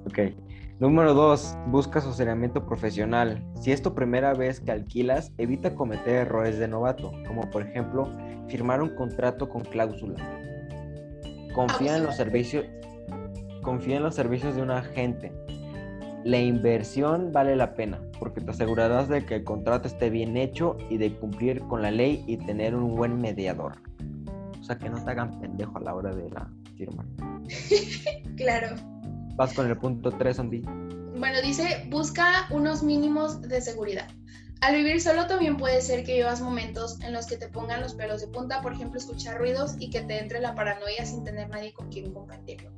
Ok. 0.07 0.19
Número 0.81 1.15
dos, 1.15 1.57
busca 1.69 2.01
asesoramiento 2.01 2.67
profesional. 2.67 3.41
Si 3.61 3.71
es 3.71 3.81
tu 3.81 3.95
primera 3.95 4.35
vez 4.35 4.59
que 4.59 4.73
alquilas, 4.73 5.33
evita 5.39 5.77
cometer 5.77 6.15
errores 6.15 6.59
de 6.59 6.67
novato, 6.67 7.13
como 7.29 7.49
por 7.51 7.63
ejemplo 7.63 8.11
firmar 8.49 8.83
un 8.83 8.89
contrato 8.97 9.49
con 9.49 9.63
cláusula. 9.63 10.17
Confía 11.55 11.97
en 11.97 12.03
los 12.03 12.17
servicios, 12.17 12.67
confía 13.63 13.99
en 13.99 14.03
los 14.03 14.17
servicios 14.17 14.57
de 14.57 14.63
un 14.63 14.73
agente. 14.73 15.33
La 16.25 16.41
inversión 16.41 17.31
vale 17.31 17.55
la 17.55 17.75
pena, 17.75 18.01
porque 18.19 18.41
te 18.41 18.51
asegurarás 18.51 19.09
de 19.09 19.25
que 19.25 19.37
el 19.37 19.45
contrato 19.45 19.87
esté 19.87 20.11
bien 20.11 20.37
hecho 20.37 20.77
y 20.91 20.97
de 20.97 21.15
cumplir 21.15 21.61
con 21.61 21.83
la 21.83 21.93
ley 21.93 22.25
y 22.27 22.37
tener 22.39 22.75
un 22.75 22.97
buen 22.97 23.21
mediador. 23.21 23.77
O 24.59 24.65
sea, 24.65 24.77
que 24.77 24.91
no 24.91 25.05
te 25.05 25.11
hagan 25.11 25.39
pendejo 25.39 25.79
a 25.79 25.83
la 25.83 25.95
hora 25.95 26.13
de 26.13 26.31
la 26.31 26.51
firma. 26.77 27.07
claro. 28.37 28.94
Vas 29.37 29.53
con 29.53 29.69
el 29.69 29.77
punto 29.77 30.13
3, 30.13 30.39
Andy. 30.39 30.63
Bueno, 31.17 31.41
dice, 31.43 31.87
busca 31.89 32.47
unos 32.51 32.83
mínimos 32.83 33.41
de 33.43 33.61
seguridad. 33.61 34.09
Al 34.61 34.77
vivir 34.77 35.01
solo 35.01 35.27
también 35.27 35.57
puede 35.57 35.81
ser 35.83 36.05
que 36.05 36.15
vivas 36.15 36.41
momentos 36.41 37.01
en 37.03 37.13
los 37.13 37.27
que 37.27 37.37
te 37.37 37.49
pongan 37.49 37.81
los 37.83 37.95
pelos 37.95 38.21
de 38.21 38.29
punta, 38.29 38.63
por 38.63 38.73
ejemplo, 38.73 38.99
escuchar 38.99 39.39
ruidos 39.39 39.75
y 39.79 39.91
que 39.91 40.01
te 40.01 40.19
entre 40.19 40.41
la 40.41 40.55
paranoia 40.55 41.05
sin 41.05 41.25
tener 41.25 41.51
nadie 41.51 41.73
con 41.73 41.91
quien 41.91 42.13
compartirlo. 42.13 42.71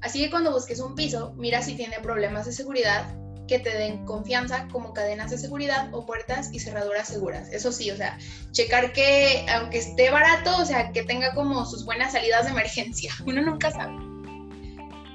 Así 0.00 0.20
que 0.20 0.30
cuando 0.30 0.52
busques 0.52 0.80
un 0.80 0.94
piso, 0.94 1.34
mira 1.36 1.60
si 1.60 1.74
tiene 1.74 1.96
problemas 2.00 2.46
de 2.46 2.52
seguridad 2.52 3.14
que 3.46 3.58
te 3.58 3.76
den 3.76 4.06
confianza 4.06 4.68
como 4.72 4.94
cadenas 4.94 5.30
de 5.30 5.38
seguridad 5.38 5.92
o 5.92 6.06
puertas 6.06 6.48
y 6.52 6.60
cerraduras 6.60 7.08
seguras. 7.08 7.52
Eso 7.52 7.72
sí, 7.72 7.90
o 7.90 7.96
sea, 7.96 8.16
checar 8.52 8.92
que 8.92 9.44
aunque 9.52 9.78
esté 9.78 10.10
barato, 10.10 10.56
o 10.56 10.64
sea, 10.64 10.92
que 10.92 11.02
tenga 11.02 11.34
como 11.34 11.66
sus 11.66 11.84
buenas 11.84 12.12
salidas 12.12 12.44
de 12.44 12.52
emergencia. 12.52 13.12
Uno 13.26 13.42
nunca 13.42 13.70
sabe. 13.70 14.13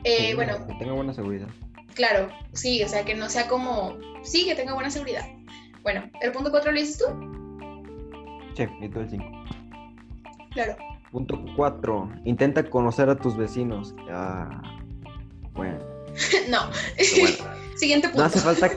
Eh, 0.10 0.34
bueno. 0.36 0.66
Que 0.66 0.74
tenga 0.76 0.94
buena 0.94 1.14
seguridad. 1.14 1.48
Claro, 1.94 2.30
sí, 2.54 2.82
o 2.84 2.88
sea, 2.88 3.06
que 3.06 3.14
no 3.14 3.30
sea 3.30 3.48
como, 3.48 3.98
sí, 4.24 4.46
que 4.46 4.56
tenga 4.56 4.74
buena 4.74 4.90
seguridad. 4.90 5.26
Bueno, 5.84 6.10
¿el 6.22 6.32
punto 6.32 6.50
4 6.50 6.72
lo 6.72 6.80
dices 6.80 6.98
tú? 6.98 7.06
Sí, 8.56 8.64
y 8.82 8.90
tú 8.90 9.00
el 9.02 9.10
5. 9.10 9.26
Claro. 10.52 10.76
Punto 11.12 11.44
4. 11.56 12.12
Intenta 12.26 12.64
conocer 12.70 13.10
a 13.10 13.16
tus 13.16 13.38
vecinos. 13.38 13.94
Ah, 14.10 14.62
bueno. 15.54 15.78
no. 16.50 16.72
Siguiente 17.76 18.10
punto. 18.10 18.22
No 18.22 18.26
hace 18.26 18.40
falta. 18.40 18.72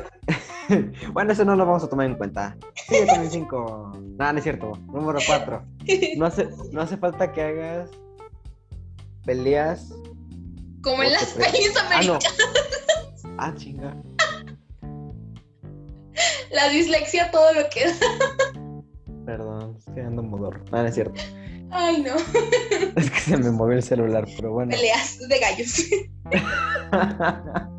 bueno, 1.13 1.33
eso 1.33 1.45
no 1.45 1.57
lo 1.57 1.65
vamos 1.65 1.85
a 1.85 1.89
tomar 1.89 2.07
en 2.07 2.17
cuenta. 2.17 2.57
Sigue 2.89 3.07
con 3.07 3.21
el 3.21 3.31
5. 3.31 3.93
No, 4.19 4.33
no 4.33 4.39
es 4.39 4.45
cierto. 4.45 4.73
Número 4.87 5.19
4. 5.27 5.65
No 6.17 6.27
hace, 6.27 6.49
no 6.73 6.83
hace 6.83 6.97
falta 6.97 7.33
que 7.33 7.43
hagas 7.43 7.91
peleas 9.25 9.93
como 10.83 11.03
en 11.03 11.13
las 11.13 11.33
pelis 11.33 11.77
americanas. 11.77 12.25
Ah, 13.39 13.47
ah, 13.49 13.55
chinga. 13.57 13.97
La 16.51 16.69
dislexia 16.69 17.31
todo 17.31 17.53
lo 17.55 17.69
que 17.71 17.87
da. 17.87 17.95
Perdón, 19.25 19.77
estoy 19.79 20.03
ando 20.03 20.23
modor. 20.23 20.63
No, 20.71 20.83
no 20.83 20.89
es 20.89 20.95
cierto. 20.95 21.21
Ay, 21.71 22.03
no. 22.03 22.15
Es 22.97 23.11
que 23.11 23.21
se 23.21 23.37
me 23.39 23.51
movió 23.51 23.77
el 23.77 23.83
celular, 23.83 24.27
pero 24.37 24.53
bueno. 24.53 24.71
Peleas 24.71 25.19
de 25.27 25.39
gallos. 25.39 25.87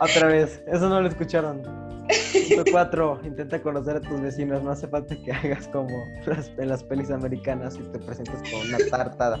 Otra 0.00 0.26
vez, 0.28 0.62
eso 0.66 0.88
no 0.90 1.00
lo 1.00 1.08
escucharon. 1.08 1.62
Punto 1.62 2.70
4. 2.70 3.20
Intenta 3.24 3.62
conocer 3.62 3.96
a 3.96 4.00
tus 4.00 4.20
vecinos. 4.20 4.62
No 4.62 4.72
hace 4.72 4.86
falta 4.88 5.16
que 5.16 5.32
hagas 5.32 5.66
como 5.68 5.88
en 6.26 6.68
las 6.68 6.84
pelis 6.84 7.10
americanas 7.10 7.76
y 7.76 7.82
te 7.92 7.98
presentes 7.98 8.42
con 8.50 8.60
una 8.68 8.78
tartada. 8.90 9.38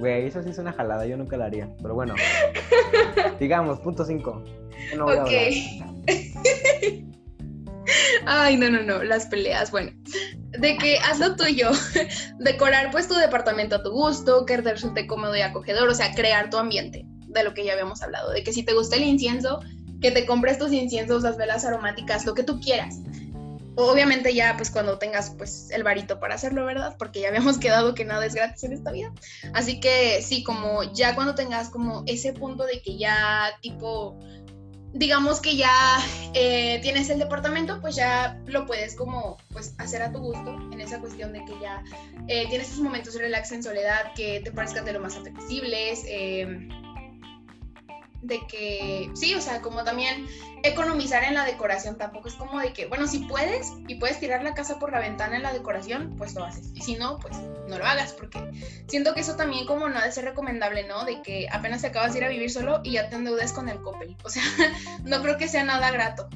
Güey, 0.00 0.26
eso 0.26 0.42
sí 0.42 0.48
es 0.48 0.58
una 0.58 0.72
jalada, 0.72 1.06
yo 1.06 1.16
nunca 1.18 1.36
la 1.36 1.44
haría. 1.44 1.68
Pero 1.82 1.94
bueno, 1.94 2.14
digamos, 3.38 3.78
punto 3.80 4.04
5. 4.04 4.44
ok. 4.98 5.30
Ay, 8.26 8.56
no, 8.56 8.70
no, 8.70 8.82
no, 8.82 9.02
las 9.02 9.26
peleas, 9.26 9.70
bueno. 9.70 9.92
De 10.58 10.78
que 10.78 10.98
haz 10.98 11.18
lo 11.18 11.36
tuyo, 11.36 11.70
decorar 12.38 12.90
pues 12.90 13.08
tu 13.08 13.14
departamento 13.14 13.76
a 13.76 13.82
tu 13.82 13.90
gusto, 13.90 14.46
que 14.46 14.56
resulte 14.56 15.06
cómodo 15.06 15.36
y 15.36 15.42
acogedor, 15.42 15.88
o 15.88 15.94
sea, 15.94 16.14
crear 16.14 16.48
tu 16.48 16.56
ambiente, 16.56 17.04
de 17.04 17.44
lo 17.44 17.52
que 17.52 17.64
ya 17.64 17.74
habíamos 17.74 18.02
hablado, 18.02 18.30
de 18.32 18.42
que 18.42 18.52
si 18.52 18.62
te 18.62 18.72
gusta 18.72 18.96
el 18.96 19.04
incienso, 19.04 19.60
que 20.00 20.10
te 20.10 20.24
compres 20.24 20.58
tus 20.58 20.72
inciensos, 20.72 21.22
las 21.22 21.36
velas 21.36 21.66
aromáticas, 21.66 22.24
lo 22.24 22.34
que 22.34 22.42
tú 22.42 22.58
quieras. 22.60 22.96
Obviamente 23.88 24.34
ya 24.34 24.56
pues 24.56 24.70
cuando 24.70 24.98
tengas 24.98 25.30
pues 25.30 25.70
el 25.70 25.82
varito 25.82 26.20
para 26.20 26.34
hacerlo, 26.34 26.64
¿verdad? 26.64 26.96
Porque 26.98 27.20
ya 27.20 27.28
habíamos 27.28 27.58
quedado 27.60 27.94
que 27.94 28.04
nada 28.04 28.24
es 28.26 28.34
gratis 28.34 28.64
en 28.64 28.72
esta 28.72 28.92
vida. 28.92 29.12
Así 29.54 29.80
que 29.80 30.22
sí, 30.22 30.42
como 30.42 30.82
ya 30.92 31.14
cuando 31.14 31.34
tengas 31.34 31.70
como 31.70 32.04
ese 32.06 32.32
punto 32.32 32.64
de 32.64 32.82
que 32.82 32.98
ya 32.98 33.50
tipo, 33.60 34.18
digamos 34.92 35.40
que 35.40 35.56
ya 35.56 35.98
eh, 36.34 36.80
tienes 36.82 37.10
el 37.10 37.18
departamento, 37.18 37.80
pues 37.80 37.96
ya 37.96 38.40
lo 38.46 38.66
puedes 38.66 38.94
como 38.94 39.36
pues 39.52 39.74
hacer 39.78 40.02
a 40.02 40.12
tu 40.12 40.18
gusto 40.18 40.56
en 40.72 40.80
esa 40.80 41.00
cuestión 41.00 41.32
de 41.32 41.44
que 41.44 41.52
ya 41.60 41.82
eh, 42.28 42.46
tienes 42.48 42.68
esos 42.68 42.80
momentos 42.80 43.14
de 43.14 43.20
relax 43.20 43.52
en 43.52 43.62
soledad 43.62 44.12
que 44.14 44.40
te 44.40 44.52
parezcan 44.52 44.84
de 44.84 44.92
lo 44.92 45.00
más 45.00 45.16
apetecibles. 45.16 46.02
Eh, 46.06 46.68
de 48.22 48.46
que, 48.46 49.10
sí, 49.14 49.34
o 49.34 49.40
sea, 49.40 49.62
como 49.62 49.82
también 49.84 50.26
economizar 50.62 51.24
en 51.24 51.34
la 51.34 51.44
decoración, 51.44 51.96
tampoco 51.96 52.28
es 52.28 52.34
como 52.34 52.60
de 52.60 52.72
que, 52.72 52.86
bueno, 52.86 53.06
si 53.06 53.20
puedes 53.20 53.72
y 53.88 53.94
puedes 53.96 54.20
tirar 54.20 54.42
la 54.42 54.54
casa 54.54 54.78
por 54.78 54.92
la 54.92 55.00
ventana 55.00 55.36
en 55.36 55.42
la 55.42 55.52
decoración, 55.52 56.14
pues 56.18 56.34
lo 56.34 56.44
haces. 56.44 56.70
Y 56.74 56.82
si 56.82 56.96
no, 56.96 57.18
pues 57.18 57.36
no 57.68 57.78
lo 57.78 57.84
hagas, 57.84 58.12
porque 58.12 58.38
siento 58.88 59.14
que 59.14 59.20
eso 59.20 59.36
también 59.36 59.66
como 59.66 59.88
no 59.88 59.98
ha 59.98 60.04
de 60.04 60.12
ser 60.12 60.24
recomendable, 60.24 60.86
¿no? 60.86 61.04
De 61.04 61.22
que 61.22 61.48
apenas 61.50 61.80
te 61.80 61.88
acabas 61.88 62.12
de 62.12 62.18
ir 62.18 62.24
a 62.24 62.28
vivir 62.28 62.50
solo 62.50 62.80
y 62.84 62.92
ya 62.92 63.08
te 63.08 63.16
endeudes 63.16 63.52
con 63.52 63.68
el 63.68 63.80
Coppel. 63.80 64.16
O 64.24 64.28
sea, 64.28 64.42
no 65.04 65.22
creo 65.22 65.38
que 65.38 65.48
sea 65.48 65.64
nada 65.64 65.90
grato. 65.90 66.28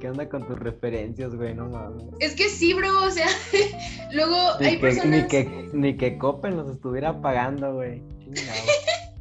¿Qué 0.00 0.08
onda 0.08 0.28
con 0.30 0.46
tus 0.46 0.58
referencias, 0.58 1.34
güey? 1.34 1.54
No 1.54 1.68
mames. 1.68 2.04
Es 2.20 2.34
que 2.34 2.48
sí, 2.48 2.72
bro, 2.72 3.04
o 3.04 3.10
sea, 3.10 3.26
luego 4.12 4.34
hay 4.58 4.78
personas... 4.78 5.24
Ni 5.24 5.28
que, 5.28 5.68
ni 5.74 5.96
que 5.98 6.16
Coppel 6.16 6.56
nos 6.56 6.70
estuviera 6.70 7.20
pagando, 7.20 7.74
güey. 7.74 8.02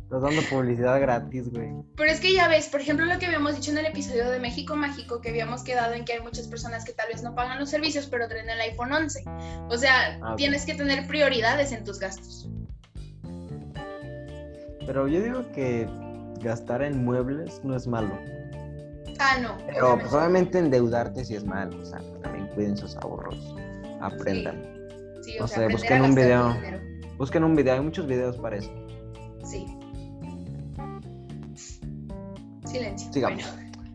Estás 0.09 0.23
dando 0.23 0.41
publicidad 0.49 0.99
gratis, 0.99 1.51
güey. 1.51 1.69
Pero 1.95 2.11
es 2.11 2.19
que 2.19 2.33
ya 2.33 2.47
ves, 2.47 2.67
por 2.67 2.81
ejemplo, 2.81 3.05
lo 3.05 3.19
que 3.19 3.27
habíamos 3.27 3.55
dicho 3.55 3.69
en 3.69 3.77
el 3.77 3.85
episodio 3.85 4.31
de 4.31 4.39
México 4.39 4.75
Mágico, 4.75 5.21
que 5.21 5.29
habíamos 5.29 5.61
quedado 5.61 5.93
en 5.93 6.03
que 6.03 6.13
hay 6.13 6.21
muchas 6.21 6.47
personas 6.47 6.83
que 6.83 6.93
tal 6.93 7.09
vez 7.09 7.21
no 7.21 7.35
pagan 7.35 7.59
los 7.59 7.69
servicios, 7.69 8.07
pero 8.07 8.27
traen 8.27 8.49
el 8.49 8.59
iPhone 8.59 8.91
11. 8.91 9.23
O 9.69 9.77
sea, 9.77 10.19
ah, 10.23 10.33
tienes 10.35 10.65
que 10.65 10.73
tener 10.73 11.05
prioridades 11.05 11.71
en 11.73 11.83
tus 11.83 11.99
gastos. 11.99 12.49
Pero 14.83 15.07
yo 15.07 15.21
digo 15.21 15.51
que 15.51 15.87
gastar 16.41 16.81
en 16.81 17.05
muebles 17.05 17.63
no 17.63 17.75
es 17.75 17.85
malo. 17.85 18.17
Ah, 19.19 19.37
no. 19.39 19.59
Pero 19.67 19.99
pues, 19.99 20.11
obviamente 20.11 20.57
endeudarte 20.57 21.23
sí 21.23 21.35
es 21.35 21.45
malo. 21.45 21.79
O 21.79 21.85
sea, 21.85 21.99
también 22.23 22.47
cuiden 22.55 22.75
sus 22.75 22.95
ahorros. 22.95 23.55
Aprendan. 24.01 24.59
Sí, 25.21 25.37
o, 25.39 25.47
sea, 25.47 25.67
busquen 25.67 26.01
un 26.01 26.15
video. 26.15 26.57
Busquen 27.19 27.43
un 27.43 27.55
video, 27.55 27.75
hay 27.75 27.81
muchos 27.81 28.07
videos 28.07 28.37
para 28.37 28.57
eso. 28.57 28.73
Sí. 29.43 29.67
Silencio. 32.69 33.11
Sigamos. 33.11 33.43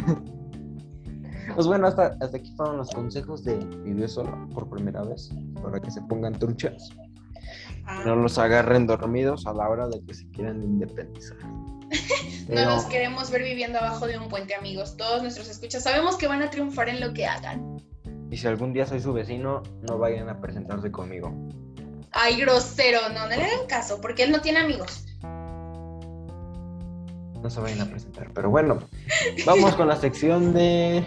pues 1.54 1.66
bueno, 1.66 1.86
hasta, 1.86 2.16
hasta 2.20 2.36
aquí 2.36 2.52
fueron 2.56 2.78
los 2.78 2.90
consejos 2.90 3.44
de 3.44 3.56
vivir 3.56 4.08
solo 4.08 4.48
por 4.54 4.68
primera 4.68 5.02
vez, 5.02 5.30
para 5.62 5.80
que 5.80 5.90
se 5.90 6.00
pongan 6.02 6.38
truchas. 6.38 6.90
Ah. 7.84 8.02
No 8.04 8.16
los 8.16 8.38
agarren 8.38 8.86
dormidos 8.86 9.46
a 9.46 9.52
la 9.52 9.68
hora 9.68 9.88
de 9.88 10.04
que 10.04 10.14
se 10.14 10.28
quieran 10.30 10.62
independizar. 10.62 11.38
no 12.48 12.64
los 12.64 12.84
queremos 12.84 13.30
ver 13.30 13.42
viviendo 13.42 13.78
abajo 13.78 14.06
de 14.06 14.18
un 14.18 14.28
puente, 14.28 14.54
amigos. 14.54 14.96
Todos 14.96 15.22
nuestros 15.22 15.48
escuchas 15.48 15.82
sabemos 15.82 16.16
que 16.16 16.26
van 16.26 16.42
a 16.42 16.50
triunfar 16.50 16.88
en 16.88 17.00
lo 17.00 17.12
que 17.12 17.26
hagan. 17.26 17.82
Y 18.30 18.36
si 18.36 18.46
algún 18.46 18.74
día 18.74 18.86
soy 18.86 19.00
su 19.00 19.12
vecino, 19.12 19.62
no 19.88 19.98
vayan 19.98 20.28
a 20.28 20.38
presentarse 20.40 20.92
conmigo. 20.92 21.32
Ay, 22.12 22.38
grosero, 22.40 23.08
no, 23.14 23.20
no 23.20 23.28
le 23.28 23.44
hagan 23.44 23.66
caso, 23.66 24.00
porque 24.00 24.22
él 24.22 24.32
no 24.32 24.40
tiene 24.40 24.58
amigos 24.58 25.07
no 27.48 27.54
se 27.54 27.60
vayan 27.62 27.80
a 27.80 27.86
presentar. 27.86 28.30
Pero 28.34 28.50
bueno, 28.50 28.78
vamos 29.46 29.74
con 29.74 29.88
la 29.88 29.96
sección 29.96 30.52
de 30.52 31.02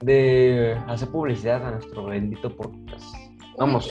de 0.00 0.78
hacer 0.88 1.08
publicidad 1.08 1.66
a 1.66 1.72
nuestro 1.72 2.06
bendito 2.06 2.56
podcast. 2.56 3.04
Vamos. 3.58 3.88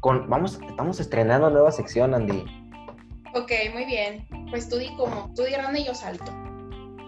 con, 0.00 0.28
vamos, 0.28 0.60
estamos 0.68 1.00
estrenando 1.00 1.48
nueva 1.48 1.72
sección, 1.72 2.14
Andy. 2.14 2.44
Ok, 3.34 3.52
muy 3.72 3.86
bien. 3.86 4.26
Pues 4.50 4.68
tú 4.68 4.76
di 4.76 4.94
como, 4.96 5.32
tú 5.34 5.44
di 5.44 5.52
grande 5.52 5.80
y 5.80 5.86
yo 5.86 5.94
salto. 5.94 6.30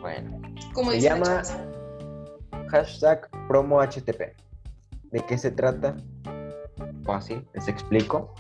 Bueno. 0.01 0.41
Como 0.72 0.93
se 0.93 1.03
llama 1.03 1.43
hashtag 2.68 3.29
promo 3.49 3.83
HTP. 3.83 4.35
¿De 5.12 5.20
qué 5.29 5.37
se 5.37 5.51
trata? 5.51 5.95
Fácil, 7.05 7.47
les 7.53 7.68
explico. 7.68 8.35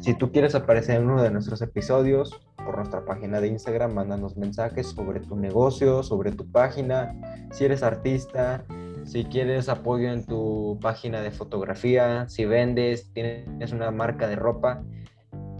Si 0.00 0.12
tú 0.14 0.30
quieres 0.30 0.54
aparecer 0.54 0.96
en 0.96 1.08
uno 1.08 1.22
de 1.22 1.30
nuestros 1.30 1.62
episodios 1.62 2.38
por 2.64 2.76
nuestra 2.76 3.04
página 3.04 3.40
de 3.40 3.48
Instagram, 3.48 3.92
mándanos 3.94 4.36
mensajes 4.36 4.88
sobre 4.88 5.20
tu 5.20 5.36
negocio, 5.36 6.02
sobre 6.02 6.32
tu 6.32 6.50
página, 6.50 7.14
si 7.52 7.64
eres 7.64 7.82
artista, 7.82 8.64
si 9.04 9.24
quieres 9.24 9.68
apoyo 9.68 10.10
en 10.12 10.24
tu 10.24 10.78
página 10.80 11.20
de 11.20 11.30
fotografía, 11.30 12.28
si 12.28 12.44
vendes, 12.44 13.12
tienes 13.12 13.72
una 13.72 13.90
marca 13.90 14.28
de 14.28 14.36
ropa, 14.36 14.82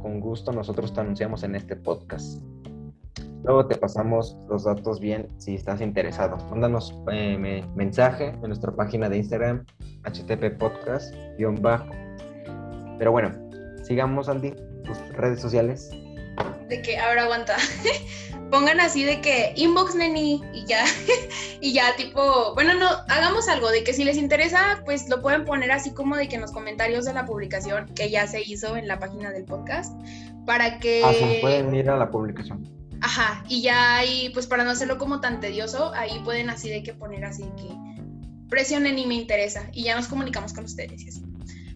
con 0.02 0.20
gusto 0.20 0.52
nosotros 0.52 0.92
te 0.92 1.00
anunciamos 1.00 1.42
en 1.42 1.54
este 1.56 1.76
podcast. 1.76 2.42
Luego 3.42 3.66
te 3.66 3.76
pasamos 3.76 4.36
los 4.50 4.64
datos 4.64 5.00
bien 5.00 5.28
si 5.38 5.54
estás 5.54 5.80
interesado. 5.80 6.36
Mándanos 6.50 6.94
eh, 7.10 7.38
me- 7.38 7.66
mensaje 7.74 8.28
en 8.28 8.40
nuestra 8.42 8.70
página 8.72 9.08
de 9.08 9.16
Instagram, 9.16 9.64
HTP 10.04 10.58
Podcast, 10.58 11.14
guion 11.38 11.60
bajo. 11.60 11.86
Pero 12.98 13.12
bueno, 13.12 13.30
sigamos, 13.82 14.28
Andy, 14.28 14.52
tus 14.84 14.98
redes 15.16 15.40
sociales. 15.40 15.90
De 16.68 16.82
que, 16.82 16.98
ahora 16.98 17.24
aguanta. 17.24 17.56
Pongan 18.50 18.80
así 18.80 19.04
de 19.04 19.20
que 19.20 19.52
inbox 19.56 19.94
neni 19.94 20.42
y 20.52 20.64
ya. 20.66 20.84
y 21.60 21.72
ya, 21.72 21.94
tipo, 21.96 22.54
bueno, 22.54 22.74
no, 22.74 22.88
hagamos 23.08 23.48
algo 23.48 23.70
de 23.70 23.84
que 23.84 23.92
si 23.92 24.04
les 24.04 24.16
interesa, 24.16 24.82
pues 24.84 25.08
lo 25.08 25.22
pueden 25.22 25.44
poner 25.44 25.70
así 25.70 25.92
como 25.92 26.16
de 26.16 26.28
que 26.28 26.34
en 26.34 26.42
los 26.42 26.52
comentarios 26.52 27.04
de 27.04 27.14
la 27.14 27.26
publicación 27.26 27.86
que 27.94 28.10
ya 28.10 28.26
se 28.26 28.42
hizo 28.42 28.76
en 28.76 28.88
la 28.88 28.98
página 28.98 29.30
del 29.30 29.44
podcast. 29.44 29.94
Para 30.46 30.78
que. 30.78 31.02
Ah, 31.04 31.12
sí, 31.12 31.38
pueden 31.40 31.74
ir 31.74 31.88
a 31.90 31.96
la 31.96 32.10
publicación. 32.10 32.68
Ajá, 33.02 33.44
y 33.48 33.62
ya 33.62 33.96
ahí, 33.96 34.30
pues 34.34 34.46
para 34.46 34.64
no 34.64 34.70
hacerlo 34.70 34.98
como 34.98 35.20
tan 35.20 35.40
tedioso, 35.40 35.92
ahí 35.94 36.20
pueden 36.24 36.50
así 36.50 36.68
de 36.68 36.82
que 36.82 36.92
poner 36.92 37.24
así 37.24 37.44
de 37.44 37.54
que 37.56 37.90
presionen 38.48 38.98
y 38.98 39.06
me 39.06 39.14
interesa. 39.14 39.68
Y 39.72 39.84
ya 39.84 39.96
nos 39.96 40.08
comunicamos 40.08 40.52
con 40.52 40.64
ustedes 40.64 41.02
y 41.02 41.08
así. 41.08 41.22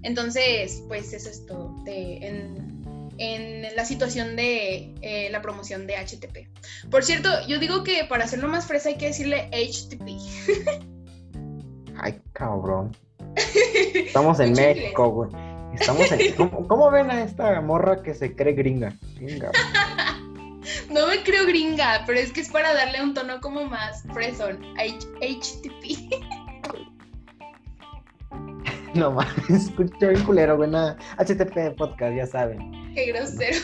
Entonces, 0.03 0.83
pues 0.87 1.13
eso 1.15 1.31
es 1.31 1.47
todo 1.47 1.75
de, 1.85 2.19
en, 2.19 2.74
en 3.19 3.75
la 3.75 3.85
situación 3.85 4.37
de 4.37 4.95
eh, 5.03 5.29
la 5.31 5.43
promoción 5.43 5.87
de 5.87 5.95
HTP. 5.97 6.49
Por 6.91 7.05
cierto, 7.05 7.29
yo 7.47 7.59
digo 7.59 7.85
que 7.85 8.05
para 8.05 8.25
hacerlo 8.25 8.49
más 8.49 8.67
fresa 8.67 8.89
hay 8.91 8.97
que 8.97 9.07
decirle 9.07 9.49
HTP. 9.53 10.85
Ay, 11.97 12.21
cabrón. 12.33 12.97
Estamos 13.95 14.41
en 14.41 14.53
México, 14.53 15.11
güey. 15.11 15.31
Estamos 15.75 16.11
en... 16.13 16.33
¿Cómo, 16.37 16.67
cómo 16.69 16.91
ven 16.91 17.11
a 17.11 17.23
esta 17.23 17.61
morra 17.61 18.03
que 18.03 18.15
se 18.15 18.35
cree 18.35 18.55
gringa? 18.55 18.93
Gringa. 19.17 19.51
No 20.91 21.07
me 21.09 21.23
creo 21.23 21.47
gringa, 21.47 22.05
pero 22.07 22.19
es 22.19 22.33
que 22.33 22.41
es 22.41 22.49
para 22.49 22.73
darle 22.75 23.03
un 23.03 23.15
tono 23.15 23.41
como 23.41 23.65
más 23.65 24.03
fresón. 24.13 24.61
H- 24.79 24.99
HTP. 25.21 26.15
No 28.95 29.11
mames, 29.11 29.51
escucho 29.51 30.09
bien 30.09 30.23
culero, 30.25 30.57
güey. 30.57 30.71
HTP 30.71 31.77
Podcast, 31.77 32.15
ya 32.17 32.27
saben. 32.27 32.84
Qué 32.95 33.07
grosero. 33.07 33.59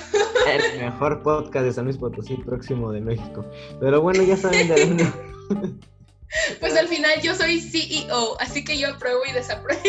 El 0.49 0.81
mejor 0.81 1.22
podcast 1.22 1.64
de 1.64 1.72
San 1.72 1.85
Luis 1.85 1.97
Potosí, 1.97 2.37
próximo 2.37 2.91
de 2.91 3.01
México. 3.01 3.45
Pero 3.78 4.03
bueno, 4.03 4.22
ya 4.22 4.37
saben 4.37 4.68
de 4.68 4.87
dónde. 4.87 5.05
Pues 6.61 6.76
al 6.76 6.87
final 6.87 7.20
yo 7.22 7.35
soy 7.35 7.61
CEO, 7.61 8.41
así 8.41 8.62
que 8.62 8.78
yo 8.78 8.87
apruebo 8.87 9.18
y 9.28 9.33
desapruebo. 9.33 9.83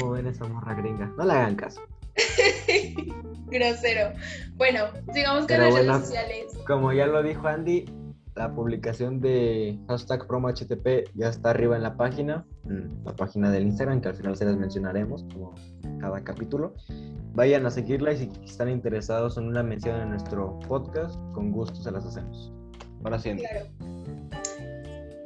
¿Cómo 0.00 0.12
ven 0.12 0.26
esa 0.26 0.46
morra 0.46 0.74
gringa? 0.74 1.10
No 1.16 1.24
le 1.24 1.32
hagan 1.32 1.56
caso. 1.56 1.80
Grosero. 3.46 4.12
Bueno, 4.56 4.88
sigamos 5.14 5.38
con 5.38 5.46
Pero 5.46 5.62
las 5.62 5.70
bueno. 5.72 5.92
redes 5.94 6.06
sociales. 6.08 6.58
Como 6.66 6.92
ya 6.92 7.06
lo 7.06 7.22
dijo 7.22 7.48
Andy, 7.48 7.86
la 8.38 8.54
publicación 8.54 9.20
de 9.20 9.78
hashtag 9.88 10.26
promo 10.26 10.48
HTP 10.48 11.10
ya 11.14 11.28
está 11.28 11.50
arriba 11.50 11.76
en 11.76 11.82
la 11.82 11.96
página, 11.96 12.46
en 12.66 13.02
la 13.04 13.12
página 13.14 13.50
del 13.50 13.64
Instagram, 13.64 14.00
que 14.00 14.08
al 14.08 14.14
final 14.14 14.36
se 14.36 14.44
las 14.44 14.56
mencionaremos 14.56 15.24
como 15.32 15.54
cada 15.98 16.22
capítulo. 16.22 16.74
Vayan 17.34 17.66
a 17.66 17.70
seguirla 17.70 18.12
y 18.12 18.18
si 18.18 18.30
están 18.44 18.68
interesados 18.68 19.36
en 19.38 19.44
una 19.44 19.62
mención 19.62 20.00
en 20.00 20.10
nuestro 20.10 20.58
podcast, 20.60 21.14
con 21.32 21.52
gusto 21.52 21.76
se 21.82 21.90
las 21.90 22.04
hacemos. 22.04 22.52
Ahora 23.04 23.18
sí. 23.18 23.34
Claro. 23.34 23.66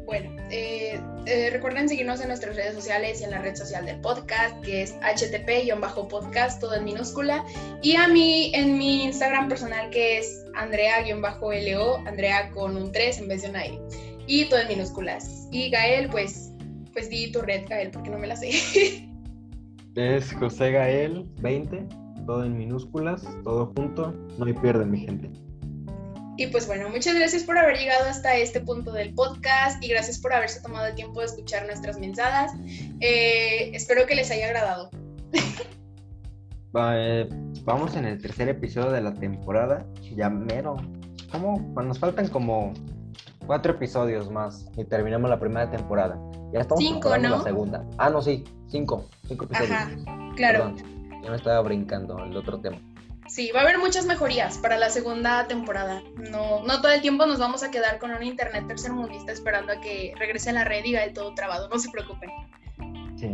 Bueno, 0.05 0.37
eh, 0.51 1.01
eh, 1.25 1.49
recuerden 1.51 1.89
seguirnos 1.89 2.21
en 2.21 2.29
nuestras 2.29 2.55
redes 2.55 2.75
sociales 2.75 3.23
y 3.23 3.25
en 3.25 3.31
la 3.31 3.39
red 3.39 3.55
social 3.55 3.87
del 3.87 3.99
podcast, 4.01 4.61
que 4.63 4.83
es 4.83 4.95
HTP-podcast, 4.97 6.61
todo 6.61 6.75
en 6.75 6.85
minúscula. 6.85 7.43
Y 7.81 7.97
a 7.97 8.09
mí 8.09 8.53
en 8.55 8.77
mi 8.77 9.05
Instagram 9.05 9.49
personal, 9.49 9.89
que 9.89 10.19
es 10.19 10.45
Andrea-LO, 10.55 11.97
Andrea 12.07 12.51
con 12.51 12.77
un 12.77 12.93
3 12.93 13.19
en 13.21 13.29
vez 13.29 13.43
de 13.43 13.49
una 13.49 13.65
E. 13.65 13.81
Y 14.27 14.45
todo 14.51 14.61
en 14.61 14.69
minúsculas. 14.69 15.49
Y 15.51 15.71
Gael, 15.71 16.11
pues, 16.11 16.53
pues 16.93 17.09
di 17.09 17.33
tu 17.33 17.41
red, 17.41 17.63
Gael, 17.67 17.91
porque 17.91 18.11
no 18.11 18.19
me 18.19 18.27
la 18.27 18.37
sé. 18.37 18.51
Es 19.95 20.33
José 20.33 20.73
Gael 20.73 21.27
20, 21.43 21.87
todo 22.25 22.45
en 22.45 22.57
minúsculas, 22.57 23.23
todo 23.45 23.73
junto, 23.77 24.13
no 24.39 24.47
hay 24.47 24.55
pierde 24.55 24.87
mi 24.87 25.01
gente. 25.01 25.31
Y 26.39 26.47
pues 26.47 26.67
bueno, 26.67 26.89
muchas 26.89 27.15
gracias 27.15 27.43
por 27.43 27.59
haber 27.59 27.77
llegado 27.77 28.09
hasta 28.09 28.37
este 28.37 28.61
punto 28.61 28.91
del 28.93 29.13
podcast 29.13 29.85
y 29.85 29.89
gracias 29.89 30.19
por 30.19 30.33
haberse 30.33 30.63
tomado 30.63 30.87
el 30.87 30.95
tiempo 30.95 31.21
de 31.21 31.27
escuchar 31.27 31.67
nuestras 31.67 31.99
mensadas. 31.99 32.53
Eh, 33.01 33.71
espero 33.75 34.07
que 34.07 34.15
les 34.15 34.31
haya 34.31 34.47
agradado. 34.47 34.91
Eh, 36.75 37.29
vamos 37.65 37.97
en 37.97 38.07
el 38.07 38.19
tercer 38.19 38.49
episodio 38.49 38.93
de 38.93 39.03
la 39.03 39.13
temporada, 39.13 39.87
ya 40.17 40.31
mero. 40.31 40.77
¿Cómo? 41.31 41.59
Nos 41.83 41.99
faltan 41.99 42.29
como 42.29 42.73
cuatro 43.47 43.73
episodios 43.73 44.31
más 44.31 44.67
y 44.77 44.85
terminamos 44.85 45.29
la 45.31 45.39
primera 45.39 45.71
temporada. 45.71 46.19
Ya 46.53 46.61
estamos 46.61 46.83
Cinco, 46.83 47.17
la 47.17 47.43
segunda. 47.43 47.85
Ah, 47.99 48.11
no, 48.11 48.21
sí, 48.23 48.45
cinco, 48.69 49.09
cinco 49.27 49.45
episodios. 49.45 49.71
Ajá, 49.71 49.91
claro. 50.37 50.75
Perdón, 50.75 51.23
ya 51.23 51.31
me 51.31 51.37
estaba 51.37 51.61
brincando 51.63 52.19
el 52.25 52.37
otro 52.37 52.59
tema. 52.61 52.79
Sí, 53.29 53.51
va 53.53 53.61
a 53.61 53.63
haber 53.63 53.79
muchas 53.79 54.05
mejorías 54.05 54.59
para 54.59 54.77
la 54.77 54.91
segunda 54.91 55.47
temporada. 55.47 56.03
No, 56.31 56.63
no 56.65 56.81
todo 56.83 56.93
el 56.93 57.01
tiempo 57.01 57.25
nos 57.25 57.39
vamos 57.39 57.63
a 57.63 57.71
quedar 57.71 57.99
con 57.99 58.11
un 58.11 58.23
internet 58.23 58.67
tercermundista 58.67 59.33
esperando 59.33 59.73
a 59.73 59.81
que 59.81 60.13
regrese 60.19 60.53
la 60.53 60.65
red 60.65 60.85
y 60.85 60.95
el 60.97 61.13
todo 61.15 61.33
trabado. 61.35 61.69
No 61.69 61.79
se 61.79 61.91
preocupen. 61.91 62.31
Sí, 63.17 63.33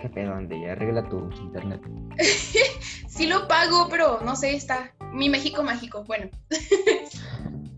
qué 0.00 0.08
pedo, 0.08 0.34
Andy, 0.34 0.64
arregla 0.66 1.08
tu 1.08 1.30
internet. 1.40 1.80
Sí 3.14 3.28
lo 3.28 3.46
pago, 3.46 3.86
pero 3.88 4.18
no 4.24 4.34
sé, 4.34 4.56
está 4.56 4.92
mi 5.12 5.28
México 5.28 5.62
mágico. 5.62 6.02
Bueno. 6.02 6.30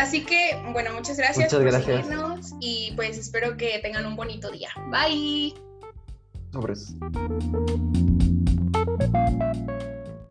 Así 0.00 0.24
que, 0.24 0.58
bueno, 0.72 0.94
muchas 0.94 1.18
gracias 1.18 1.52
Muchas 1.52 1.60
por 1.60 1.70
gracias. 1.70 2.06
seguirnos 2.06 2.54
y 2.60 2.92
pues 2.96 3.18
espero 3.18 3.56
que 3.58 3.78
tengan 3.80 4.06
un 4.06 4.16
bonito 4.16 4.50
día. 4.50 4.70
Bye. 4.90 5.54